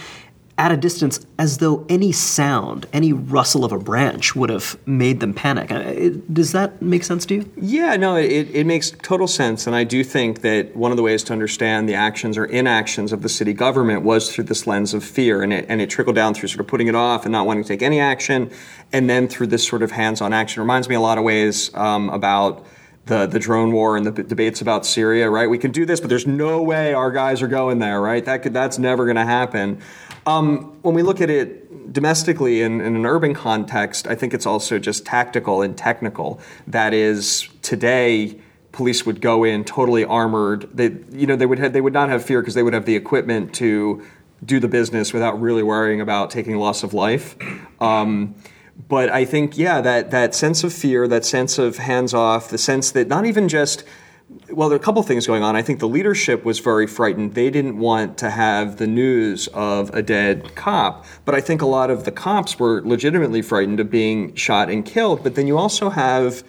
at 0.57 0.71
a 0.71 0.77
distance 0.77 1.25
as 1.39 1.57
though 1.57 1.83
any 1.89 2.11
sound, 2.11 2.85
any 2.93 3.11
rustle 3.11 3.65
of 3.65 3.71
a 3.71 3.79
branch 3.79 4.35
would 4.35 4.51
have 4.51 4.77
made 4.85 5.19
them 5.19 5.33
panic. 5.33 5.71
Uh, 5.71 6.11
does 6.31 6.51
that 6.51 6.79
make 6.79 7.03
sense 7.03 7.25
to 7.25 7.35
you? 7.35 7.51
Yeah, 7.57 7.95
no, 7.95 8.15
it, 8.15 8.49
it 8.53 8.65
makes 8.65 8.91
total 8.91 9.27
sense. 9.27 9.65
And 9.65 9.75
I 9.75 9.83
do 9.83 10.03
think 10.03 10.41
that 10.41 10.75
one 10.75 10.91
of 10.91 10.97
the 10.97 11.03
ways 11.03 11.23
to 11.23 11.33
understand 11.33 11.89
the 11.89 11.95
actions 11.95 12.37
or 12.37 12.45
inactions 12.45 13.11
of 13.11 13.23
the 13.23 13.29
city 13.29 13.53
government 13.53 14.03
was 14.03 14.31
through 14.31 14.43
this 14.43 14.67
lens 14.67 14.93
of 14.93 15.03
fear. 15.03 15.41
And 15.41 15.51
it, 15.51 15.65
and 15.69 15.81
it 15.81 15.89
trickled 15.89 16.15
down 16.15 16.35
through 16.35 16.49
sort 16.49 16.59
of 16.59 16.67
putting 16.67 16.87
it 16.87 16.95
off 16.95 17.25
and 17.25 17.31
not 17.31 17.47
wanting 17.47 17.63
to 17.63 17.67
take 17.67 17.81
any 17.81 17.99
action. 17.99 18.51
And 18.91 19.09
then 19.09 19.27
through 19.27 19.47
this 19.47 19.67
sort 19.67 19.81
of 19.81 19.91
hands 19.91 20.21
on 20.21 20.33
action. 20.33 20.59
It 20.59 20.63
reminds 20.63 20.87
me 20.87 20.93
a 20.93 21.01
lot 21.01 21.17
of 21.17 21.23
ways 21.23 21.73
um, 21.73 22.09
about 22.09 22.63
the, 23.05 23.25
the 23.25 23.39
drone 23.39 23.71
war 23.71 23.97
and 23.97 24.05
the 24.05 24.11
b- 24.11 24.23
debates 24.23 24.61
about 24.61 24.85
Syria, 24.85 25.29
right? 25.29 25.49
We 25.49 25.57
can 25.57 25.71
do 25.71 25.85
this, 25.85 25.99
but 25.99 26.09
there's 26.09 26.27
no 26.27 26.61
way 26.61 26.93
our 26.93 27.11
guys 27.11 27.41
are 27.41 27.47
going 27.47 27.79
there, 27.79 27.99
right? 27.99 28.23
That 28.23 28.43
could, 28.43 28.53
that's 28.53 28.79
never 28.79 29.05
going 29.05 29.17
to 29.17 29.25
happen. 29.25 29.81
Um, 30.25 30.77
when 30.81 30.95
we 30.95 31.03
look 31.03 31.21
at 31.21 31.29
it 31.29 31.91
domestically 31.91 32.61
in, 32.61 32.81
in, 32.81 32.95
an 32.95 33.05
urban 33.05 33.33
context, 33.33 34.07
I 34.07 34.15
think 34.15 34.33
it's 34.33 34.45
also 34.45 34.79
just 34.79 35.05
tactical 35.05 35.61
and 35.61 35.77
technical. 35.77 36.39
That 36.67 36.93
is, 36.93 37.49
today, 37.61 38.39
police 38.71 39.05
would 39.05 39.21
go 39.21 39.43
in 39.43 39.63
totally 39.63 40.05
armored. 40.05 40.69
They, 40.73 40.95
you 41.11 41.27
know, 41.27 41.35
they 41.35 41.45
would 41.45 41.59
have, 41.59 41.73
they 41.73 41.81
would 41.81 41.93
not 41.93 42.09
have 42.09 42.23
fear 42.23 42.41
because 42.41 42.55
they 42.55 42.63
would 42.63 42.73
have 42.73 42.85
the 42.85 42.95
equipment 42.95 43.53
to 43.55 44.03
do 44.45 44.59
the 44.59 44.67
business 44.67 45.13
without 45.13 45.39
really 45.39 45.63
worrying 45.63 46.01
about 46.01 46.31
taking 46.31 46.57
loss 46.57 46.83
of 46.83 46.93
life. 46.93 47.35
Um, 47.81 48.35
but 48.89 49.09
I 49.09 49.25
think, 49.25 49.57
yeah, 49.57 49.81
that, 49.81 50.11
that 50.11 50.33
sense 50.33 50.63
of 50.63 50.73
fear, 50.73 51.07
that 51.07 51.25
sense 51.25 51.57
of 51.57 51.77
hands 51.77 52.13
off, 52.13 52.49
the 52.49 52.57
sense 52.57 52.91
that 52.91 53.07
not 53.07 53.25
even 53.25 53.47
just, 53.47 53.83
well, 54.51 54.69
there 54.69 54.77
are 54.77 54.81
a 54.81 54.83
couple 54.83 55.01
things 55.03 55.27
going 55.27 55.43
on. 55.43 55.55
I 55.55 55.61
think 55.61 55.79
the 55.79 55.87
leadership 55.87 56.45
was 56.45 56.59
very 56.59 56.87
frightened. 56.87 57.33
They 57.33 57.49
didn't 57.49 57.77
want 57.77 58.17
to 58.19 58.29
have 58.29 58.77
the 58.77 58.87
news 58.87 59.47
of 59.53 59.89
a 59.93 60.01
dead 60.01 60.55
cop. 60.55 61.05
But 61.25 61.35
I 61.35 61.41
think 61.41 61.61
a 61.61 61.65
lot 61.65 61.89
of 61.89 62.05
the 62.05 62.11
cops 62.11 62.59
were 62.59 62.81
legitimately 62.83 63.41
frightened 63.41 63.79
of 63.79 63.89
being 63.89 64.35
shot 64.35 64.69
and 64.69 64.85
killed. 64.85 65.23
But 65.23 65.35
then 65.35 65.47
you 65.47 65.57
also 65.57 65.89
have 65.89 66.43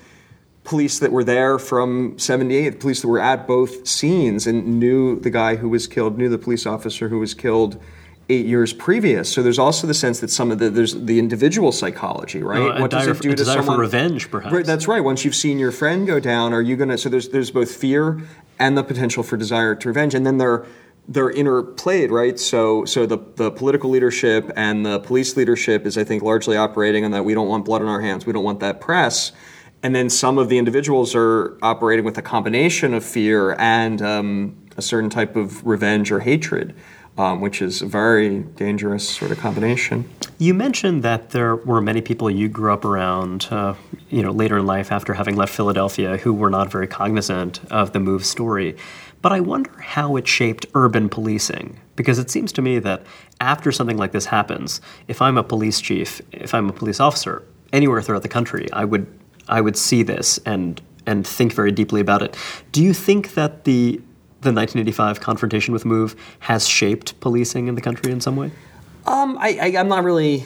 police 0.64 0.98
that 0.98 1.12
were 1.12 1.24
there 1.24 1.58
from 1.58 2.18
78, 2.18 2.80
police 2.80 3.02
that 3.02 3.08
were 3.08 3.20
at 3.20 3.46
both 3.46 3.86
scenes 3.86 4.46
and 4.46 4.80
knew 4.80 5.20
the 5.20 5.30
guy 5.30 5.56
who 5.56 5.68
was 5.68 5.86
killed, 5.86 6.16
knew 6.18 6.28
the 6.28 6.38
police 6.38 6.66
officer 6.66 7.08
who 7.08 7.18
was 7.18 7.34
killed 7.34 7.80
eight 8.28 8.46
years 8.46 8.72
previous. 8.72 9.32
So 9.32 9.42
there's 9.42 9.58
also 9.58 9.86
the 9.86 9.94
sense 9.94 10.20
that 10.20 10.30
some 10.30 10.50
of 10.50 10.58
the 10.58 10.70
there's 10.70 10.94
the 10.94 11.18
individual 11.18 11.72
psychology, 11.72 12.42
right? 12.42 12.76
Uh, 12.76 12.80
what 12.80 12.90
does 12.90 13.06
it 13.06 13.20
do 13.20 13.34
to 13.34 13.44
someone? 13.44 13.76
for 13.76 13.80
revenge, 13.80 14.30
perhaps. 14.30 14.52
Right, 14.52 14.64
that's 14.64 14.88
right. 14.88 15.00
Once 15.00 15.24
you've 15.24 15.34
seen 15.34 15.58
your 15.58 15.72
friend 15.72 16.06
go 16.06 16.20
down, 16.20 16.52
are 16.52 16.62
you 16.62 16.76
going 16.76 16.88
to? 16.90 16.98
So 16.98 17.08
there's 17.08 17.28
there's 17.28 17.50
both 17.50 17.74
fear 17.74 18.20
and 18.58 18.78
the 18.78 18.84
potential 18.84 19.22
for 19.22 19.36
desire 19.36 19.74
to 19.74 19.88
revenge, 19.88 20.14
and 20.14 20.26
then 20.26 20.38
there 20.38 20.64
they're 21.08 21.32
interplayed, 21.32 22.10
right? 22.10 22.38
So, 22.38 22.84
so 22.84 23.04
the, 23.06 23.18
the 23.36 23.50
political 23.50 23.90
leadership 23.90 24.50
and 24.56 24.86
the 24.86 25.00
police 25.00 25.36
leadership 25.36 25.84
is, 25.84 25.98
I 25.98 26.04
think, 26.04 26.22
largely 26.22 26.56
operating 26.56 27.04
on 27.04 27.10
that 27.10 27.24
we 27.24 27.34
don't 27.34 27.48
want 27.48 27.64
blood 27.64 27.82
on 27.82 27.88
our 27.88 28.00
hands, 28.00 28.24
we 28.24 28.32
don't 28.32 28.44
want 28.44 28.60
that 28.60 28.80
press. 28.80 29.32
And 29.82 29.94
then 29.94 30.08
some 30.08 30.38
of 30.38 30.48
the 30.48 30.56
individuals 30.56 31.14
are 31.14 31.58
operating 31.60 32.06
with 32.06 32.16
a 32.16 32.22
combination 32.22 32.94
of 32.94 33.04
fear 33.04 33.54
and 33.58 34.00
um, 34.00 34.56
a 34.78 34.82
certain 34.82 35.10
type 35.10 35.36
of 35.36 35.66
revenge 35.66 36.10
or 36.10 36.20
hatred. 36.20 36.74
Um, 37.16 37.40
which 37.40 37.62
is 37.62 37.80
a 37.80 37.86
very 37.86 38.40
dangerous 38.40 39.08
sort 39.08 39.30
of 39.30 39.38
combination. 39.38 40.10
You 40.38 40.52
mentioned 40.52 41.04
that 41.04 41.30
there 41.30 41.54
were 41.54 41.80
many 41.80 42.00
people 42.00 42.28
you 42.28 42.48
grew 42.48 42.72
up 42.72 42.84
around, 42.84 43.46
uh, 43.52 43.74
you 44.10 44.20
know, 44.20 44.32
later 44.32 44.58
in 44.58 44.66
life 44.66 44.90
after 44.90 45.14
having 45.14 45.36
left 45.36 45.54
Philadelphia, 45.54 46.16
who 46.16 46.32
were 46.32 46.50
not 46.50 46.72
very 46.72 46.88
cognizant 46.88 47.60
of 47.70 47.92
the 47.92 48.00
move 48.00 48.26
story. 48.26 48.76
But 49.22 49.30
I 49.30 49.38
wonder 49.38 49.70
how 49.80 50.16
it 50.16 50.26
shaped 50.26 50.66
urban 50.74 51.08
policing. 51.08 51.78
Because 51.94 52.18
it 52.18 52.30
seems 52.30 52.52
to 52.54 52.62
me 52.62 52.80
that 52.80 53.04
after 53.40 53.70
something 53.70 53.96
like 53.96 54.10
this 54.10 54.26
happens, 54.26 54.80
if 55.06 55.22
I'm 55.22 55.38
a 55.38 55.44
police 55.44 55.80
chief, 55.80 56.20
if 56.32 56.52
I'm 56.52 56.68
a 56.68 56.72
police 56.72 56.98
officer, 56.98 57.44
anywhere 57.72 58.02
throughout 58.02 58.22
the 58.22 58.28
country, 58.28 58.68
I 58.72 58.84
would 58.84 59.06
I 59.48 59.60
would 59.60 59.76
see 59.76 60.02
this 60.02 60.38
and 60.44 60.80
and 61.06 61.26
think 61.26 61.52
very 61.52 61.70
deeply 61.70 62.00
about 62.00 62.22
it. 62.22 62.36
Do 62.72 62.82
you 62.82 62.92
think 62.92 63.34
that 63.34 63.64
the 63.64 64.00
the 64.44 64.52
1985 64.52 65.20
confrontation 65.20 65.72
with 65.72 65.84
Move 65.84 66.14
has 66.40 66.68
shaped 66.68 67.18
policing 67.20 67.66
in 67.66 67.74
the 67.74 67.80
country 67.80 68.12
in 68.12 68.20
some 68.20 68.36
way? 68.36 68.52
Um, 69.06 69.36
I, 69.38 69.48
am 69.50 69.88
not 69.88 70.04
really. 70.04 70.44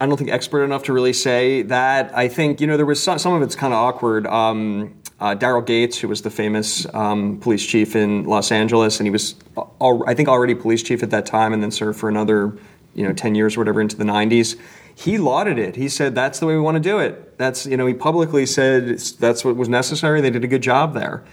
I 0.00 0.06
don't 0.06 0.16
think 0.16 0.30
expert 0.30 0.62
enough 0.62 0.84
to 0.84 0.92
really 0.92 1.12
say 1.12 1.62
that. 1.62 2.16
I 2.16 2.28
think 2.28 2.60
you 2.60 2.66
know 2.66 2.76
there 2.76 2.86
was 2.86 3.02
some, 3.02 3.18
some 3.18 3.32
of 3.32 3.42
it's 3.42 3.56
kind 3.56 3.72
of 3.72 3.78
awkward. 3.78 4.26
Um, 4.26 4.94
uh, 5.18 5.34
Daryl 5.34 5.64
Gates, 5.64 5.98
who 5.98 6.08
was 6.08 6.22
the 6.22 6.30
famous 6.30 6.86
um, 6.94 7.38
police 7.38 7.64
chief 7.64 7.96
in 7.96 8.24
Los 8.24 8.52
Angeles, 8.52 9.00
and 9.00 9.06
he 9.06 9.10
was, 9.10 9.34
al- 9.80 10.04
I 10.06 10.14
think, 10.14 10.28
already 10.28 10.54
police 10.54 10.82
chief 10.82 11.02
at 11.02 11.10
that 11.10 11.24
time, 11.24 11.54
and 11.54 11.62
then 11.62 11.70
served 11.70 11.98
for 11.98 12.08
another, 12.08 12.56
you 12.94 13.06
know, 13.06 13.12
ten 13.12 13.34
years 13.34 13.56
or 13.56 13.60
whatever 13.60 13.80
into 13.80 13.96
the 13.96 14.04
'90s. 14.04 14.58
He 14.94 15.18
lauded 15.18 15.58
it. 15.58 15.76
He 15.76 15.88
said, 15.88 16.14
"That's 16.14 16.38
the 16.38 16.46
way 16.46 16.54
we 16.54 16.60
want 16.60 16.76
to 16.76 16.82
do 16.82 16.98
it." 16.98 17.38
That's 17.38 17.66
you 17.66 17.76
know, 17.76 17.86
he 17.86 17.94
publicly 17.94 18.46
said 18.46 18.98
that's 18.98 19.44
what 19.44 19.56
was 19.56 19.68
necessary. 19.68 20.20
They 20.20 20.30
did 20.30 20.44
a 20.44 20.48
good 20.48 20.62
job 20.62 20.94
there. 20.94 21.24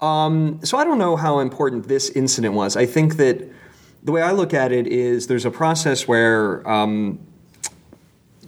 Um, 0.00 0.60
so 0.64 0.78
I 0.78 0.84
don't 0.84 0.98
know 0.98 1.16
how 1.16 1.40
important 1.40 1.88
this 1.88 2.10
incident 2.10 2.54
was. 2.54 2.76
I 2.76 2.86
think 2.86 3.16
that 3.16 3.46
the 4.02 4.12
way 4.12 4.22
I 4.22 4.32
look 4.32 4.54
at 4.54 4.72
it 4.72 4.86
is 4.86 5.26
there's 5.26 5.44
a 5.44 5.50
process 5.50 6.08
where 6.08 6.66
um, 6.68 7.18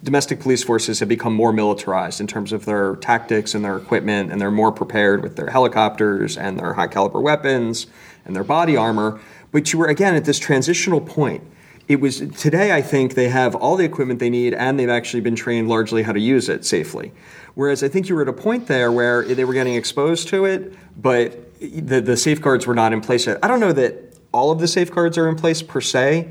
domestic 0.03 0.41
police 0.41 0.65
forces 0.65 1.01
have 1.01 1.09
become 1.09 1.35
more 1.35 1.53
militarized 1.53 2.21
in 2.21 2.27
terms 2.27 2.53
of 2.53 2.65
their 2.65 2.97
tactics 2.97 3.55
and 3.55 3.65
their 3.65 3.77
equipment, 3.77 4.33
and 4.33 4.41
they're 4.41 4.51
more 4.51 4.73
prepared 4.73 5.23
with 5.23 5.37
their 5.37 5.51
helicopters 5.51 6.37
and 6.37 6.59
their 6.59 6.75
high 6.75 6.87
caliber 6.87 7.21
weapons 7.21 7.87
and 8.25 8.35
their 8.35 8.45
body 8.45 8.77
armor. 8.77 9.21
But 9.51 9.73
you 9.73 9.79
were, 9.79 9.87
again, 9.87 10.15
at 10.15 10.25
this 10.25 10.39
transitional 10.39 11.01
point. 11.01 11.45
It 11.93 12.01
was 12.01 12.21
today, 12.39 12.73
I 12.73 12.81
think, 12.81 13.17
they 13.17 13.29
have 13.29 13.55
all 13.55 13.77
the 13.77 13.85
equipment 13.85 14.19
they 14.19 14.31
need 14.31 14.55
and 14.55 14.79
they've 14.79 14.89
actually 14.89 15.21
been 15.21 15.37
trained 15.37 15.69
largely 15.69 16.03
how 16.03 16.13
to 16.13 16.21
use 16.21 16.49
it 16.49 16.65
safely. 16.65 17.13
Whereas 17.55 17.85
I 17.85 17.89
think 17.89 18.09
you 18.09 18.15
were 18.15 18.23
at 18.23 18.29
a 18.29 18.33
point 18.33 18.67
there 18.67 18.91
where 18.91 19.23
they 19.23 19.45
were 19.45 19.53
getting 19.53 19.75
exposed 19.75 20.29
to 20.29 20.47
it, 20.47 20.73
but 20.97 21.61
the, 21.61 22.01
the 22.01 22.17
safeguards 22.17 22.67
were 22.67 22.75
not 22.75 22.95
in 22.95 23.03
place 23.03 23.27
yet. 23.27 23.41
I 23.43 23.47
don't 23.47 23.61
know 23.61 23.75
that 23.75 24.17
all 24.33 24.51
of 24.51 24.59
the 24.59 24.69
safeguards 24.69 25.19
are 25.19 25.29
in 25.29 25.37
place 25.37 25.61
per 25.61 25.83
se, 25.83 26.31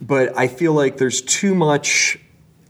but 0.00 0.38
I 0.38 0.46
feel 0.46 0.74
like 0.74 0.98
there's 0.98 1.22
too 1.22 1.56
much 1.56 2.16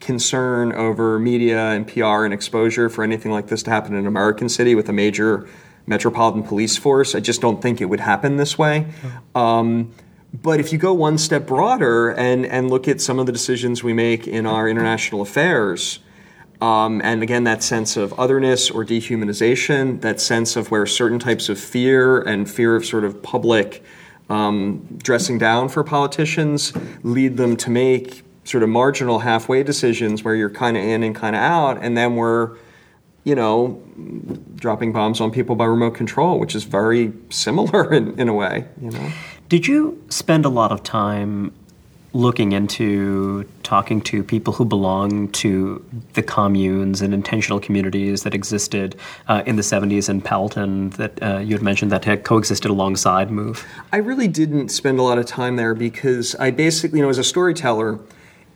concern 0.00 0.72
over 0.72 1.18
media 1.18 1.72
and 1.72 1.86
PR 1.86 2.24
and 2.24 2.32
exposure 2.32 2.88
for 2.88 3.04
anything 3.04 3.32
like 3.32 3.48
this 3.48 3.62
to 3.64 3.70
happen 3.70 3.92
in 3.92 3.98
an 3.98 4.06
American 4.06 4.48
city 4.48 4.74
with 4.74 4.88
a 4.88 4.94
major 4.94 5.46
metropolitan 5.86 6.42
police 6.42 6.78
force. 6.78 7.14
I 7.14 7.20
just 7.20 7.42
don't 7.42 7.60
think 7.60 7.82
it 7.82 7.84
would 7.84 8.00
happen 8.00 8.38
this 8.38 8.56
way. 8.56 8.86
Um, 9.34 9.92
but 10.32 10.60
if 10.60 10.72
you 10.72 10.78
go 10.78 10.92
one 10.92 11.18
step 11.18 11.46
broader 11.46 12.10
and, 12.10 12.46
and 12.46 12.70
look 12.70 12.86
at 12.86 13.00
some 13.00 13.18
of 13.18 13.26
the 13.26 13.32
decisions 13.32 13.82
we 13.82 13.92
make 13.92 14.26
in 14.28 14.46
our 14.46 14.68
international 14.68 15.22
affairs, 15.22 15.98
um, 16.60 17.00
and 17.02 17.22
again, 17.22 17.44
that 17.44 17.62
sense 17.62 17.96
of 17.96 18.18
otherness 18.18 18.70
or 18.70 18.84
dehumanization, 18.84 20.00
that 20.02 20.20
sense 20.20 20.56
of 20.56 20.70
where 20.70 20.86
certain 20.86 21.18
types 21.18 21.48
of 21.48 21.58
fear 21.58 22.20
and 22.20 22.50
fear 22.50 22.76
of 22.76 22.84
sort 22.84 23.04
of 23.04 23.22
public 23.22 23.82
um, 24.28 24.86
dressing 25.02 25.38
down 25.38 25.68
for 25.68 25.82
politicians 25.82 26.72
lead 27.02 27.36
them 27.36 27.56
to 27.56 27.70
make 27.70 28.22
sort 28.44 28.62
of 28.62 28.68
marginal 28.68 29.20
halfway 29.20 29.62
decisions 29.62 30.22
where 30.22 30.34
you're 30.34 30.50
kind 30.50 30.76
of 30.76 30.82
in 30.82 31.02
and 31.02 31.14
kind 31.14 31.34
of 31.34 31.42
out, 31.42 31.82
and 31.82 31.96
then 31.96 32.16
we're, 32.16 32.56
you 33.24 33.34
know, 33.34 33.82
dropping 34.56 34.92
bombs 34.92 35.20
on 35.20 35.30
people 35.30 35.56
by 35.56 35.64
remote 35.64 35.94
control, 35.94 36.38
which 36.38 36.54
is 36.54 36.64
very 36.64 37.12
similar 37.30 37.92
in, 37.94 38.18
in 38.20 38.28
a 38.28 38.34
way, 38.34 38.66
you 38.80 38.90
know. 38.90 39.12
Did 39.50 39.66
you 39.66 40.00
spend 40.10 40.44
a 40.44 40.48
lot 40.48 40.70
of 40.70 40.84
time 40.84 41.52
looking 42.12 42.52
into 42.52 43.42
talking 43.64 44.00
to 44.02 44.22
people 44.22 44.52
who 44.52 44.64
belong 44.64 45.26
to 45.32 45.84
the 46.12 46.22
communes 46.22 47.02
and 47.02 47.12
intentional 47.12 47.58
communities 47.58 48.22
that 48.22 48.32
existed 48.32 48.94
uh, 49.26 49.42
in 49.46 49.56
the 49.56 49.62
70s 49.62 50.08
in 50.08 50.22
Powelton 50.22 50.92
that 50.92 51.20
uh, 51.20 51.38
you 51.38 51.56
had 51.56 51.62
mentioned 51.62 51.90
that 51.90 52.04
had 52.04 52.22
coexisted 52.22 52.70
alongside 52.70 53.32
Move? 53.32 53.66
I 53.92 53.96
really 53.96 54.28
didn't 54.28 54.68
spend 54.68 55.00
a 55.00 55.02
lot 55.02 55.18
of 55.18 55.26
time 55.26 55.56
there 55.56 55.74
because 55.74 56.36
I 56.36 56.52
basically, 56.52 57.00
you 57.00 57.04
know, 57.04 57.10
as 57.10 57.18
a 57.18 57.24
storyteller, 57.24 57.98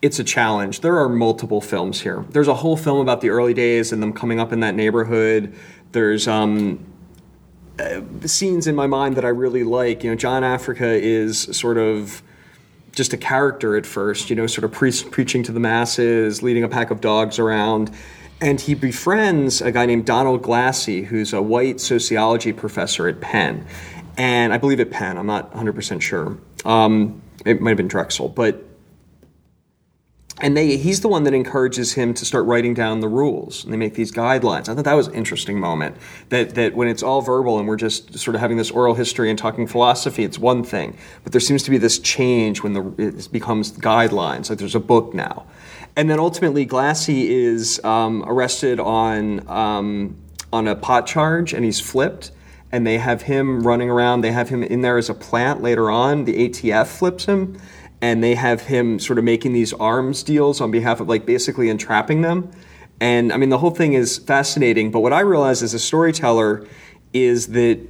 it's 0.00 0.20
a 0.20 0.24
challenge. 0.24 0.78
There 0.78 0.96
are 1.00 1.08
multiple 1.08 1.60
films 1.60 2.02
here. 2.02 2.24
There's 2.30 2.46
a 2.46 2.54
whole 2.54 2.76
film 2.76 3.00
about 3.00 3.20
the 3.20 3.30
early 3.30 3.52
days 3.52 3.90
and 3.90 4.00
them 4.00 4.12
coming 4.12 4.38
up 4.38 4.52
in 4.52 4.60
that 4.60 4.76
neighborhood. 4.76 5.56
There's 5.90 6.28
um, 6.28 6.86
uh, 7.78 8.00
scenes 8.26 8.66
in 8.66 8.74
my 8.74 8.86
mind 8.86 9.16
that 9.16 9.24
I 9.24 9.28
really 9.28 9.64
like. 9.64 10.04
You 10.04 10.10
know, 10.10 10.16
John 10.16 10.44
Africa 10.44 10.88
is 10.88 11.42
sort 11.56 11.78
of 11.78 12.22
just 12.92 13.12
a 13.12 13.16
character 13.16 13.76
at 13.76 13.86
first, 13.86 14.30
you 14.30 14.36
know, 14.36 14.46
sort 14.46 14.64
of 14.64 14.72
pre- 14.72 14.92
preaching 15.10 15.42
to 15.42 15.52
the 15.52 15.60
masses, 15.60 16.42
leading 16.42 16.62
a 16.62 16.68
pack 16.68 16.90
of 16.90 17.00
dogs 17.00 17.38
around. 17.38 17.90
And 18.40 18.60
he 18.60 18.74
befriends 18.74 19.62
a 19.62 19.72
guy 19.72 19.86
named 19.86 20.06
Donald 20.06 20.42
Glassey, 20.42 21.04
who's 21.04 21.32
a 21.32 21.42
white 21.42 21.80
sociology 21.80 22.52
professor 22.52 23.08
at 23.08 23.20
Penn. 23.20 23.66
And 24.16 24.52
I 24.52 24.58
believe 24.58 24.80
at 24.80 24.90
Penn, 24.90 25.18
I'm 25.18 25.26
not 25.26 25.52
100% 25.52 26.00
sure. 26.00 26.38
Um, 26.64 27.20
it 27.44 27.60
might 27.60 27.70
have 27.70 27.76
been 27.76 27.88
Drexel. 27.88 28.28
But 28.28 28.64
and 30.40 30.56
they, 30.56 30.76
he's 30.76 31.00
the 31.00 31.08
one 31.08 31.22
that 31.24 31.34
encourages 31.34 31.92
him 31.92 32.12
to 32.14 32.24
start 32.24 32.44
writing 32.46 32.74
down 32.74 32.98
the 32.98 33.08
rules 33.08 33.62
and 33.62 33.72
they 33.72 33.76
make 33.76 33.94
these 33.94 34.10
guidelines. 34.10 34.68
I 34.68 34.74
thought 34.74 34.84
that 34.84 34.94
was 34.94 35.06
an 35.06 35.14
interesting 35.14 35.60
moment 35.60 35.96
that, 36.30 36.56
that 36.56 36.74
when 36.74 36.88
it's 36.88 37.04
all 37.04 37.20
verbal 37.20 37.58
and 37.58 37.68
we're 37.68 37.76
just 37.76 38.18
sort 38.18 38.34
of 38.34 38.40
having 38.40 38.56
this 38.56 38.70
oral 38.72 38.94
history 38.94 39.30
and 39.30 39.38
talking 39.38 39.68
philosophy 39.68 40.24
it's 40.24 40.38
one 40.38 40.64
thing. 40.64 40.96
But 41.22 41.32
there 41.32 41.40
seems 41.40 41.62
to 41.64 41.70
be 41.70 41.78
this 41.78 42.00
change 42.00 42.64
when 42.64 42.72
the, 42.72 42.94
it 42.98 43.30
becomes 43.30 43.72
guidelines 43.72 44.50
like 44.50 44.58
there's 44.58 44.74
a 44.74 44.80
book 44.80 45.14
now. 45.14 45.46
And 45.94 46.10
then 46.10 46.18
ultimately 46.18 46.66
Glassey 46.66 47.28
is 47.28 47.82
um, 47.84 48.24
arrested 48.26 48.80
on, 48.80 49.48
um, 49.48 50.16
on 50.52 50.66
a 50.66 50.74
pot 50.74 51.06
charge 51.06 51.52
and 51.52 51.64
he's 51.64 51.78
flipped. 51.78 52.32
And 52.72 52.84
they 52.84 52.98
have 52.98 53.22
him 53.22 53.64
running 53.64 53.88
around. 53.88 54.22
They 54.22 54.32
have 54.32 54.48
him 54.48 54.64
in 54.64 54.80
there 54.80 54.98
as 54.98 55.08
a 55.08 55.14
plant 55.14 55.62
later 55.62 55.92
on. 55.92 56.24
The 56.24 56.48
atf 56.48 56.88
flips 56.88 57.26
him 57.26 57.56
and 58.04 58.22
they 58.22 58.34
have 58.34 58.60
him 58.60 58.98
sort 58.98 59.18
of 59.18 59.24
making 59.24 59.54
these 59.54 59.72
arms 59.72 60.22
deals 60.22 60.60
on 60.60 60.70
behalf 60.70 61.00
of 61.00 61.08
like 61.08 61.24
basically 61.24 61.70
entrapping 61.70 62.20
them. 62.20 62.50
And 63.00 63.32
I 63.32 63.38
mean, 63.38 63.48
the 63.48 63.56
whole 63.56 63.70
thing 63.70 63.94
is 63.94 64.18
fascinating. 64.18 64.90
But 64.90 65.00
what 65.00 65.14
I 65.14 65.20
realize 65.20 65.62
as 65.62 65.72
a 65.72 65.78
storyteller 65.78 66.66
is 67.14 67.46
that, 67.48 67.80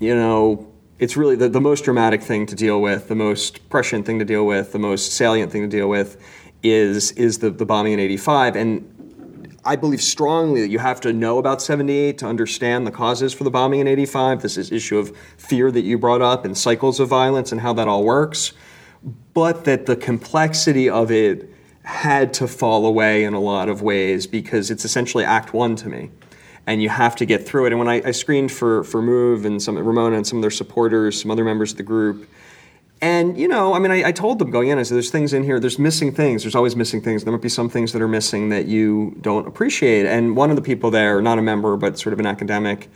you 0.00 0.14
know, 0.14 0.70
it's 0.98 1.16
really 1.16 1.34
the, 1.34 1.48
the 1.48 1.62
most 1.62 1.84
dramatic 1.86 2.20
thing 2.20 2.44
to 2.44 2.54
deal 2.54 2.82
with, 2.82 3.08
the 3.08 3.14
most 3.14 3.70
prescient 3.70 4.04
thing 4.04 4.18
to 4.18 4.24
deal 4.26 4.44
with, 4.44 4.72
the 4.72 4.78
most 4.78 5.12
salient 5.12 5.50
thing 5.50 5.62
to 5.62 5.68
deal 5.68 5.88
with 5.88 6.22
is, 6.62 7.12
is 7.12 7.38
the, 7.38 7.48
the 7.48 7.64
bombing 7.64 7.94
in 7.94 8.00
85. 8.00 8.54
And 8.54 9.56
I 9.64 9.76
believe 9.76 10.02
strongly 10.02 10.60
that 10.60 10.68
you 10.68 10.78
have 10.78 11.00
to 11.00 11.12
know 11.14 11.38
about 11.38 11.62
78 11.62 12.18
to 12.18 12.26
understand 12.26 12.86
the 12.86 12.90
causes 12.90 13.32
for 13.32 13.44
the 13.44 13.50
bombing 13.50 13.80
in 13.80 13.88
85. 13.88 14.42
This 14.42 14.58
is 14.58 14.70
issue 14.70 14.98
of 14.98 15.16
fear 15.38 15.70
that 15.70 15.84
you 15.84 15.96
brought 15.96 16.20
up 16.20 16.44
and 16.44 16.56
cycles 16.56 17.00
of 17.00 17.08
violence 17.08 17.50
and 17.50 17.62
how 17.62 17.72
that 17.72 17.88
all 17.88 18.04
works 18.04 18.52
but 19.34 19.64
that 19.64 19.86
the 19.86 19.96
complexity 19.96 20.88
of 20.88 21.10
it 21.10 21.50
had 21.82 22.34
to 22.34 22.46
fall 22.46 22.84
away 22.84 23.24
in 23.24 23.34
a 23.34 23.40
lot 23.40 23.68
of 23.68 23.80
ways 23.80 24.26
because 24.26 24.70
it's 24.70 24.84
essentially 24.84 25.24
act 25.24 25.54
one 25.54 25.74
to 25.76 25.88
me 25.88 26.10
and 26.66 26.82
you 26.82 26.90
have 26.90 27.16
to 27.16 27.24
get 27.24 27.46
through 27.46 27.64
it. 27.64 27.72
And 27.72 27.78
when 27.78 27.88
i, 27.88 28.02
I 28.06 28.10
screened 28.10 28.52
for, 28.52 28.84
for 28.84 29.00
move 29.00 29.46
and 29.46 29.62
some 29.62 29.78
ramona 29.78 30.16
and 30.16 30.26
some 30.26 30.38
of 30.38 30.42
their 30.42 30.50
supporters 30.50 31.20
some 31.22 31.30
other 31.30 31.44
members 31.44 31.70
of 31.70 31.78
the 31.78 31.82
group 31.82 32.28
and 33.00 33.38
you 33.38 33.48
know 33.48 33.72
i 33.74 33.78
mean 33.78 33.90
I, 33.90 34.08
I, 34.08 34.12
told 34.12 34.38
them 34.38 34.50
going 34.50 34.68
in 34.68 34.78
i 34.78 34.82
said 34.82 34.96
there's 34.96 35.10
things 35.10 35.32
in 35.32 35.44
here 35.44 35.58
there's 35.60 35.78
missing 35.78 36.12
things 36.12 36.42
there's 36.42 36.54
always 36.54 36.76
missing 36.76 37.00
things. 37.00 37.24
There 37.24 37.32
might 37.32 37.42
be 37.42 37.48
some 37.48 37.70
things 37.70 37.92
that 37.92 38.02
are 38.02 38.08
missing 38.08 38.50
that 38.50 38.66
you 38.66 39.16
don't 39.22 39.46
appreciate. 39.46 40.04
And 40.04 40.36
one 40.36 40.50
of 40.50 40.56
the 40.56 40.62
people 40.62 40.90
there 40.90 41.22
not 41.22 41.38
a 41.38 41.42
member 41.42 41.76
but 41.76 41.98
sort 41.98 42.12
of 42.12 42.20
an 42.20 42.26
academic 42.26 42.90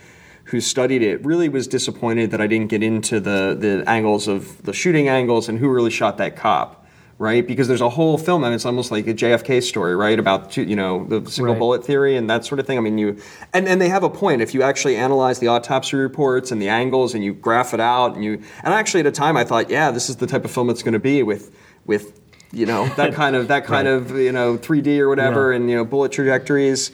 who 0.44 0.60
studied 0.60 1.02
it 1.02 1.24
really 1.24 1.48
was 1.48 1.66
disappointed 1.68 2.30
that 2.32 2.40
I 2.40 2.46
didn't 2.46 2.68
get 2.68 2.82
into 2.82 3.20
the, 3.20 3.56
the 3.58 3.84
angles 3.88 4.28
of 4.28 4.62
the 4.64 4.72
shooting 4.72 5.08
angles 5.08 5.48
and 5.48 5.58
who 5.58 5.68
really 5.68 5.90
shot 5.90 6.18
that 6.18 6.36
cop, 6.36 6.84
right? 7.18 7.46
Because 7.46 7.68
there's 7.68 7.80
a 7.80 7.88
whole 7.88 8.18
film, 8.18 8.42
and 8.44 8.52
it's 8.54 8.66
almost 8.66 8.90
like 8.90 9.06
a 9.06 9.14
JFK 9.14 9.62
story, 9.62 9.94
right? 9.94 10.18
About 10.18 10.56
you 10.56 10.74
know 10.76 11.04
the 11.04 11.30
single 11.30 11.54
Right. 11.54 11.58
bullet 11.60 11.84
theory 11.84 12.16
and 12.16 12.28
that 12.28 12.44
sort 12.44 12.58
of 12.58 12.66
thing. 12.66 12.76
I 12.76 12.80
mean, 12.80 12.98
you 12.98 13.16
and, 13.54 13.68
and 13.68 13.80
they 13.80 13.88
have 13.88 14.02
a 14.02 14.10
point. 14.10 14.42
If 14.42 14.52
you 14.54 14.62
actually 14.62 14.96
analyze 14.96 15.38
the 15.38 15.46
autopsy 15.48 15.96
reports 15.96 16.50
and 16.50 16.60
the 16.60 16.68
angles, 16.68 17.14
and 17.14 17.22
you 17.22 17.32
graph 17.34 17.72
it 17.72 17.80
out, 17.80 18.14
and 18.16 18.24
you 18.24 18.42
and 18.64 18.74
actually 18.74 19.00
at 19.00 19.06
a 19.06 19.12
time 19.12 19.36
I 19.36 19.44
thought, 19.44 19.70
yeah, 19.70 19.90
this 19.92 20.10
is 20.10 20.16
the 20.16 20.26
type 20.26 20.44
of 20.44 20.50
film 20.50 20.68
it's 20.70 20.82
going 20.82 20.94
to 20.94 20.98
be 20.98 21.22
with 21.22 21.54
with 21.86 22.18
you 22.52 22.66
know 22.66 22.86
that 22.96 23.14
kind 23.14 23.36
of 23.36 23.48
that 23.48 23.64
kind 23.64 23.86
Right. 23.88 23.94
of 23.94 24.10
you 24.18 24.32
know 24.32 24.58
3D 24.58 24.98
or 24.98 25.08
whatever, 25.08 25.50
Yeah. 25.50 25.56
and 25.56 25.70
you 25.70 25.76
know 25.76 25.84
bullet 25.84 26.10
trajectories. 26.12 26.90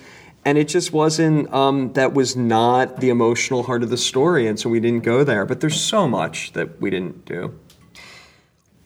And 0.49 0.57
it 0.57 0.67
just 0.67 0.95
wasn't. 0.95 1.53
Um, 1.53 1.93
that 1.93 2.15
was 2.15 2.35
not 2.35 3.01
the 3.01 3.11
emotional 3.11 3.65
heart 3.65 3.83
of 3.83 3.91
the 3.91 3.99
story, 3.99 4.47
and 4.47 4.59
so 4.59 4.71
we 4.71 4.81
didn't 4.81 5.05
go 5.05 5.23
there. 5.23 5.45
But 5.45 5.61
there's 5.61 5.79
so 5.79 6.09
much 6.09 6.53
that 6.53 6.81
we 6.81 6.89
didn't 6.89 7.27
do. 7.27 7.61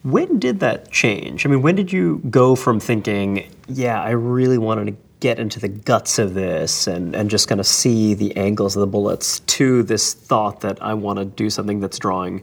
When 0.02 0.40
did 0.40 0.58
that 0.58 0.90
change? 0.90 1.46
I 1.46 1.48
mean, 1.48 1.62
when 1.62 1.76
did 1.76 1.92
you 1.92 2.20
go 2.28 2.56
from 2.56 2.80
thinking, 2.80 3.48
yeah, 3.68 4.02
I 4.02 4.10
really 4.10 4.58
wanted 4.58 4.88
to 4.88 4.96
get 5.20 5.38
into 5.38 5.60
the 5.60 5.68
guts 5.68 6.18
of 6.18 6.34
this 6.34 6.88
and, 6.88 7.14
and 7.14 7.30
just 7.30 7.46
kind 7.46 7.60
of 7.60 7.66
see 7.68 8.14
the 8.14 8.36
angles 8.36 8.74
of 8.74 8.80
the 8.80 8.88
bullets 8.88 9.38
to 9.38 9.84
this 9.84 10.14
thought 10.14 10.62
that 10.62 10.82
I 10.82 10.94
want 10.94 11.20
to 11.20 11.24
do 11.24 11.48
something 11.48 11.78
that's 11.78 11.96
drawing 11.96 12.42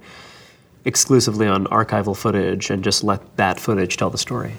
exclusively 0.85 1.45
on 1.45 1.65
archival 1.65 2.15
footage 2.15 2.69
and 2.69 2.85
just 2.85 3.03
let 3.03 3.35
that 3.35 3.59
footage 3.59 3.97
tell 3.97 4.09
the 4.09 4.17
story? 4.17 4.53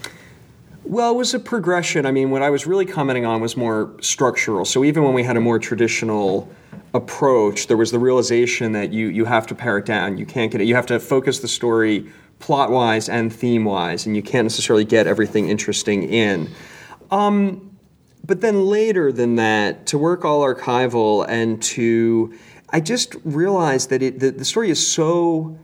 Well, 0.90 1.12
it 1.12 1.16
was 1.16 1.34
a 1.34 1.38
progression. 1.38 2.04
I 2.04 2.10
mean, 2.10 2.30
what 2.30 2.42
I 2.42 2.50
was 2.50 2.66
really 2.66 2.84
commenting 2.84 3.24
on 3.24 3.40
was 3.40 3.56
more 3.56 3.94
structural. 4.00 4.64
So 4.64 4.82
even 4.82 5.04
when 5.04 5.14
we 5.14 5.22
had 5.22 5.36
a 5.36 5.40
more 5.40 5.60
traditional 5.60 6.50
approach, 6.94 7.68
there 7.68 7.76
was 7.76 7.92
the 7.92 8.00
realization 8.00 8.72
that 8.72 8.92
you 8.92 9.06
you 9.06 9.24
have 9.24 9.46
to 9.46 9.54
pare 9.54 9.78
it 9.78 9.86
down. 9.86 10.18
You 10.18 10.26
can't 10.26 10.50
get 10.50 10.60
it. 10.60 10.64
You 10.64 10.74
have 10.74 10.86
to 10.86 10.98
focus 10.98 11.38
the 11.38 11.46
story 11.46 12.10
plot 12.40 12.72
wise 12.72 13.08
and 13.08 13.32
theme 13.32 13.64
wise, 13.64 14.04
and 14.04 14.16
you 14.16 14.22
can't 14.22 14.44
necessarily 14.44 14.84
get 14.84 15.06
everything 15.06 15.48
interesting 15.48 16.02
in. 16.02 16.50
Um, 17.12 17.78
but 18.26 18.40
then 18.40 18.64
later 18.64 19.12
than 19.12 19.36
that, 19.36 19.86
to 19.86 19.96
work 19.96 20.24
all 20.24 20.42
archival 20.42 21.24
and 21.28 21.62
to, 21.62 22.36
I 22.70 22.80
just 22.80 23.14
realized 23.22 23.90
that 23.90 24.02
it 24.02 24.18
the, 24.18 24.32
the 24.32 24.44
story 24.44 24.70
is 24.70 24.84
so 24.84 25.56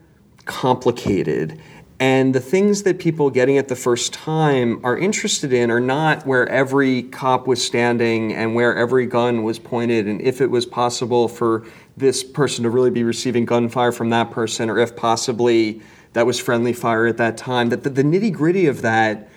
complicated. 0.45 1.61
And 1.99 2.35
the 2.35 2.41
things 2.41 2.83
that 2.83 2.99
people 2.99 3.31
getting 3.31 3.57
it 3.57 3.69
the 3.69 3.77
first 3.77 4.13
time 4.13 4.85
are 4.85 4.99
interested 4.99 5.53
in 5.53 5.71
are 5.71 5.81
not 5.81 6.27
where 6.27 6.47
every 6.49 7.05
cop 7.05 7.47
was 7.47 7.65
standing 7.65 8.35
and 8.35 8.55
where 8.55 8.77
every 8.77 9.07
gun 9.07 9.45
was 9.45 9.59
pointed, 9.59 10.07
and 10.07 10.21
if 10.21 10.43
it 10.43 10.51
was 10.51 10.67
possible 10.67 11.27
for 11.27 11.65
this 11.97 12.23
person 12.23 12.65
to 12.65 12.71
really 12.71 12.91
be 12.91 13.03
receiving 13.03 13.47
gunfire 13.47 13.93
from 13.93 14.11
that 14.11 14.31
person, 14.31 14.69
or 14.69 14.79
if 14.79 14.95
possibly 14.95 15.81
that 16.13 16.27
was 16.27 16.39
friendly 16.39 16.75
fire 16.75 17.07
at 17.07 17.17
that 17.17 17.37
time. 17.37 17.71
That 17.71 17.83
the, 17.83 17.91
the 17.91 18.03
nitty 18.03 18.33
gritty 18.33 18.67
of 18.67 18.83
that 18.83 19.29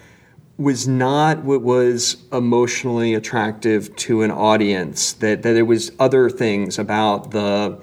was 0.58 0.88
not 0.88 1.44
what 1.46 1.62
was 1.62 2.18
emotionally 2.34 3.14
attractive 3.14 3.96
to 3.96 4.22
an 4.22 4.32
audience. 4.32 5.14
That 5.14 5.44
that 5.44 5.56
it 5.56 5.64
was 5.64 5.94
other 5.98 6.30
things 6.30 6.78
about 6.78 7.32
the 7.32 7.82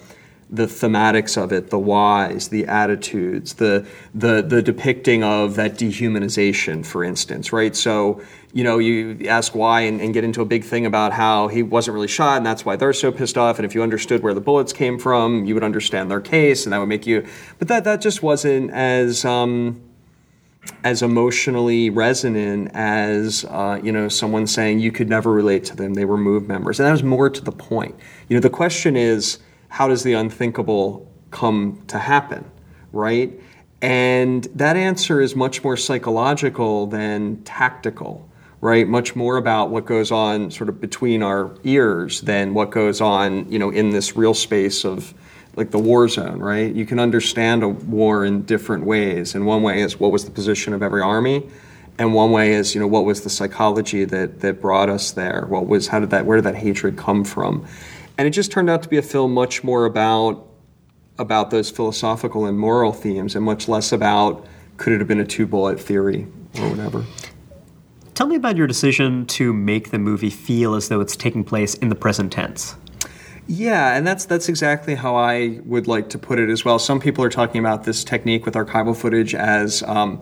the 0.49 0.67
thematics 0.67 1.41
of 1.41 1.53
it, 1.53 1.71
the 1.71 1.79
whys, 1.79 2.49
the 2.49 2.67
attitudes, 2.67 3.55
the 3.55 3.87
the 4.15 4.43
the 4.43 4.63
depicting 4.63 5.25
of 5.25 5.57
that 5.57 5.75
dehumanization, 5.75 6.87
for 6.87 7.03
instance, 7.03 7.53
right? 7.53 7.75
So 7.75 8.21
you 8.53 8.65
know, 8.65 8.79
you 8.79 9.27
ask 9.29 9.55
why 9.55 9.83
and, 9.83 10.01
and 10.01 10.15
get 10.15 10.25
into 10.25 10.41
a 10.41 10.45
big 10.47 10.65
thing 10.65 10.87
about 10.87 11.13
how 11.13 11.49
he 11.49 11.63
wasn't 11.63 11.95
really 11.95 12.09
shot, 12.09 12.39
and 12.39 12.47
that's 12.47 12.65
why 12.65 12.77
they're 12.77 12.93
so 12.93 13.13
pissed 13.13 13.37
off. 13.37 13.59
And 13.59 13.67
if 13.67 13.75
you 13.75 13.83
understood 13.83 14.23
where 14.23 14.33
the 14.33 14.41
bullets 14.41 14.73
came 14.73 14.99
from, 14.99 15.45
you 15.45 15.53
would 15.55 15.65
understand 15.65 16.11
their 16.11 16.21
case, 16.21 16.65
and 16.65 16.73
that 16.73 16.79
would 16.79 16.89
make 16.89 17.07
you. 17.07 17.27
But 17.59 17.69
that 17.69 17.85
that 17.85 18.01
just 18.01 18.23
wasn't 18.23 18.71
as. 18.71 19.25
Um, 19.25 19.83
as 20.83 21.01
emotionally 21.01 21.91
resonant 21.91 22.73
as 22.75 23.45
uh, 23.45 23.79
you 23.85 23.93
know 23.93 24.09
someone 24.09 24.49
saying 24.49 24.81
you 24.81 24.91
could 24.91 25.09
never 25.09 25.31
relate 25.31 25.65
to 25.65 25.77
them 25.77 25.95
they 25.95 26.05
were 26.05 26.17
move 26.17 26.49
members 26.49 26.81
and 26.81 26.87
that 26.89 26.91
was 26.91 27.05
more 27.05 27.31
to 27.31 27.41
the 27.41 27.53
point 27.53 27.95
you 28.29 28.37
know 28.37 28.41
the 28.41 28.51
question 28.51 28.97
is 28.97 29.39
how 29.77 29.89
does 29.89 30.03
the 30.03 30.15
unthinkable 30.15 31.07
come 31.31 31.83
to 31.87 31.99
happen 31.99 32.45
right 32.93 33.39
and 33.83 34.45
that 34.55 34.75
answer 34.75 35.21
is 35.21 35.37
much 35.37 35.63
more 35.63 35.77
psychological 35.77 36.87
than 36.87 37.43
tactical 37.45 38.27
right 38.63 38.89
much 38.89 39.15
more 39.15 39.37
about 39.37 39.69
what 39.69 39.85
goes 39.85 40.11
on 40.11 40.51
sort 40.51 40.71
of 40.71 40.81
between 40.81 41.23
our 41.23 41.55
ears 41.65 42.23
than 42.23 42.55
what 42.55 42.71
goes 42.71 43.03
on 43.03 43.51
you 43.53 43.59
know 43.59 43.71
in 43.71 43.91
this 43.91 44.17
real 44.17 44.33
space 44.33 44.85
of 44.85 45.13
like 45.57 45.71
the 45.71 45.79
war 45.79 46.07
zone, 46.07 46.39
right? 46.39 46.73
You 46.75 46.85
can 46.85 47.01
understand 47.01 47.63
a 47.63 47.69
war 47.69 48.25
in 48.25 48.43
different 48.43 48.85
ways. 48.85 49.35
And 49.35 49.47
one 49.47 49.63
way 49.63 49.81
is 49.81 49.99
what 49.99 50.13
was 50.13 50.27
the 50.27 50.31
position 50.31 50.75
of 50.75 50.83
every 50.83 51.01
army, 51.01 51.49
and 51.99 52.13
one 52.13 52.31
way 52.31 52.53
is 52.53 52.75
you 52.75 52.81
know 52.81 52.87
what 52.87 53.07
was 53.07 53.23
the 53.23 53.31
psychology 53.31 54.05
that 54.05 54.41
that 54.41 54.61
brought 54.61 54.91
us 54.91 55.13
there. 55.13 55.47
What 55.49 55.67
was 55.67 55.89
how 55.89 56.01
did 56.01 56.11
that 56.11 56.27
where 56.27 56.37
did 56.37 56.45
that 56.45 56.57
hatred 56.57 56.99
come 56.99 57.25
from? 57.25 57.67
And 58.19 58.27
it 58.27 58.31
just 58.31 58.51
turned 58.51 58.71
out 58.71 58.83
to 58.83 58.89
be 58.89 58.97
a 58.97 59.03
film 59.03 59.35
much 59.35 59.63
more 59.63 59.85
about 59.85 60.47
about 61.19 61.51
those 61.51 61.71
philosophical 61.71 62.45
and 62.45 62.59
moral 62.59 62.93
themes, 62.93 63.35
and 63.35 63.45
much 63.45 63.69
less 63.69 63.93
about 63.93 64.47
could 64.77 64.93
it 64.93 64.99
have 64.99 65.09
been 65.09 65.21
a 65.21 65.27
two 65.27 65.47
bullet 65.47 65.81
theory 65.81 66.27
or 66.59 66.69
whatever. 66.69 67.05
Tell 68.15 68.27
me 68.27 68.37
about 68.37 68.57
your 68.57 68.67
decision 68.67 69.27
to 69.27 69.53
make 69.53 69.91
the 69.91 69.99
movie 69.99 70.31
feel 70.31 70.75
as 70.75 70.89
though 70.89 71.01
it's 71.01 71.17
taking 71.17 71.45
place 71.45 71.75
in 71.75 71.91
the 71.91 71.95
present 71.95 72.33
tense. 72.33 72.77
Yeah, 73.47 73.95
and 73.95 74.07
that's 74.07 74.25
that's 74.25 74.49
exactly 74.49 74.95
how 74.95 75.17
I 75.17 75.61
would 75.65 75.87
like 75.87 76.09
to 76.11 76.19
put 76.19 76.39
it 76.39 76.49
as 76.49 76.65
well. 76.65 76.79
Some 76.79 76.99
people 76.99 77.23
are 77.25 77.31
talking 77.31 77.61
about 77.61 77.85
this 77.85 78.03
technique 78.03 78.45
with 78.45 78.55
archival 78.55 78.97
footage 78.97 79.35
as 79.35 79.83
um, 79.85 80.21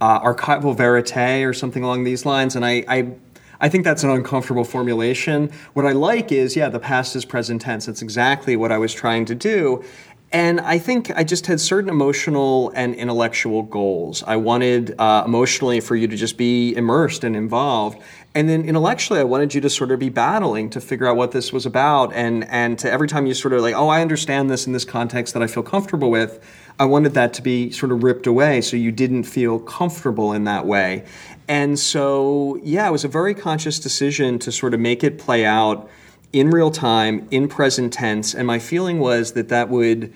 uh, 0.00 0.20
archival 0.20 0.74
verite 0.76 1.44
or 1.44 1.52
something 1.52 1.82
along 1.82 2.04
these 2.04 2.24
lines, 2.24 2.56
and 2.56 2.64
I, 2.64 2.84
I 2.88 3.14
I 3.60 3.68
think 3.68 3.84
that's 3.84 4.04
an 4.04 4.10
uncomfortable 4.10 4.64
formulation. 4.64 5.50
What 5.72 5.86
I 5.86 5.92
like 5.92 6.32
is, 6.32 6.56
yeah, 6.56 6.68
the 6.68 6.80
past 6.80 7.16
is 7.16 7.24
present 7.24 7.62
tense. 7.62 7.86
That's 7.86 8.02
exactly 8.02 8.56
what 8.56 8.72
I 8.72 8.78
was 8.78 8.92
trying 8.92 9.24
to 9.26 9.34
do. 9.34 9.84
And 10.32 10.60
I 10.60 10.78
think 10.78 11.12
I 11.16 11.22
just 11.22 11.46
had 11.46 11.60
certain 11.60 11.88
emotional 11.88 12.72
and 12.74 12.94
intellectual 12.96 13.62
goals. 13.62 14.24
I 14.26 14.34
wanted 14.34 14.98
uh, 14.98 15.22
emotionally 15.24 15.78
for 15.78 15.94
you 15.94 16.08
to 16.08 16.16
just 16.16 16.36
be 16.36 16.74
immersed 16.74 17.22
and 17.22 17.36
involved. 17.36 18.02
And 18.36 18.48
then 18.48 18.64
intellectually, 18.64 19.20
I 19.20 19.24
wanted 19.24 19.54
you 19.54 19.60
to 19.60 19.70
sort 19.70 19.92
of 19.92 20.00
be 20.00 20.08
battling 20.08 20.68
to 20.70 20.80
figure 20.80 21.06
out 21.06 21.16
what 21.16 21.30
this 21.30 21.52
was 21.52 21.66
about. 21.66 22.12
And, 22.12 22.44
and 22.48 22.76
to 22.80 22.90
every 22.90 23.06
time 23.06 23.26
you 23.26 23.34
sort 23.34 23.54
of 23.54 23.62
like, 23.62 23.76
oh, 23.76 23.88
I 23.88 24.02
understand 24.02 24.50
this 24.50 24.66
in 24.66 24.72
this 24.72 24.84
context 24.84 25.34
that 25.34 25.42
I 25.42 25.46
feel 25.46 25.62
comfortable 25.62 26.10
with, 26.10 26.44
I 26.80 26.84
wanted 26.86 27.14
that 27.14 27.32
to 27.34 27.42
be 27.42 27.70
sort 27.70 27.92
of 27.92 28.02
ripped 28.02 28.26
away 28.26 28.60
so 28.60 28.76
you 28.76 28.90
didn't 28.90 29.22
feel 29.22 29.60
comfortable 29.60 30.32
in 30.32 30.44
that 30.44 30.66
way. 30.66 31.04
And 31.46 31.78
so, 31.78 32.58
yeah, 32.64 32.88
it 32.88 32.90
was 32.90 33.04
a 33.04 33.08
very 33.08 33.34
conscious 33.34 33.78
decision 33.78 34.40
to 34.40 34.50
sort 34.50 34.74
of 34.74 34.80
make 34.80 35.04
it 35.04 35.16
play 35.16 35.44
out 35.44 35.88
in 36.32 36.50
real 36.50 36.72
time, 36.72 37.28
in 37.30 37.46
present 37.46 37.92
tense. 37.92 38.34
And 38.34 38.48
my 38.48 38.58
feeling 38.58 38.98
was 38.98 39.34
that 39.34 39.48
that 39.50 39.68
would 39.68 40.12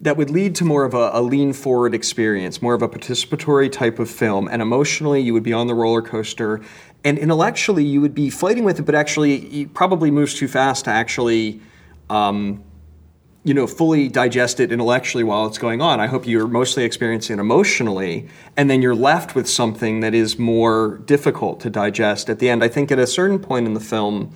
that 0.00 0.16
would 0.16 0.30
lead 0.30 0.56
to 0.56 0.64
more 0.64 0.84
of 0.84 0.94
a, 0.94 1.10
a, 1.12 1.22
lean 1.22 1.52
forward 1.52 1.94
experience, 1.94 2.60
more 2.60 2.74
of 2.74 2.82
a 2.82 2.88
participatory 2.88 3.70
type 3.70 4.00
of 4.00 4.10
film. 4.10 4.48
And 4.48 4.60
emotionally, 4.60 5.20
you 5.20 5.32
would 5.32 5.44
be 5.44 5.52
on 5.52 5.68
the 5.68 5.76
roller 5.76 6.02
coaster. 6.02 6.60
And 7.04 7.18
intellectually, 7.18 7.84
you 7.84 8.00
would 8.00 8.14
be 8.14 8.30
fighting 8.30 8.64
with 8.64 8.78
it, 8.78 8.82
but 8.82 8.94
actually, 8.94 9.62
it 9.62 9.74
probably 9.74 10.10
moves 10.10 10.34
too 10.34 10.46
fast 10.46 10.84
to 10.84 10.90
actually, 10.90 11.60
um, 12.08 12.62
you 13.42 13.54
know, 13.54 13.66
fully 13.66 14.08
digest 14.08 14.60
it 14.60 14.70
intellectually 14.70 15.24
while 15.24 15.46
it's 15.46 15.58
going 15.58 15.80
on. 15.80 15.98
I 15.98 16.06
hope 16.06 16.28
you're 16.28 16.46
mostly 16.46 16.84
experiencing 16.84 17.38
it 17.38 17.40
emotionally, 17.40 18.28
and 18.56 18.70
then 18.70 18.82
you're 18.82 18.94
left 18.94 19.34
with 19.34 19.48
something 19.48 19.98
that 20.00 20.14
is 20.14 20.38
more 20.38 20.98
difficult 21.06 21.58
to 21.60 21.70
digest 21.70 22.30
at 22.30 22.38
the 22.38 22.48
end. 22.48 22.62
I 22.62 22.68
think 22.68 22.92
at 22.92 23.00
a 23.00 23.06
certain 23.06 23.40
point 23.40 23.66
in 23.66 23.74
the 23.74 23.80
film, 23.80 24.32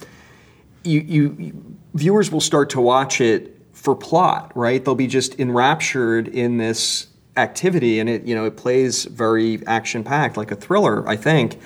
you, 0.83 1.01
you 1.01 1.79
viewers 1.95 2.33
will 2.33 2.41
start 2.41 2.71
to 2.71 2.81
watch 2.81 3.21
it 3.21 3.57
for 3.73 3.95
plot, 3.95 4.51
right? 4.57 4.85
They'll 4.85 4.97
be 4.97 5.07
just 5.07 5.39
enraptured 5.39 6.27
in 6.27 6.59
this 6.59 7.07
activity, 7.37 8.01
and 8.01 8.09
it 8.09 8.25
you 8.25 8.35
know 8.35 8.45
it 8.45 8.57
plays 8.57 9.05
very 9.05 9.65
action 9.67 10.03
packed, 10.03 10.37
like 10.37 10.51
a 10.51 10.57
thriller, 10.57 11.09
I 11.09 11.17
think. 11.17 11.61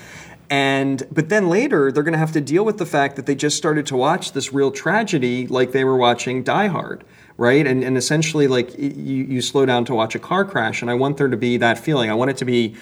And 0.51 1.07
but 1.13 1.29
then 1.29 1.49
later 1.49 1.93
they're 1.93 2.03
going 2.03 2.13
to 2.13 2.19
have 2.19 2.33
to 2.33 2.41
deal 2.41 2.65
with 2.65 2.79
the 2.79 2.87
fact 2.87 3.15
that 3.17 3.27
they 3.27 3.37
just 3.37 3.57
started 3.57 3.87
to 3.87 3.97
watch 3.97 4.33
this 4.33 4.53
real 4.53 4.73
tragedy, 4.73 5.47
like 5.47 5.71
they 5.71 5.85
were 5.85 5.97
watching 5.97 6.43
Die 6.43 6.67
Hard, 6.67 7.05
right? 7.37 7.65
And 7.65 7.85
and 7.85 7.97
essentially 7.97 8.49
like 8.49 8.77
you, 8.77 9.25
you 9.25 9.43
slow 9.43 9.65
down 9.65 9.85
to 9.87 9.95
watch 9.95 10.17
a 10.17 10.19
car 10.19 10.45
crash, 10.45 10.83
and 10.83 10.91
I 10.91 10.95
want 10.95 11.19
there 11.19 11.29
to 11.29 11.37
be 11.37 11.57
that 11.59 11.79
feeling. 11.79 12.11
I 12.11 12.15
want 12.15 12.33
it 12.33 12.37
to 12.39 12.45
be 12.45 12.75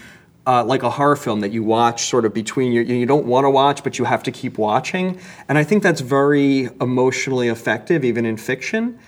uh, 0.49 0.65
like 0.65 0.83
a 0.83 0.89
horror 0.89 1.15
film 1.15 1.41
that 1.41 1.53
you 1.53 1.63
watch 1.63 2.07
sort 2.07 2.25
of 2.25 2.33
between 2.33 2.73
your, 2.73 2.83
you 2.83 3.05
don't 3.05 3.27
want 3.27 3.45
to 3.45 3.51
watch, 3.51 3.85
but 3.85 3.99
you 3.99 4.07
have 4.07 4.23
to 4.23 4.33
keep 4.33 4.57
watching. 4.57 5.21
And 5.47 5.59
I 5.59 5.65
think 5.65 5.83
that's 5.83 6.01
very 6.01 6.71
emotionally 6.81 7.49
effective, 7.49 8.03
even 8.03 8.25
in 8.25 8.39
fiction. 8.39 8.99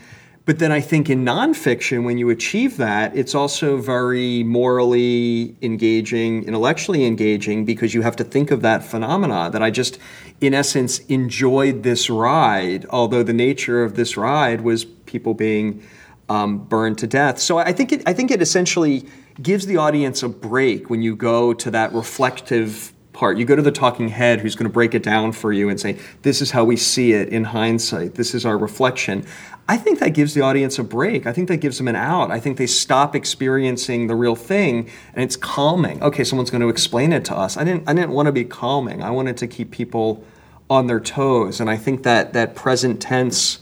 But 0.50 0.58
then 0.58 0.72
I 0.72 0.80
think 0.80 1.08
in 1.08 1.24
nonfiction, 1.24 2.02
when 2.02 2.18
you 2.18 2.28
achieve 2.28 2.76
that, 2.78 3.16
it's 3.16 3.36
also 3.36 3.76
very 3.76 4.42
morally 4.42 5.54
engaging, 5.62 6.42
intellectually 6.42 7.04
engaging, 7.04 7.64
because 7.64 7.94
you 7.94 8.02
have 8.02 8.16
to 8.16 8.24
think 8.24 8.50
of 8.50 8.60
that 8.62 8.82
phenomena 8.82 9.50
that 9.52 9.62
I 9.62 9.70
just, 9.70 10.00
in 10.40 10.52
essence, 10.52 10.98
enjoyed 11.06 11.84
this 11.84 12.10
ride, 12.10 12.84
although 12.90 13.22
the 13.22 13.32
nature 13.32 13.84
of 13.84 13.94
this 13.94 14.16
ride 14.16 14.62
was 14.62 14.84
people 14.84 15.34
being 15.34 15.84
um, 16.28 16.58
burned 16.58 16.98
to 16.98 17.06
death. 17.06 17.38
So 17.38 17.58
I 17.58 17.72
think 17.72 17.92
it, 17.92 18.02
I 18.04 18.12
think 18.12 18.32
it 18.32 18.42
essentially 18.42 19.06
gives 19.40 19.66
the 19.66 19.76
audience 19.76 20.24
a 20.24 20.28
break 20.28 20.90
when 20.90 21.00
you 21.00 21.14
go 21.14 21.54
to 21.54 21.70
that 21.70 21.92
reflective 21.92 22.92
part. 23.20 23.36
You 23.36 23.44
go 23.44 23.54
to 23.54 23.62
the 23.62 23.70
talking 23.70 24.08
head 24.08 24.40
who's 24.40 24.56
going 24.56 24.64
to 24.64 24.72
break 24.72 24.94
it 24.94 25.02
down 25.02 25.32
for 25.32 25.52
you 25.52 25.68
and 25.68 25.78
say, 25.78 25.98
This 26.22 26.40
is 26.40 26.50
how 26.50 26.64
we 26.64 26.76
see 26.76 27.12
it 27.12 27.28
in 27.28 27.44
hindsight. 27.44 28.14
This 28.14 28.34
is 28.34 28.46
our 28.46 28.56
reflection. 28.56 29.26
I 29.68 29.76
think 29.76 30.00
that 30.00 30.14
gives 30.14 30.32
the 30.32 30.40
audience 30.40 30.78
a 30.78 30.82
break. 30.82 31.26
I 31.26 31.32
think 31.32 31.46
that 31.48 31.58
gives 31.58 31.76
them 31.76 31.86
an 31.86 31.94
out. 31.94 32.30
I 32.32 32.40
think 32.40 32.56
they 32.56 32.66
stop 32.66 33.14
experiencing 33.14 34.06
the 34.08 34.16
real 34.16 34.34
thing 34.34 34.90
and 35.14 35.22
it's 35.22 35.36
calming. 35.36 36.02
Okay, 36.02 36.24
someone's 36.24 36.50
going 36.50 36.62
to 36.62 36.70
explain 36.70 37.12
it 37.12 37.24
to 37.26 37.36
us. 37.36 37.56
I 37.56 37.62
didn't 37.62 37.88
I 37.88 37.92
didn't 37.92 38.10
want 38.10 38.26
to 38.26 38.32
be 38.32 38.44
calming. 38.44 39.02
I 39.02 39.10
wanted 39.10 39.36
to 39.36 39.46
keep 39.46 39.70
people 39.70 40.24
on 40.70 40.86
their 40.86 40.98
toes. 40.98 41.60
And 41.60 41.68
I 41.68 41.76
think 41.76 42.02
that 42.04 42.32
that 42.32 42.56
present 42.56 43.00
tense 43.02 43.58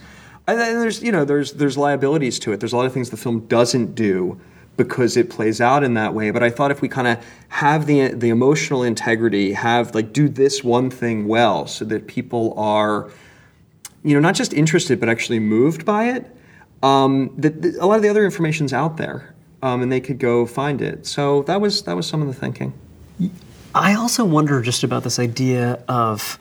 and 0.47 0.59
there's 0.59 1.03
you 1.03 1.13
know 1.13 1.25
there's 1.25 1.53
there's 1.55 1.77
liabilities 1.77 2.39
to 2.39 2.53
it. 2.53 2.61
There's 2.61 2.73
a 2.73 2.77
lot 2.77 2.87
of 2.87 2.93
things 2.93 3.11
the 3.11 3.17
film 3.17 3.47
doesn't 3.49 3.95
do 3.95 4.41
because 4.79 5.19
it 5.19 5.29
plays 5.29 5.61
out 5.61 5.85
in 5.85 5.93
that 5.95 6.15
way. 6.15 6.31
But 6.31 6.43
I 6.43 6.49
thought 6.49 6.71
if 6.71 6.81
we 6.81 6.89
kind 6.89 7.07
of 7.07 7.23
have 7.49 7.85
the 7.85 8.09
the 8.15 8.31
emotional 8.31 8.83
integrity, 8.83 9.53
have 9.53 9.95
like 9.95 10.15
do 10.15 10.31
this 10.31 10.65
one 10.65 10.89
thing 10.89 11.29
well, 11.29 11.67
so 11.67 11.85
that 11.85 12.07
people 12.07 12.55
are 12.57 13.11
you 14.03 14.15
know, 14.15 14.21
not 14.21 14.35
just 14.35 14.55
interested 14.55 14.99
but 15.01 15.09
actually 15.09 15.41
moved 15.41 15.85
by 15.85 16.05
it. 16.05 16.35
Um, 16.83 17.35
that 17.37 17.77
a 17.81 17.87
lot 17.87 17.97
of 17.97 18.03
the 18.03 18.09
other 18.09 18.25
information's 18.25 18.73
out 18.73 18.97
there, 18.97 19.35
um, 19.63 19.83
and 19.83 19.91
they 19.91 20.01
could 20.01 20.19
go 20.19 20.47
find 20.47 20.81
it. 20.81 21.07
So 21.07 21.43
that 21.43 21.61
was 21.61 21.83
that 21.83 21.97
was 21.97 22.07
some 22.07 22.23
of 22.23 22.29
the 22.29 22.35
thinking. 22.35 22.73
I 23.75 23.95
also 23.95 24.25
wonder 24.25 24.63
just 24.63 24.85
about 24.85 25.03
this 25.03 25.19
idea 25.19 25.83
of 25.89 26.39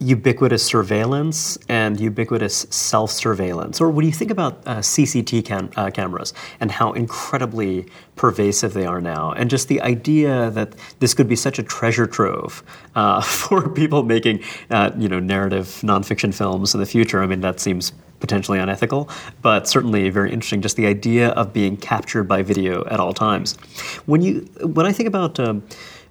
ubiquitous 0.00 0.64
surveillance 0.64 1.58
and 1.68 2.00
ubiquitous 2.00 2.66
self 2.70 3.10
surveillance? 3.10 3.80
Or 3.80 3.90
when 3.90 4.06
you 4.06 4.12
think 4.12 4.30
about 4.30 4.66
uh, 4.66 4.78
CCT 4.78 5.44
cam- 5.44 5.70
uh, 5.76 5.90
cameras 5.90 6.32
and 6.58 6.70
how 6.70 6.92
incredibly 6.92 7.86
pervasive 8.16 8.72
they 8.72 8.86
are 8.86 9.00
now, 9.00 9.32
and 9.32 9.48
just 9.48 9.68
the 9.68 9.80
idea 9.82 10.50
that 10.50 10.74
this 10.98 11.14
could 11.14 11.28
be 11.28 11.36
such 11.36 11.58
a 11.58 11.62
treasure 11.62 12.06
trove 12.06 12.62
uh, 12.94 13.20
for 13.40 13.68
people 13.68 14.02
making 14.02 14.42
uh, 14.70 14.90
you 14.98 15.08
know, 15.08 15.20
narrative 15.20 15.66
nonfiction 15.82 16.34
films 16.34 16.74
in 16.74 16.80
the 16.80 16.86
future, 16.86 17.22
I 17.22 17.26
mean, 17.26 17.40
that 17.42 17.60
seems 17.60 17.92
potentially 18.20 18.58
unethical, 18.58 19.08
but 19.42 19.66
certainly 19.66 20.08
very 20.10 20.30
interesting. 20.32 20.60
Just 20.60 20.76
the 20.76 20.86
idea 20.86 21.30
of 21.30 21.52
being 21.52 21.76
captured 21.76 22.24
by 22.24 22.42
video 22.42 22.84
at 22.86 23.00
all 23.00 23.12
times. 23.12 23.56
When 24.06 24.20
you, 24.20 24.40
when 24.62 24.86
I 24.86 24.92
think 24.92 25.08
about 25.08 25.40
um, 25.40 25.62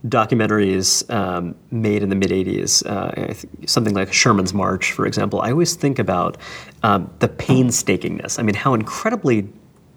documentaries 0.08 1.10
um, 1.14 1.56
made 1.72 2.04
in 2.04 2.10
the 2.10 2.16
mid 2.16 2.32
80s, 2.32 2.86
uh, 2.86 3.34
something 3.68 3.94
like 3.94 4.14
Sherman's 4.14 4.54
March, 4.54 4.92
for 4.92 5.06
example, 5.06 5.42
I 5.42 5.52
always 5.52 5.76
think 5.76 6.00
about 6.00 6.38
um, 6.84 7.14
the 7.20 7.28
painstakingness. 7.28 8.40
I 8.40 8.44
mean, 8.44 8.56
how 8.56 8.74
incredibly 8.74 9.50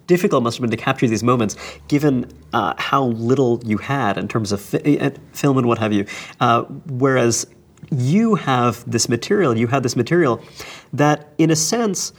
difficult 0.07 0.42
it 0.42 0.44
must 0.44 0.57
have 0.59 0.62
been 0.62 0.76
to 0.76 0.82
capture 0.82 1.07
these 1.07 1.22
moments, 1.22 1.57
given 1.88 2.26
uh, 2.53 2.74
how 2.78 3.05
little 3.05 3.61
you 3.64 3.78
had 3.78 4.18
in 4.18 4.28
terms 4.28 4.53
of 4.53 4.61
fi- 4.61 4.98
uh, 4.98 5.11
film 5.32 5.59
and 5.59 5.66
what 5.66 5.78
have 5.78 5.92
you. 5.92 6.05
Uh, 6.40 6.62
whereas 6.62 7.46
you 7.90 8.34
have 8.34 8.88
this 8.90 9.09
material, 9.09 9.57
you 9.57 9.68
had 9.68 9.82
this 9.82 9.96
material 9.96 10.42
that, 10.92 11.32
in 11.38 11.50
a 11.50 11.57
sense, 11.57 12.12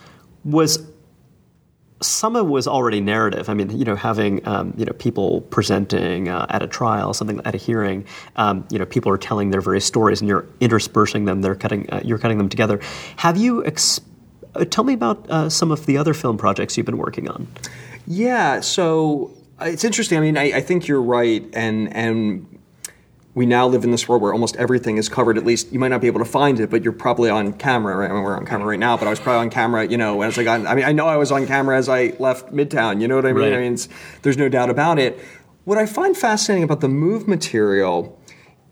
was 0.46 0.90
some 2.06 2.36
of 2.36 2.48
it 2.48 2.50
was 2.50 2.68
already 2.68 3.02
narrative. 3.02 3.50
I 3.50 3.54
mean, 3.54 3.78
you 3.78 3.86
know, 3.86 3.96
having 3.96 4.46
um, 4.48 4.74
you 4.78 4.86
know 4.86 4.94
people 4.94 5.42
presenting 5.42 6.30
uh, 6.30 6.46
at 6.50 6.62
a 6.62 6.68
trial, 6.68 7.14
something 7.14 7.42
at 7.46 7.56
a 7.56 7.58
hearing. 7.58 8.06
Um, 8.36 8.66
you 8.70 8.80
know, 8.80 8.86
people 8.86 9.12
are 9.12 9.18
telling 9.18 9.52
their 9.52 9.62
various 9.62 9.86
stories, 9.86 10.22
and 10.22 10.28
you're 10.28 10.46
interspersing 10.60 11.26
them. 11.26 11.42
They're 11.42 11.56
cutting. 11.56 11.90
Uh, 11.90 12.02
you're 12.04 12.20
cutting 12.20 12.38
them 12.38 12.50
together. 12.50 12.80
Have 13.18 13.38
you? 13.38 13.66
Ex- 13.66 14.02
uh, 14.56 14.66
tell 14.66 14.84
me 14.84 14.94
about 14.94 15.30
uh, 15.30 15.50
some 15.50 15.72
of 15.72 15.86
the 15.86 15.98
other 15.98 16.14
film 16.14 16.38
projects 16.38 16.78
you've 16.78 16.86
been 16.86 16.98
working 16.98 17.30
on. 17.30 17.48
Yeah. 18.06 18.60
So 18.60 19.32
uh, 19.60 19.66
it's 19.66 19.84
interesting. 19.84 20.18
I 20.18 20.22
mean, 20.22 20.38
I, 20.38 20.58
I 20.58 20.62
think 20.62 20.88
you're 20.88 21.02
right, 21.02 21.44
and 21.54 21.94
and 21.96 22.53
we 23.36 23.46
now 23.46 23.68
live 23.68 23.84
in 23.84 23.92
this 23.92 24.08
world 24.08 24.22
where 24.22 24.32
almost 24.32 24.56
everything 24.58 24.98
is 24.98 25.10
covered. 25.10 25.38
At 25.38 25.46
least 25.46 25.72
you 25.72 25.80
might 25.80 25.88
not 25.88 26.02
be 26.02 26.08
able 26.08 26.20
to 26.20 26.26
find 26.26 26.60
it, 26.60 26.70
but 26.70 26.84
you're 26.84 26.94
probably 26.94 27.30
on 27.30 27.54
camera. 27.54 27.96
Right? 27.96 28.10
I 28.10 28.14
mean, 28.14 28.24
we're 28.24 28.38
on 28.38 28.46
camera 28.46 28.68
right 28.68 28.80
now, 28.80 28.96
but 28.96 29.08
I 29.08 29.10
was 29.10 29.20
probably 29.20 29.42
on 29.42 29.50
camera. 29.50 29.88
You 29.88 29.98
know, 29.98 30.22
as 30.22 30.38
I 30.38 30.44
got. 30.44 30.66
I 30.66 30.76
mean, 30.76 30.86
I 30.86 30.92
know 30.92 31.08
I 31.08 31.18
was 31.18 31.32
on 31.32 31.48
camera 31.48 31.78
as 31.78 31.90
I 31.90 32.14
left 32.20 32.54
Midtown. 32.54 33.02
You 33.02 33.08
know 33.08 33.16
what 33.16 33.26
I 33.26 33.34
mean? 33.34 33.44
Right. 33.44 33.54
I 33.54 33.60
mean, 33.60 33.78
there's 34.22 34.38
no 34.38 34.50
doubt 34.50 34.70
about 34.70 35.00
it. 35.00 35.20
What 35.66 35.78
I 35.78 35.86
find 35.86 36.16
fascinating 36.16 36.64
about 36.64 36.82
the 36.82 36.90
move 36.90 37.28
material 37.28 38.20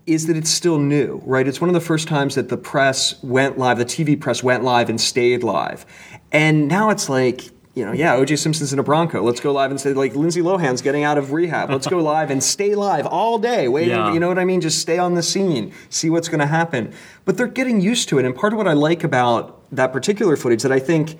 is 0.06 0.28
that 0.28 0.36
it's 0.36 0.50
still 0.50 0.78
new, 0.78 1.22
right? 1.26 1.48
It's 1.48 1.62
one 1.62 1.70
of 1.70 1.74
the 1.74 1.82
first 1.82 2.08
times 2.08 2.36
that 2.36 2.50
the 2.50 2.58
press 2.58 3.22
went 3.24 3.58
live, 3.58 3.78
the 3.78 3.86
TV 3.86 4.20
press 4.20 4.44
went 4.44 4.64
live 4.64 4.90
and 4.90 5.00
stayed 5.00 5.44
live, 5.44 5.86
and 6.32 6.68
now 6.68 6.90
it's 6.90 7.08
like 7.08 7.50
you 7.74 7.86
know, 7.86 7.94
yeah, 7.94 8.16
OJ 8.16 8.38
Simpson's 8.38 8.74
in 8.74 8.80
a 8.80 8.84
Bronco. 8.84 9.22
Let's 9.24 9.40
go 9.40 9.54
live 9.54 9.72
and 9.72 9.80
say 9.80 9.94
like 9.94 10.14
Lindsay 10.14 10.42
Lohan's 10.42 10.82
getting 10.82 11.04
out 11.04 11.18
of 11.18 11.32
rehab. 11.32 11.70
Let's 11.70 11.88
go 11.88 12.00
live 12.00 12.30
and 12.30 12.44
stay 12.44 12.76
live 12.76 13.06
all 13.06 13.40
day, 13.40 13.70
waiting. 13.70 13.92
Yeah. 13.92 14.14
You 14.14 14.20
know 14.20 14.28
what 14.28 14.40
I 14.40 14.46
mean? 14.46 14.60
Just 14.60 14.80
stay 14.80 14.98
on 14.98 15.14
the 15.14 15.24
scene, 15.24 15.74
see 15.90 16.10
what's 16.10 16.28
going 16.28 16.42
to 16.42 16.48
happen. 16.48 16.94
But 17.24 17.38
they're 17.38 17.48
getting 17.48 17.80
used 17.80 18.10
to 18.10 18.20
it, 18.20 18.26
and 18.26 18.36
part 18.36 18.52
of 18.52 18.58
what 18.58 18.68
I 18.68 18.74
like 18.74 19.04
about 19.06 19.58
that 19.72 19.94
particular 19.94 20.36
footage 20.36 20.64
that 20.64 20.72
I 20.72 20.80
think 20.80 21.18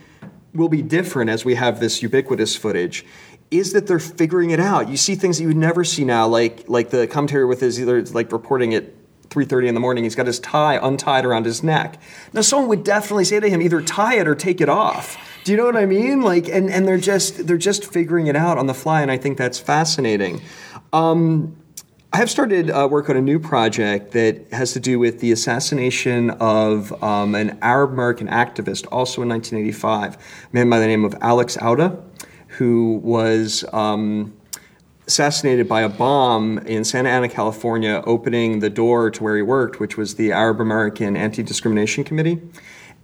will 0.54 0.68
be 0.68 0.82
different 0.82 1.30
as 1.30 1.46
we 1.46 1.56
have 1.56 1.80
this 1.80 2.02
ubiquitous 2.02 2.58
footage 2.58 3.06
is 3.50 3.72
that 3.72 3.88
they're 3.88 4.00
figuring 4.00 4.52
it 4.52 4.60
out. 4.60 4.90
You 4.90 4.98
see 4.98 5.16
things 5.16 5.38
that 5.38 5.44
you 5.44 5.50
would 5.50 5.58
never 5.58 5.86
see 5.86 6.04
now, 6.04 6.28
like 6.28 6.68
like 6.68 6.90
the 6.90 7.08
commentary 7.08 7.46
with 7.46 7.62
his 7.62 7.80
either 7.80 8.02
like 8.08 8.32
reporting 8.34 8.74
it 8.74 8.98
3.30 9.30 9.70
in 9.70 9.74
the 9.74 9.80
morning 9.80 10.04
he's 10.04 10.14
got 10.14 10.28
his 10.28 10.42
tie 10.42 10.78
untied 10.86 11.26
around 11.26 11.46
his 11.46 11.64
neck 11.64 12.02
now 12.34 12.42
someone 12.42 12.68
would 12.68 12.84
definitely 12.84 13.24
say 13.24 13.40
to 13.40 13.50
him 13.50 13.62
either 13.62 13.82
tie 13.82 14.16
it 14.16 14.28
or 14.28 14.36
take 14.36 14.60
it 14.60 14.68
off 14.68 15.31
do 15.44 15.52
you 15.52 15.58
know 15.58 15.66
what 15.66 15.76
I 15.76 15.86
mean? 15.86 16.22
Like, 16.22 16.48
and, 16.48 16.70
and 16.70 16.88
they're 16.88 16.98
just 16.98 17.48
they're 17.48 17.58
just 17.58 17.92
figuring 17.92 18.28
it 18.28 18.36
out 18.36 18.58
on 18.58 18.68
the 18.68 18.74
fly, 18.74 19.02
and 19.02 19.12
I 19.12 19.18
think 19.18 19.38
that's 19.38 19.60
fascinating. 19.60 20.42
Um, 20.94 21.58
I 22.14 22.18
have 22.18 22.30
started 22.30 22.70
uh, 22.70 22.88
work 22.92 23.10
on 23.10 23.16
a 23.16 23.22
new 23.22 23.40
project 23.40 24.12
that 24.12 24.52
has 24.52 24.74
to 24.74 24.80
do 24.80 25.00
with 25.00 25.22
the 25.22 25.32
assassination 25.32 26.32
of 26.32 27.02
um, 27.02 27.36
an 27.36 27.58
Arab 27.62 27.92
American 27.92 28.28
activist, 28.28 28.86
also 28.92 29.22
in 29.22 29.30
1985, 29.30 30.16
a 30.16 30.20
man 30.52 30.70
by 30.70 30.80
the 30.80 30.88
name 30.88 31.06
of 31.06 31.16
Alex 31.22 31.58
Odeh, 31.58 32.02
who 32.48 33.00
was. 33.04 33.64
Um, 33.74 34.34
assassinated 35.08 35.68
by 35.68 35.82
a 35.82 35.90
bomb 35.90 36.58
in 36.60 36.86
Santa 36.86 37.10
Ana, 37.10 37.28
California, 37.28 38.02
opening 38.06 38.60
the 38.60 38.70
door 38.70 39.12
to 39.12 39.24
where 39.24 39.36
he 39.36 39.42
worked, 39.42 39.78
which 39.78 39.98
was 39.98 40.16
the 40.16 40.32
Arab 40.32 40.62
American 40.62 41.18
Anti 41.18 41.44
Discrimination 41.44 42.06
Committee. 42.06 42.40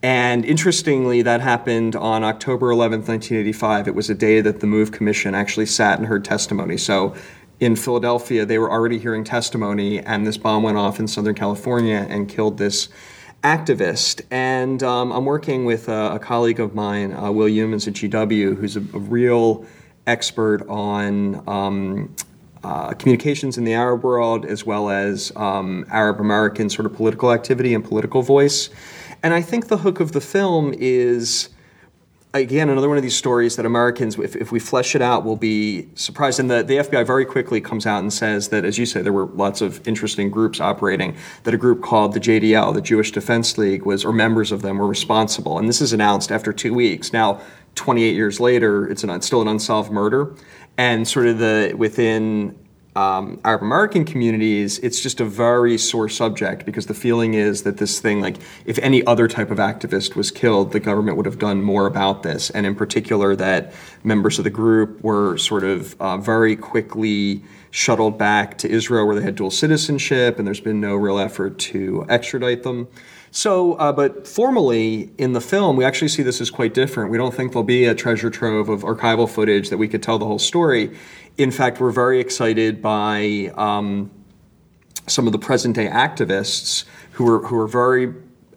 And 0.03 0.45
interestingly, 0.45 1.23
that 1.23 1.41
happened 1.41 1.95
on 1.95 2.23
October 2.23 2.67
11th, 2.67 3.07
1985. 3.07 3.87
It 3.87 3.95
was 3.95 4.09
a 4.09 4.15
day 4.15 4.41
that 4.41 4.59
the 4.59 4.67
MOVE 4.67 4.91
Commission 4.91 5.33
actually 5.33 5.65
sat 5.65 5.97
and 5.97 6.07
heard 6.07 6.23
testimony. 6.23 6.77
So 6.77 7.15
in 7.59 7.75
Philadelphia, 7.75 8.45
they 8.45 8.59
were 8.59 8.71
already 8.71 8.99
hearing 8.99 9.23
testimony, 9.23 9.99
and 9.99 10.27
this 10.27 10.37
bomb 10.37 10.61
went 10.61 10.77
off 10.77 10.99
in 10.99 11.07
Southern 11.07 11.33
California 11.33 12.05
and 12.09 12.29
killed 12.29 12.59
this 12.59 12.89
activist. 13.43 14.21
And 14.29 14.83
um, 14.83 15.11
I'm 15.11 15.25
working 15.25 15.65
with 15.65 15.89
a, 15.89 16.15
a 16.15 16.19
colleague 16.19 16.59
of 16.59 16.75
mine, 16.75 17.13
uh, 17.13 17.31
Will 17.31 17.47
Youmans 17.47 17.87
at 17.87 17.93
GW, 17.95 18.55
who's 18.55 18.77
a, 18.77 18.81
a 18.81 18.99
real 18.99 19.65
expert 20.05 20.67
on 20.69 21.43
um, 21.47 22.15
uh, 22.63 22.93
communications 22.93 23.57
in 23.57 23.63
the 23.63 23.73
Arab 23.73 24.03
world 24.03 24.45
as 24.45 24.65
well 24.65 24.89
as 24.89 25.31
um, 25.35 25.85
Arab 25.89 26.19
American 26.19 26.69
sort 26.69 26.85
of 26.85 26.93
political 26.93 27.31
activity 27.31 27.73
and 27.73 27.83
political 27.83 28.21
voice. 28.21 28.69
And 29.23 29.33
I 29.33 29.41
think 29.41 29.67
the 29.67 29.77
hook 29.77 29.99
of 29.99 30.11
the 30.11 30.21
film 30.21 30.73
is 30.77 31.49
again 32.33 32.69
another 32.69 32.87
one 32.87 32.97
of 32.97 33.03
these 33.03 33.15
stories 33.15 33.55
that 33.55 33.65
Americans, 33.65 34.17
if, 34.19 34.35
if 34.35 34.51
we 34.51 34.59
flesh 34.59 34.95
it 34.95 35.01
out, 35.01 35.25
will 35.25 35.35
be 35.35 35.87
surprised. 35.95 36.39
And 36.39 36.49
the, 36.49 36.63
the 36.63 36.77
FBI 36.77 37.05
very 37.05 37.25
quickly 37.25 37.61
comes 37.61 37.85
out 37.85 37.99
and 37.99 38.11
says 38.11 38.49
that, 38.49 38.65
as 38.65 38.77
you 38.77 38.85
say, 38.85 39.01
there 39.01 39.13
were 39.13 39.25
lots 39.25 39.61
of 39.61 39.85
interesting 39.87 40.29
groups 40.29 40.59
operating. 40.59 41.15
That 41.43 41.53
a 41.53 41.57
group 41.57 41.81
called 41.81 42.13
the 42.13 42.19
JDL, 42.19 42.73
the 42.73 42.81
Jewish 42.81 43.11
Defense 43.11 43.57
League, 43.57 43.85
was 43.85 44.05
or 44.05 44.13
members 44.13 44.51
of 44.51 44.61
them 44.61 44.77
were 44.77 44.87
responsible. 44.87 45.57
And 45.57 45.67
this 45.67 45.81
is 45.81 45.93
announced 45.93 46.31
after 46.31 46.53
two 46.53 46.73
weeks. 46.73 47.13
Now, 47.13 47.41
28 47.75 48.15
years 48.15 48.39
later, 48.39 48.87
it's, 48.89 49.03
an, 49.03 49.09
it's 49.09 49.27
still 49.27 49.41
an 49.41 49.47
unsolved 49.47 49.91
murder, 49.91 50.33
and 50.77 51.07
sort 51.07 51.27
of 51.27 51.37
the 51.37 51.73
within 51.77 52.57
um, 52.97 53.39
Arab 53.45 53.61
American 53.61 54.05
communities, 54.05 54.79
it's 54.79 54.99
just 54.99 55.19
a 55.19 55.25
very 55.25 55.77
sore 55.77 56.09
subject 56.09 56.65
because 56.65 56.87
the 56.87 56.95
feeling 56.95 57.35
is 57.35 57.61
that 57.61 57.77
this 57.77 57.99
thing, 57.99 58.21
like 58.21 58.37
if 58.65 58.79
any 58.79 59.05
other 59.05 59.27
type 59.27 59.51
of 59.51 59.59
activist 59.59 60.15
was 60.15 60.31
killed, 60.31 60.71
the 60.71 60.79
government 60.79 61.15
would 61.15 61.27
have 61.27 61.37
done 61.37 61.61
more 61.61 61.85
about 61.85 62.23
this. 62.23 62.49
And 62.49 62.65
in 62.65 62.73
particular, 62.73 63.35
that 63.35 63.71
members 64.03 64.39
of 64.39 64.45
the 64.45 64.49
group 64.49 65.03
were 65.03 65.37
sort 65.37 65.63
of 65.63 65.95
uh, 66.01 66.17
very 66.17 66.55
quickly 66.55 67.43
shuttled 67.69 68.17
back 68.17 68.57
to 68.57 68.67
Israel 68.67 69.05
where 69.05 69.15
they 69.15 69.21
had 69.21 69.35
dual 69.35 69.51
citizenship, 69.51 70.39
and 70.39 70.47
there's 70.47 70.59
been 70.59 70.81
no 70.81 70.95
real 70.95 71.19
effort 71.19 71.59
to 71.59 72.03
extradite 72.09 72.63
them. 72.63 72.87
So, 73.29 73.73
uh, 73.73 73.91
but 73.91 74.27
formally 74.27 75.11
in 75.19 75.33
the 75.33 75.41
film, 75.41 75.75
we 75.75 75.85
actually 75.85 76.07
see 76.07 76.23
this 76.23 76.41
as 76.41 76.49
quite 76.49 76.73
different. 76.73 77.11
We 77.11 77.17
don't 77.17 77.33
think 77.33 77.51
there'll 77.51 77.63
be 77.63 77.85
a 77.85 77.93
treasure 77.93 78.31
trove 78.31 78.69
of 78.69 78.81
archival 78.81 79.29
footage 79.29 79.69
that 79.69 79.77
we 79.77 79.87
could 79.87 80.01
tell 80.01 80.17
the 80.17 80.25
whole 80.25 80.39
story. 80.39 80.97
In 81.37 81.51
fact, 81.51 81.79
we're 81.79 81.91
very 81.91 82.19
excited 82.19 82.81
by 82.81 83.51
um, 83.55 84.09
some 85.05 85.27
of 85.27 85.33
the 85.33 85.39
present 85.39 85.75
day 85.75 85.87
activists 85.87 86.85
who 87.11 87.29
are 87.29 87.39
who 87.45 87.59
are 87.59 87.67
very 87.67 88.13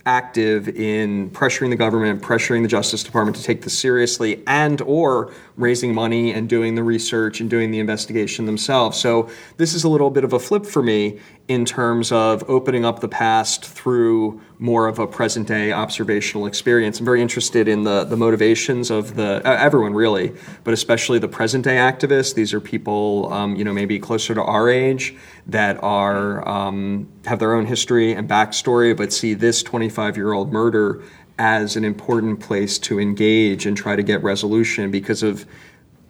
active 0.06 0.66
in 0.66 1.30
pressuring 1.30 1.68
the 1.68 1.76
government, 1.76 2.22
pressuring 2.22 2.62
the 2.62 2.68
Justice 2.68 3.02
Department 3.02 3.36
to 3.36 3.42
take 3.42 3.60
this 3.62 3.78
seriously, 3.78 4.42
and 4.46 4.80
or 4.80 5.30
raising 5.56 5.94
money 5.94 6.32
and 6.32 6.48
doing 6.48 6.74
the 6.74 6.82
research 6.82 7.40
and 7.40 7.50
doing 7.50 7.70
the 7.70 7.78
investigation 7.78 8.46
themselves. 8.46 8.98
So 8.98 9.28
this 9.58 9.74
is 9.74 9.84
a 9.84 9.88
little 9.88 10.10
bit 10.10 10.24
of 10.24 10.32
a 10.32 10.38
flip 10.38 10.64
for 10.64 10.82
me 10.82 11.20
in 11.50 11.64
terms 11.64 12.12
of 12.12 12.48
opening 12.48 12.84
up 12.84 13.00
the 13.00 13.08
past 13.08 13.64
through 13.64 14.40
more 14.60 14.86
of 14.86 15.00
a 15.00 15.06
present 15.08 15.48
day 15.48 15.72
observational 15.72 16.46
experience. 16.46 17.00
I'm 17.00 17.04
very 17.04 17.20
interested 17.20 17.66
in 17.66 17.82
the, 17.82 18.04
the 18.04 18.16
motivations 18.16 18.88
of 18.88 19.16
the 19.16 19.44
uh, 19.44 19.56
everyone 19.58 19.92
really, 19.92 20.32
but 20.62 20.72
especially 20.72 21.18
the 21.18 21.26
present 21.26 21.64
day 21.64 21.74
activists. 21.74 22.36
These 22.36 22.54
are 22.54 22.60
people, 22.60 23.32
um, 23.32 23.56
you 23.56 23.64
know, 23.64 23.72
maybe 23.72 23.98
closer 23.98 24.32
to 24.32 24.42
our 24.44 24.70
age 24.70 25.16
that 25.48 25.82
are 25.82 26.48
um, 26.48 27.08
have 27.24 27.40
their 27.40 27.56
own 27.56 27.66
history 27.66 28.12
and 28.12 28.28
backstory, 28.28 28.96
but 28.96 29.12
see 29.12 29.34
this 29.34 29.64
25 29.64 30.16
year 30.16 30.32
old 30.32 30.52
murder 30.52 31.02
as 31.36 31.74
an 31.74 31.84
important 31.84 32.38
place 32.38 32.78
to 32.78 33.00
engage 33.00 33.66
and 33.66 33.76
try 33.76 33.96
to 33.96 34.04
get 34.04 34.22
resolution 34.22 34.92
because 34.92 35.24
of 35.24 35.44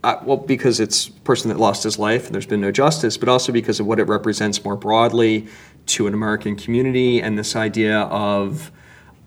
uh, 0.03 0.17
well, 0.25 0.39
because 0.39 0.81
it's 0.81 1.09
a 1.09 1.13
person 1.21 1.49
that 1.51 1.59
lost 1.59 1.83
his 1.83 1.99
life 1.99 2.27
and 2.27 2.35
there's 2.35 2.47
been 2.47 2.61
no 2.61 2.73
justice, 2.73 3.17
but 3.17 3.29
also 3.29 3.53
because 3.53 3.81
of 3.81 3.87
what 3.87 3.99
it 3.99 4.05
represents 4.05 4.65
more 4.65 4.77
broadly 4.77 5.47
to 5.87 6.07
an 6.07 6.15
American 6.15 6.57
community 6.57 7.21
and 7.21 7.39
this 7.39 7.55
idea 7.55 8.01
of 8.03 8.71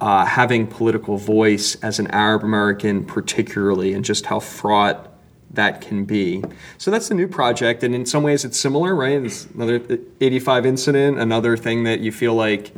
uh, 0.01 0.26
having 0.26 0.67
political 0.67 1.17
voice 1.17 1.76
as 1.76 1.99
an 1.99 2.07
Arab 2.07 2.43
American, 2.43 3.05
particularly, 3.05 3.93
and 3.93 4.03
just 4.03 4.26
how 4.26 4.39
fraught 4.39 5.11
that 5.51 5.82
can 5.82 6.03
be. 6.03 6.43
So 6.80 6.89
that's 6.89 7.07
the 7.07 7.15
new 7.15 7.28
project, 7.28 7.84
and 7.84 7.93
in 7.93 8.05
some 8.05 8.24
ways 8.24 8.43
it's 8.43 8.59
similar, 8.59 8.95
right? 8.95 9.24
It's 9.24 9.45
another 9.45 9.82
85 10.19 10.65
incident, 10.65 11.19
another 11.19 11.55
thing 11.55 11.84
that 11.84 11.99
you 11.99 12.11
feel 12.11 12.34
like 12.34 12.74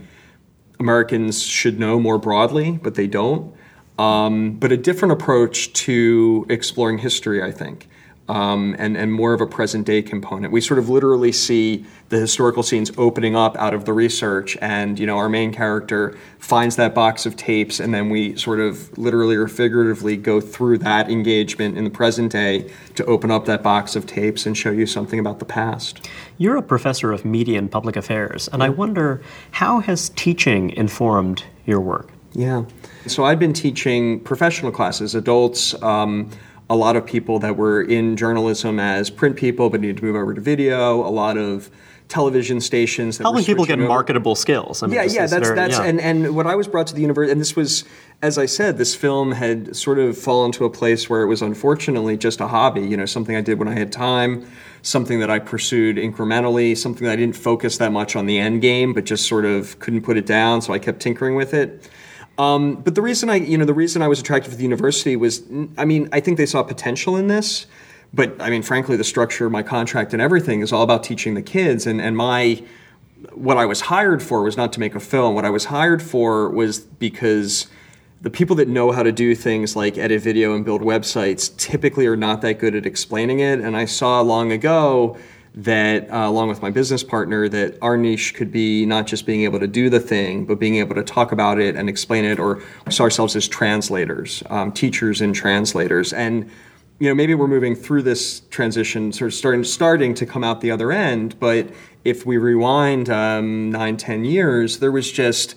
Americans 0.80 1.42
should 1.42 1.80
know 1.80 2.00
more 2.00 2.18
broadly, 2.18 2.74
but 2.84 2.96
they 2.96 3.08
don't. 3.08 3.55
Um, 3.98 4.54
but 4.54 4.72
a 4.72 4.78
different 4.78 5.14
approach 5.14 5.72
to 5.74 6.46
exploring 6.50 6.98
history, 6.98 7.42
I 7.42 7.52
think 7.52 7.88
um, 8.28 8.76
and, 8.80 8.98
and 8.98 9.14
more 9.14 9.34
of 9.34 9.42
a 9.42 9.46
present 9.46 9.86
day 9.86 10.02
component. 10.02 10.52
We 10.52 10.62
sort 10.62 10.80
of 10.80 10.90
literally 10.90 11.32
see 11.32 11.86
the 12.10 12.20
historical 12.20 12.64
scenes 12.64 12.92
opening 12.98 13.36
up 13.36 13.56
out 13.58 13.74
of 13.74 13.86
the 13.86 13.94
research, 13.94 14.58
and 14.62 14.98
you 14.98 15.06
know 15.06 15.18
our 15.18 15.30
main 15.30 15.54
character 15.54 16.18
finds 16.40 16.76
that 16.78 16.96
box 16.96 17.26
of 17.26 17.36
tapes, 17.36 17.80
and 17.80 17.94
then 17.94 18.10
we 18.10 18.36
sort 18.36 18.60
of 18.60 18.96
literally 18.98 19.36
or 19.36 19.48
figuratively 19.48 20.18
go 20.18 20.42
through 20.42 20.80
that 20.80 21.10
engagement 21.10 21.78
in 21.78 21.84
the 21.84 21.90
present 21.90 22.32
day 22.32 22.72
to 22.96 23.06
open 23.06 23.30
up 23.30 23.46
that 23.46 23.62
box 23.62 23.96
of 23.96 24.06
tapes 24.06 24.46
and 24.46 24.58
show 24.58 24.72
you 24.72 24.86
something 24.86 25.20
about 25.20 25.40
the 25.40 25.46
past. 25.46 26.08
You're 26.38 26.58
a 26.58 26.64
professor 26.64 27.12
of 27.12 27.26
media 27.26 27.60
and 27.60 27.72
public 27.72 27.96
affairs, 27.96 28.50
and 28.52 28.64
I 28.64 28.70
wonder 28.70 29.22
how 29.52 29.80
has 29.82 30.10
teaching 30.10 30.72
informed 30.72 31.44
your 31.66 31.80
work? 31.80 32.15
Yeah. 32.36 32.66
So 33.08 33.24
I've 33.24 33.40
been 33.40 33.54
teaching 33.54 34.20
professional 34.20 34.72
classes, 34.72 35.16
adults. 35.16 35.82
Um, 35.82 36.30
a 36.70 36.76
lot 36.76 36.96
of 36.96 37.06
people 37.06 37.40
that 37.40 37.58
were 37.58 37.82
in 37.82 38.18
journalism 38.18 38.80
as 38.80 39.10
print 39.10 39.38
people 39.38 39.70
but 39.70 39.82
needed 39.82 39.98
to 39.98 40.04
move 40.04 40.16
over 40.16 40.34
to 40.34 40.42
video, 40.42 41.08
a 41.08 41.10
lot 41.10 41.38
of 41.38 41.70
television 42.08 42.62
stations. 42.62 43.18
Helping 43.18 43.44
people 43.44 43.66
get 43.66 43.80
over. 43.80 43.88
marketable 43.88 44.36
skills. 44.36 44.84
I 44.84 44.88
mean, 44.88 44.96
yeah, 44.96 45.04
yeah, 45.04 45.28
that's 45.28 45.48
very, 45.48 45.56
that's 45.56 45.78
yeah. 45.78 45.86
and 45.86 46.02
and 46.02 46.36
what 46.36 46.48
I 46.48 46.56
was 46.56 46.68
brought 46.68 46.88
to 46.88 46.96
the 46.96 47.02
university, 47.02 47.32
and 47.32 47.42
this 47.42 47.56
was, 47.56 47.84
as 48.22 48.38
I 48.38 48.46
said, 48.46 48.78
this 48.78 48.96
film 48.96 49.32
had 49.32 49.76
sort 49.76 50.00
of 50.00 50.18
fallen 50.18 50.52
to 50.54 50.66
a 50.66 50.70
place 50.70 51.10
where 51.10 51.22
it 51.22 51.28
was 51.28 51.42
unfortunately 51.42 52.18
just 52.18 52.42
a 52.42 52.48
hobby. 52.48 52.82
You 52.82 52.98
know, 52.98 53.06
something 53.06 53.36
I 53.36 53.42
did 53.42 53.60
when 53.60 53.68
I 53.68 53.74
had 53.74 53.92
time, 53.92 54.48
something 54.82 55.20
that 55.20 55.30
I 55.30 55.40
pursued 55.40 55.98
incrementally, 55.98 56.78
something 56.78 57.06
that 57.06 57.14
I 57.14 57.18
didn't 57.18 57.36
focus 57.36 57.78
that 57.78 57.92
much 57.92 58.16
on 58.16 58.26
the 58.26 58.40
end 58.40 58.62
game, 58.62 58.94
but 58.94 59.06
just 59.06 59.28
sort 59.28 59.46
of 59.46 59.80
couldn't 59.80 60.02
put 60.02 60.18
it 60.18 60.26
down, 60.26 60.62
so 60.62 60.74
I 60.74 60.80
kept 60.80 61.00
tinkering 61.00 61.36
with 61.36 61.54
it. 61.54 61.90
Um, 62.38 62.76
but 62.76 62.96
the 62.96 63.02
reason 63.02 63.30
I, 63.30 63.36
you 63.36 63.58
know, 63.58 63.66
the 63.66 63.74
reason 63.74 64.02
I 64.02 64.08
was 64.08 64.20
attracted 64.20 64.52
to 64.52 64.58
the 64.58 64.64
university 64.64 65.16
was, 65.16 65.44
I 65.78 65.86
mean, 65.86 66.10
I 66.12 66.20
think 66.20 66.38
they 66.38 66.46
saw 66.46 66.64
potential 66.64 67.16
in 67.16 67.28
this. 67.28 67.66
But 68.14 68.42
I 68.42 68.50
mean, 68.50 68.62
frankly, 68.62 68.96
the 68.98 69.04
structure 69.04 69.46
of 69.46 69.52
my 69.52 69.64
contract 69.64 70.14
and 70.14 70.22
everything 70.22 70.62
is 70.62 70.72
all 70.72 70.84
about 70.84 71.04
teaching 71.04 71.34
the 71.34 71.42
kids. 71.42 71.86
And, 71.86 72.02
and 72.02 72.16
my, 72.16 72.64
what 73.34 73.58
I 73.58 73.66
was 73.66 73.82
hired 73.82 74.24
for 74.24 74.44
was 74.44 74.56
not 74.56 74.72
to 74.74 74.80
make 74.80 74.96
a 74.96 75.00
film. 75.00 75.36
What 75.36 75.46
I 75.46 75.50
was 75.50 75.66
hired 75.66 76.02
for 76.02 76.50
was 76.50 76.80
because 76.80 77.68
the 78.22 78.30
people 78.30 78.56
that 78.58 78.68
know 78.68 78.92
how 78.92 79.04
to 79.04 79.12
do 79.12 79.36
things 79.36 79.76
like 79.76 79.98
edit 79.98 80.22
video 80.22 80.56
and 80.56 80.64
build 80.64 80.82
websites 80.82 81.56
typically 81.58 82.08
are 82.08 82.16
not 82.16 82.42
that 82.42 82.60
good 82.60 82.76
at 82.76 82.86
explaining 82.86 83.40
it. 83.40 83.60
And 83.60 83.76
I 83.76 83.86
saw 83.86 84.22
long 84.22 84.52
ago 84.52 85.18
that 85.56 86.12
uh, 86.12 86.28
along 86.28 86.50
with 86.50 86.62
my 86.62 86.70
business 86.70 87.02
partner 87.02 87.48
that 87.48 87.78
our 87.82 87.96
niche 87.96 88.36
could 88.36 88.52
be 88.52 88.86
not 88.86 89.08
just 89.08 89.26
being 89.26 89.44
able 89.44 89.60
to 89.60 89.68
do 89.68 89.90
the 89.90 90.02
thing 90.02 90.46
but 90.46 90.60
being 90.60 90.76
able 90.76 90.94
to 90.94 91.04
talk 91.04 91.32
about 91.32 91.60
it 91.60 91.76
and 91.76 91.88
explain 91.88 92.26
it 92.26 92.40
or 92.40 92.62
saw 92.90 93.04
ourselves 93.04 93.36
as 93.36 93.48
translators 93.48 94.44
um, 94.50 94.72
teachers 94.72 95.22
and 95.22 95.34
translators. 95.34 96.12
And 96.12 96.50
you 97.00 97.10
know 97.10 97.16
maybe 97.16 97.34
we're 97.36 97.48
moving 97.48 97.76
through 97.76 98.02
this 98.02 98.42
transition 98.50 99.12
sort 99.12 99.30
of 99.30 99.34
starting 99.34 99.64
starting 99.64 100.14
to 100.14 100.26
come 100.26 100.44
out 100.44 100.62
the 100.62 100.72
other 100.72 100.92
end 100.92 101.38
but 101.40 101.70
if 102.06 102.26
we 102.26 102.38
rewind 102.38 103.10
um, 103.10 103.70
nine 103.70 103.98
ten 103.98 104.24
years 104.24 104.80
there 104.80 104.92
was 104.92 105.12
just 105.12 105.56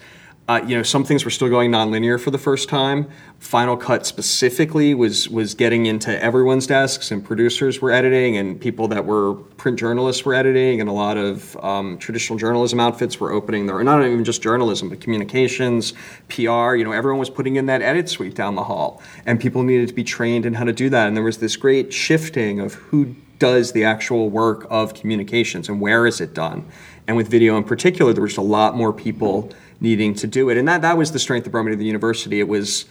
uh, 0.48 0.64
you 0.66 0.74
know, 0.74 0.82
some 0.82 1.04
things 1.04 1.26
were 1.26 1.30
still 1.30 1.50
going 1.50 1.70
nonlinear 1.70 2.18
for 2.18 2.30
the 2.30 2.38
first 2.38 2.70
time. 2.70 3.06
Final 3.38 3.76
Cut 3.76 4.06
specifically 4.06 4.94
was 4.94 5.28
was 5.28 5.54
getting 5.54 5.84
into 5.84 6.20
everyone's 6.22 6.66
desks, 6.66 7.10
and 7.10 7.22
producers 7.22 7.82
were 7.82 7.90
editing, 7.90 8.38
and 8.38 8.58
people 8.58 8.88
that 8.88 9.04
were 9.04 9.34
print 9.34 9.78
journalists 9.78 10.24
were 10.24 10.32
editing, 10.32 10.80
and 10.80 10.88
a 10.88 10.92
lot 10.92 11.18
of 11.18 11.54
um, 11.62 11.98
traditional 11.98 12.38
journalism 12.38 12.80
outfits 12.80 13.20
were 13.20 13.30
opening 13.30 13.66
their 13.66 13.84
not 13.84 14.02
even 14.02 14.24
just 14.24 14.40
journalism, 14.40 14.88
but 14.88 15.02
communications, 15.02 15.92
PR. 16.28 16.74
You 16.74 16.84
know, 16.84 16.92
everyone 16.92 17.20
was 17.20 17.30
putting 17.30 17.56
in 17.56 17.66
that 17.66 17.82
edit 17.82 18.08
suite 18.08 18.34
down 18.34 18.54
the 18.54 18.64
hall, 18.64 19.02
and 19.26 19.38
people 19.38 19.62
needed 19.62 19.88
to 19.88 19.94
be 19.94 20.04
trained 20.04 20.46
in 20.46 20.54
how 20.54 20.64
to 20.64 20.72
do 20.72 20.88
that. 20.88 21.08
And 21.08 21.14
there 21.16 21.24
was 21.24 21.38
this 21.38 21.56
great 21.56 21.92
shifting 21.92 22.58
of 22.58 22.72
who 22.74 23.14
does 23.38 23.72
the 23.72 23.84
actual 23.84 24.30
work 24.30 24.66
of 24.70 24.94
communications 24.94 25.68
and 25.68 25.80
where 25.80 26.06
is 26.06 26.20
it 26.20 26.34
done. 26.34 26.66
And 27.06 27.16
with 27.16 27.28
video 27.28 27.56
in 27.56 27.64
particular, 27.64 28.12
there 28.12 28.22
was 28.22 28.36
a 28.36 28.42
lot 28.42 28.76
more 28.76 28.92
people 28.92 29.50
needing 29.80 30.14
to 30.14 30.26
do 30.26 30.50
it. 30.50 30.56
And 30.56 30.66
that, 30.68 30.82
that 30.82 30.96
was 30.96 31.12
the 31.12 31.18
strength 31.18 31.46
of 31.46 31.52
the 31.52 31.84
university. 31.84 32.40
It 32.40 32.48
was 32.48 32.86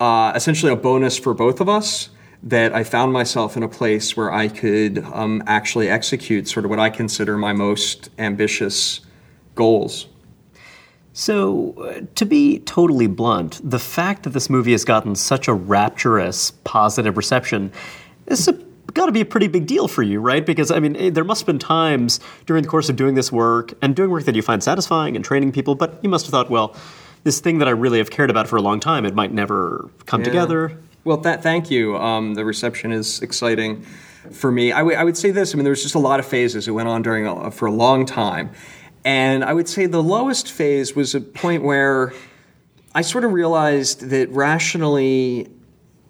uh, 0.00 0.32
essentially 0.34 0.72
a 0.72 0.76
bonus 0.76 1.18
for 1.18 1.34
both 1.34 1.60
of 1.60 1.68
us 1.68 2.10
that 2.42 2.74
I 2.74 2.84
found 2.84 3.12
myself 3.12 3.56
in 3.56 3.62
a 3.62 3.68
place 3.68 4.16
where 4.16 4.32
I 4.32 4.48
could 4.48 5.04
um, 5.12 5.42
actually 5.46 5.88
execute 5.88 6.48
sort 6.48 6.64
of 6.64 6.70
what 6.70 6.78
I 6.78 6.90
consider 6.90 7.36
my 7.36 7.52
most 7.52 8.10
ambitious 8.18 9.00
goals. 9.54 10.06
So, 11.12 11.72
uh, 11.78 12.02
to 12.14 12.26
be 12.26 12.58
totally 12.58 13.06
blunt, 13.06 13.58
the 13.64 13.78
fact 13.78 14.24
that 14.24 14.30
this 14.30 14.50
movie 14.50 14.72
has 14.72 14.84
gotten 14.84 15.14
such 15.14 15.48
a 15.48 15.54
rapturous, 15.54 16.50
positive 16.62 17.16
reception 17.16 17.72
is 18.26 18.46
a 18.48 18.52
got 18.94 19.06
to 19.06 19.12
be 19.12 19.20
a 19.20 19.26
pretty 19.26 19.48
big 19.48 19.66
deal 19.66 19.88
for 19.88 20.02
you, 20.02 20.20
right? 20.20 20.44
Because 20.44 20.70
I 20.70 20.80
mean, 20.80 20.96
eh, 20.96 21.10
there 21.10 21.24
must 21.24 21.42
have 21.42 21.46
been 21.46 21.58
times 21.58 22.20
during 22.46 22.62
the 22.62 22.68
course 22.68 22.88
of 22.88 22.96
doing 22.96 23.14
this 23.14 23.30
work 23.30 23.74
and 23.82 23.94
doing 23.94 24.10
work 24.10 24.24
that 24.24 24.34
you 24.34 24.42
find 24.42 24.62
satisfying 24.62 25.16
and 25.16 25.24
training 25.24 25.52
people, 25.52 25.74
but 25.74 25.98
you 26.02 26.08
must 26.08 26.26
have 26.26 26.30
thought, 26.30 26.50
well, 26.50 26.74
this 27.24 27.40
thing 27.40 27.58
that 27.58 27.68
I 27.68 27.72
really 27.72 27.98
have 27.98 28.10
cared 28.10 28.30
about 28.30 28.48
for 28.48 28.56
a 28.56 28.62
long 28.62 28.80
time, 28.80 29.04
it 29.04 29.14
might 29.14 29.32
never 29.32 29.90
come 30.06 30.20
yeah. 30.20 30.26
together. 30.26 30.78
Well, 31.04 31.18
that, 31.18 31.42
thank 31.42 31.70
you. 31.70 31.96
Um, 31.96 32.34
the 32.34 32.44
reception 32.44 32.92
is 32.92 33.20
exciting 33.22 33.82
for 34.32 34.50
me. 34.50 34.72
I, 34.72 34.78
w- 34.78 34.96
I 34.96 35.04
would 35.04 35.16
say 35.16 35.30
this. 35.30 35.54
I 35.54 35.56
mean, 35.56 35.64
there 35.64 35.70
was 35.70 35.82
just 35.82 35.94
a 35.94 36.00
lot 36.00 36.20
of 36.20 36.26
phases. 36.26 36.66
It 36.66 36.72
went 36.72 36.88
on 36.88 37.02
during 37.02 37.26
a, 37.26 37.50
for 37.50 37.66
a 37.66 37.70
long 37.70 38.06
time, 38.06 38.50
and 39.04 39.44
I 39.44 39.52
would 39.52 39.68
say 39.68 39.86
the 39.86 40.02
lowest 40.02 40.50
phase 40.50 40.96
was 40.96 41.14
a 41.14 41.20
point 41.20 41.62
where 41.62 42.12
I 42.94 43.02
sort 43.02 43.24
of 43.24 43.32
realized 43.32 44.08
that 44.10 44.28
rationally 44.30 45.48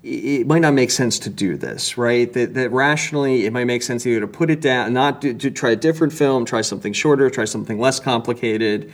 it 0.06 0.46
might 0.46 0.60
not 0.60 0.72
make 0.72 0.92
sense 0.92 1.18
to 1.18 1.30
do 1.30 1.56
this, 1.56 1.98
right? 1.98 2.32
That, 2.32 2.54
that 2.54 2.70
rationally, 2.70 3.44
it 3.44 3.52
might 3.52 3.64
make 3.64 3.82
sense 3.82 4.06
either 4.06 4.20
to 4.20 4.28
put 4.28 4.50
it 4.50 4.60
down, 4.60 4.92
not 4.92 5.20
to, 5.22 5.34
to 5.34 5.50
try 5.50 5.70
a 5.70 5.76
different 5.76 6.12
film, 6.12 6.44
try 6.44 6.60
something 6.60 6.92
shorter, 6.92 7.28
try 7.28 7.44
something 7.44 7.80
less 7.80 7.98
complicated. 7.98 8.92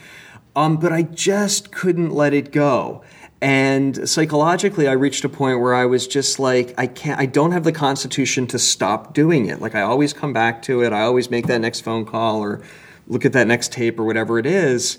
Um, 0.56 0.78
but 0.78 0.90
I 0.90 1.02
just 1.02 1.70
couldn't 1.70 2.10
let 2.10 2.32
it 2.32 2.50
go. 2.50 3.04
And 3.42 4.08
psychologically, 4.08 4.88
I 4.88 4.92
reached 4.92 5.24
a 5.24 5.28
point 5.28 5.60
where 5.60 5.74
I 5.74 5.84
was 5.84 6.06
just 6.06 6.38
like, 6.38 6.72
I 6.78 6.86
can't, 6.86 7.20
I 7.20 7.26
don't 7.26 7.52
have 7.52 7.64
the 7.64 7.72
constitution 7.72 8.46
to 8.46 8.58
stop 8.58 9.12
doing 9.12 9.46
it. 9.46 9.60
Like, 9.60 9.74
I 9.74 9.82
always 9.82 10.14
come 10.14 10.32
back 10.32 10.62
to 10.62 10.82
it. 10.82 10.94
I 10.94 11.02
always 11.02 11.30
make 11.30 11.46
that 11.48 11.60
next 11.60 11.80
phone 11.80 12.06
call 12.06 12.40
or 12.40 12.62
look 13.06 13.26
at 13.26 13.34
that 13.34 13.46
next 13.46 13.72
tape 13.72 13.98
or 13.98 14.04
whatever 14.04 14.38
it 14.38 14.46
is. 14.46 14.96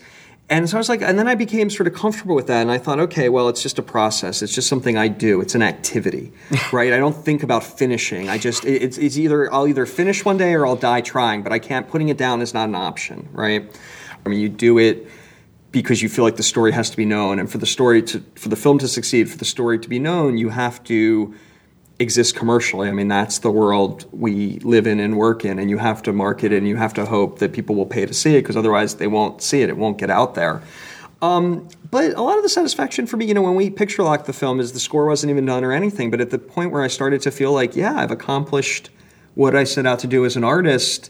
And 0.49 0.69
so 0.69 0.77
I 0.77 0.79
was 0.79 0.89
like, 0.89 1.01
and 1.01 1.17
then 1.17 1.27
I 1.27 1.35
became 1.35 1.69
sort 1.69 1.87
of 1.87 1.93
comfortable 1.93 2.35
with 2.35 2.47
that. 2.47 2.61
And 2.61 2.69
I 2.69 2.77
thought, 2.77 2.99
okay, 2.99 3.29
well, 3.29 3.47
it's 3.47 3.63
just 3.63 3.79
a 3.79 3.81
process. 3.81 4.41
It's 4.41 4.53
just 4.53 4.67
something 4.67 4.97
I 4.97 5.07
do. 5.07 5.41
It's 5.41 5.55
an 5.55 5.61
activity, 5.61 6.33
right? 6.71 6.91
I 6.91 6.97
don't 6.97 7.15
think 7.15 7.43
about 7.43 7.63
finishing. 7.63 8.29
I 8.29 8.37
just, 8.37 8.65
it's, 8.65 8.97
it's 8.97 9.17
either, 9.17 9.51
I'll 9.53 9.67
either 9.67 9.85
finish 9.85 10.25
one 10.25 10.37
day 10.37 10.53
or 10.53 10.65
I'll 10.65 10.75
die 10.75 11.01
trying, 11.01 11.43
but 11.43 11.53
I 11.53 11.59
can't, 11.59 11.87
putting 11.87 12.09
it 12.09 12.17
down 12.17 12.41
is 12.41 12.53
not 12.53 12.67
an 12.67 12.75
option, 12.75 13.29
right? 13.31 13.79
I 14.25 14.29
mean, 14.29 14.39
you 14.39 14.49
do 14.49 14.77
it 14.77 15.07
because 15.71 16.01
you 16.01 16.09
feel 16.09 16.23
like 16.23 16.35
the 16.35 16.43
story 16.43 16.71
has 16.71 16.89
to 16.91 16.97
be 16.97 17.05
known. 17.05 17.39
And 17.39 17.51
for 17.51 17.57
the 17.57 17.65
story 17.65 18.03
to, 18.03 18.23
for 18.35 18.49
the 18.49 18.55
film 18.55 18.77
to 18.79 18.87
succeed, 18.87 19.29
for 19.29 19.37
the 19.37 19.45
story 19.45 19.79
to 19.79 19.89
be 19.89 19.97
known, 19.97 20.37
you 20.37 20.49
have 20.49 20.83
to 20.83 21.33
exist 21.99 22.35
commercially. 22.35 22.89
I 22.89 22.91
mean, 22.91 23.07
that's 23.07 23.39
the 23.39 23.51
world 23.51 24.05
we 24.11 24.59
live 24.59 24.87
in 24.87 24.99
and 24.99 25.17
work 25.17 25.45
in, 25.45 25.59
and 25.59 25.69
you 25.69 25.77
have 25.77 26.01
to 26.03 26.13
market 26.13 26.51
it 26.51 26.57
and 26.57 26.67
you 26.67 26.75
have 26.75 26.93
to 26.95 27.05
hope 27.05 27.39
that 27.39 27.53
people 27.53 27.75
will 27.75 27.85
pay 27.85 28.05
to 28.05 28.13
see 28.13 28.35
it 28.35 28.41
because 28.41 28.57
otherwise 28.57 28.95
they 28.95 29.07
won't 29.07 29.41
see 29.41 29.61
it. 29.61 29.69
It 29.69 29.77
won't 29.77 29.97
get 29.97 30.09
out 30.09 30.35
there. 30.35 30.61
Um, 31.21 31.69
but 31.89 32.13
a 32.15 32.21
lot 32.21 32.37
of 32.37 32.43
the 32.43 32.49
satisfaction 32.49 33.07
for 33.07 33.15
me, 33.15 33.25
you 33.25 33.33
know, 33.33 33.41
when 33.41 33.55
we 33.55 33.69
picture 33.69 34.03
locked 34.03 34.25
the 34.25 34.33
film, 34.33 34.59
is 34.59 34.73
the 34.73 34.79
score 34.79 35.05
wasn't 35.05 35.29
even 35.29 35.45
done 35.45 35.63
or 35.63 35.71
anything. 35.71 36.11
But 36.11 36.19
at 36.19 36.31
the 36.31 36.39
point 36.39 36.71
where 36.71 36.83
I 36.83 36.87
started 36.87 37.21
to 37.21 37.31
feel 37.31 37.53
like, 37.53 37.75
yeah, 37.75 37.95
I've 37.95 38.11
accomplished 38.11 38.89
what 39.35 39.55
I 39.55 39.63
set 39.63 39.85
out 39.85 39.99
to 39.99 40.07
do 40.07 40.25
as 40.25 40.35
an 40.35 40.43
artist, 40.43 41.09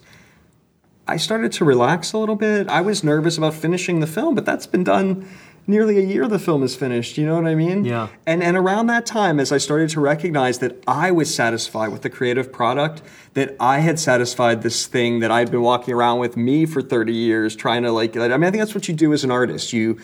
I 1.08 1.18
started 1.18 1.52
to 1.54 1.66
relax 1.66 2.14
a 2.14 2.18
little 2.18 2.36
bit. 2.36 2.70
I 2.70 2.82
was 2.82 3.04
nervous 3.04 3.38
about 3.38 3.54
finishing 3.54 4.00
the 4.00 4.08
film, 4.08 4.36
but 4.36 4.46
that's 4.46 4.68
been 4.68 4.84
done 4.84 5.28
nearly 5.68 5.98
a 5.98 6.02
year 6.02 6.28
the 6.28 6.40
film 6.40 6.64
is 6.64 6.76
finished. 6.76 7.18
You 7.18 7.26
know 7.26 7.36
what 7.36 7.46
I 7.46 7.56
mean? 7.56 7.86
Yeah. 7.86 8.10
And 8.26 8.44
and 8.44 8.58
around 8.58 8.88
that 8.88 9.06
time, 9.06 9.40
as 9.40 9.52
I 9.52 9.58
started 9.58 9.90
to 9.92 10.00
recognize 10.00 10.60
that 10.60 10.84
I 10.88 11.12
was 11.12 11.34
satisfied 11.34 11.90
with 11.90 12.02
the 12.02 12.10
creative 12.10 12.52
product, 12.52 13.02
that 13.34 13.56
I 13.60 13.80
had 13.80 14.00
satisfied 14.00 14.62
this 14.62 14.88
thing 14.88 15.20
that 15.20 15.32
I'd 15.32 15.52
been 15.52 15.62
walking 15.62 15.94
around 15.94 16.20
with 16.20 16.38
me 16.38 16.66
for 16.66 16.82
30 16.82 17.14
years, 17.14 17.56
trying 17.56 17.84
to 17.84 17.92
like. 17.92 18.16
I 18.18 18.28
mean, 18.30 18.44
I 18.44 18.52
think 18.52 18.62
that's 18.62 18.76
what 18.76 18.88
you 18.88 18.94
do 18.94 19.14
as 19.14 19.24
an 19.24 19.32
artist. 19.32 19.74
You 19.74 20.00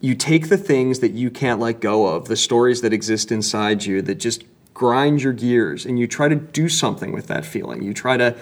you 0.00 0.14
take 0.14 0.48
the 0.48 0.58
things 0.58 1.00
that 1.00 1.12
you 1.12 1.30
can't 1.30 1.60
let 1.60 1.80
go 1.80 2.06
of, 2.06 2.28
the 2.28 2.36
stories 2.36 2.80
that 2.80 2.92
exist 2.92 3.30
inside 3.30 3.84
you 3.84 4.00
that 4.02 4.16
just 4.16 4.44
grind 4.72 5.22
your 5.22 5.34
gears, 5.34 5.84
and 5.84 5.98
you 5.98 6.06
try 6.06 6.28
to 6.28 6.36
do 6.36 6.68
something 6.68 7.12
with 7.12 7.26
that 7.26 7.44
feeling. 7.44 7.82
You 7.82 7.92
try 7.92 8.16
to 8.16 8.36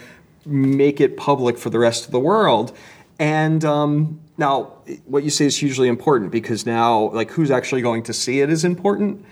make 0.47 1.01
it 1.01 1.17
public 1.17 1.59
for 1.59 1.71
the 1.71 1.79
rest 1.79 2.07
of 2.07 2.11
the 2.11 2.21
world. 2.21 2.77
And 3.19 3.65
um, 3.65 4.21
now, 4.39 4.75
what 5.05 5.25
you 5.25 5.31
say 5.31 5.47
is 5.47 5.57
hugely 5.57 5.89
important 5.89 6.31
because 6.31 6.65
now, 6.65 7.11
like, 7.11 7.33
who's 7.33 7.51
actually 7.51 7.83
going 7.83 8.05
to 8.05 8.13
see 8.13 8.41
it 8.41 8.49
is 8.51 8.65
important. 8.65 9.25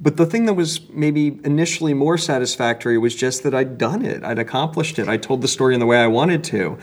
But 0.00 0.16
the 0.16 0.24
thing 0.24 0.46
that 0.46 0.54
was 0.54 0.88
maybe 0.90 1.40
initially 1.44 1.94
more 1.94 2.16
satisfactory 2.16 2.96
was 2.96 3.14
just 3.14 3.42
that 3.42 3.54
I'd 3.54 3.76
done 3.76 4.04
it, 4.04 4.22
I'd 4.22 4.38
accomplished 4.38 4.98
it, 5.00 5.08
I 5.08 5.16
told 5.16 5.42
the 5.42 5.48
story 5.48 5.74
in 5.74 5.80
the 5.80 5.86
way 5.86 5.98
I 5.98 6.06
wanted 6.06 6.44
to. 6.44 6.78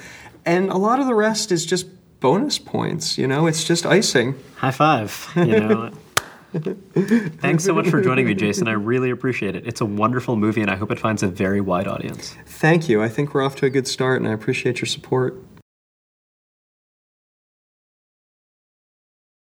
And 0.45 0.69
a 0.69 0.77
lot 0.77 0.99
of 0.99 1.07
the 1.07 1.15
rest 1.15 1.51
is 1.51 1.65
just 1.65 1.88
bonus 2.19 2.59
points, 2.59 3.17
you 3.17 3.27
know, 3.27 3.47
it's 3.47 3.63
just 3.63 3.86
icing. 3.86 4.36
High 4.57 4.71
five, 4.71 5.32
you 5.36 5.59
know. 5.59 5.91
Thanks 6.53 7.63
so 7.63 7.73
much 7.75 7.89
for 7.89 8.01
joining 8.01 8.25
me, 8.25 8.34
Jason. 8.34 8.67
I 8.67 8.71
really 8.71 9.11
appreciate 9.11 9.55
it. 9.55 9.67
It's 9.67 9.82
a 9.82 9.86
wonderful 9.86 10.36
movie, 10.36 10.61
and 10.61 10.71
I 10.71 10.75
hope 10.75 10.91
it 10.91 10.99
finds 10.99 11.21
a 11.21 11.27
very 11.27 11.61
wide 11.61 11.88
audience. 11.88 12.36
Thank 12.45 12.89
you. 12.89 13.03
I 13.03 13.07
think 13.07 13.34
we're 13.34 13.43
off 13.43 13.55
to 13.57 13.67
a 13.67 13.69
good 13.69 13.88
start, 13.88 14.19
and 14.19 14.27
I 14.27 14.34
appreciate 14.34 14.82
your 14.82 14.88
support. 14.88 15.38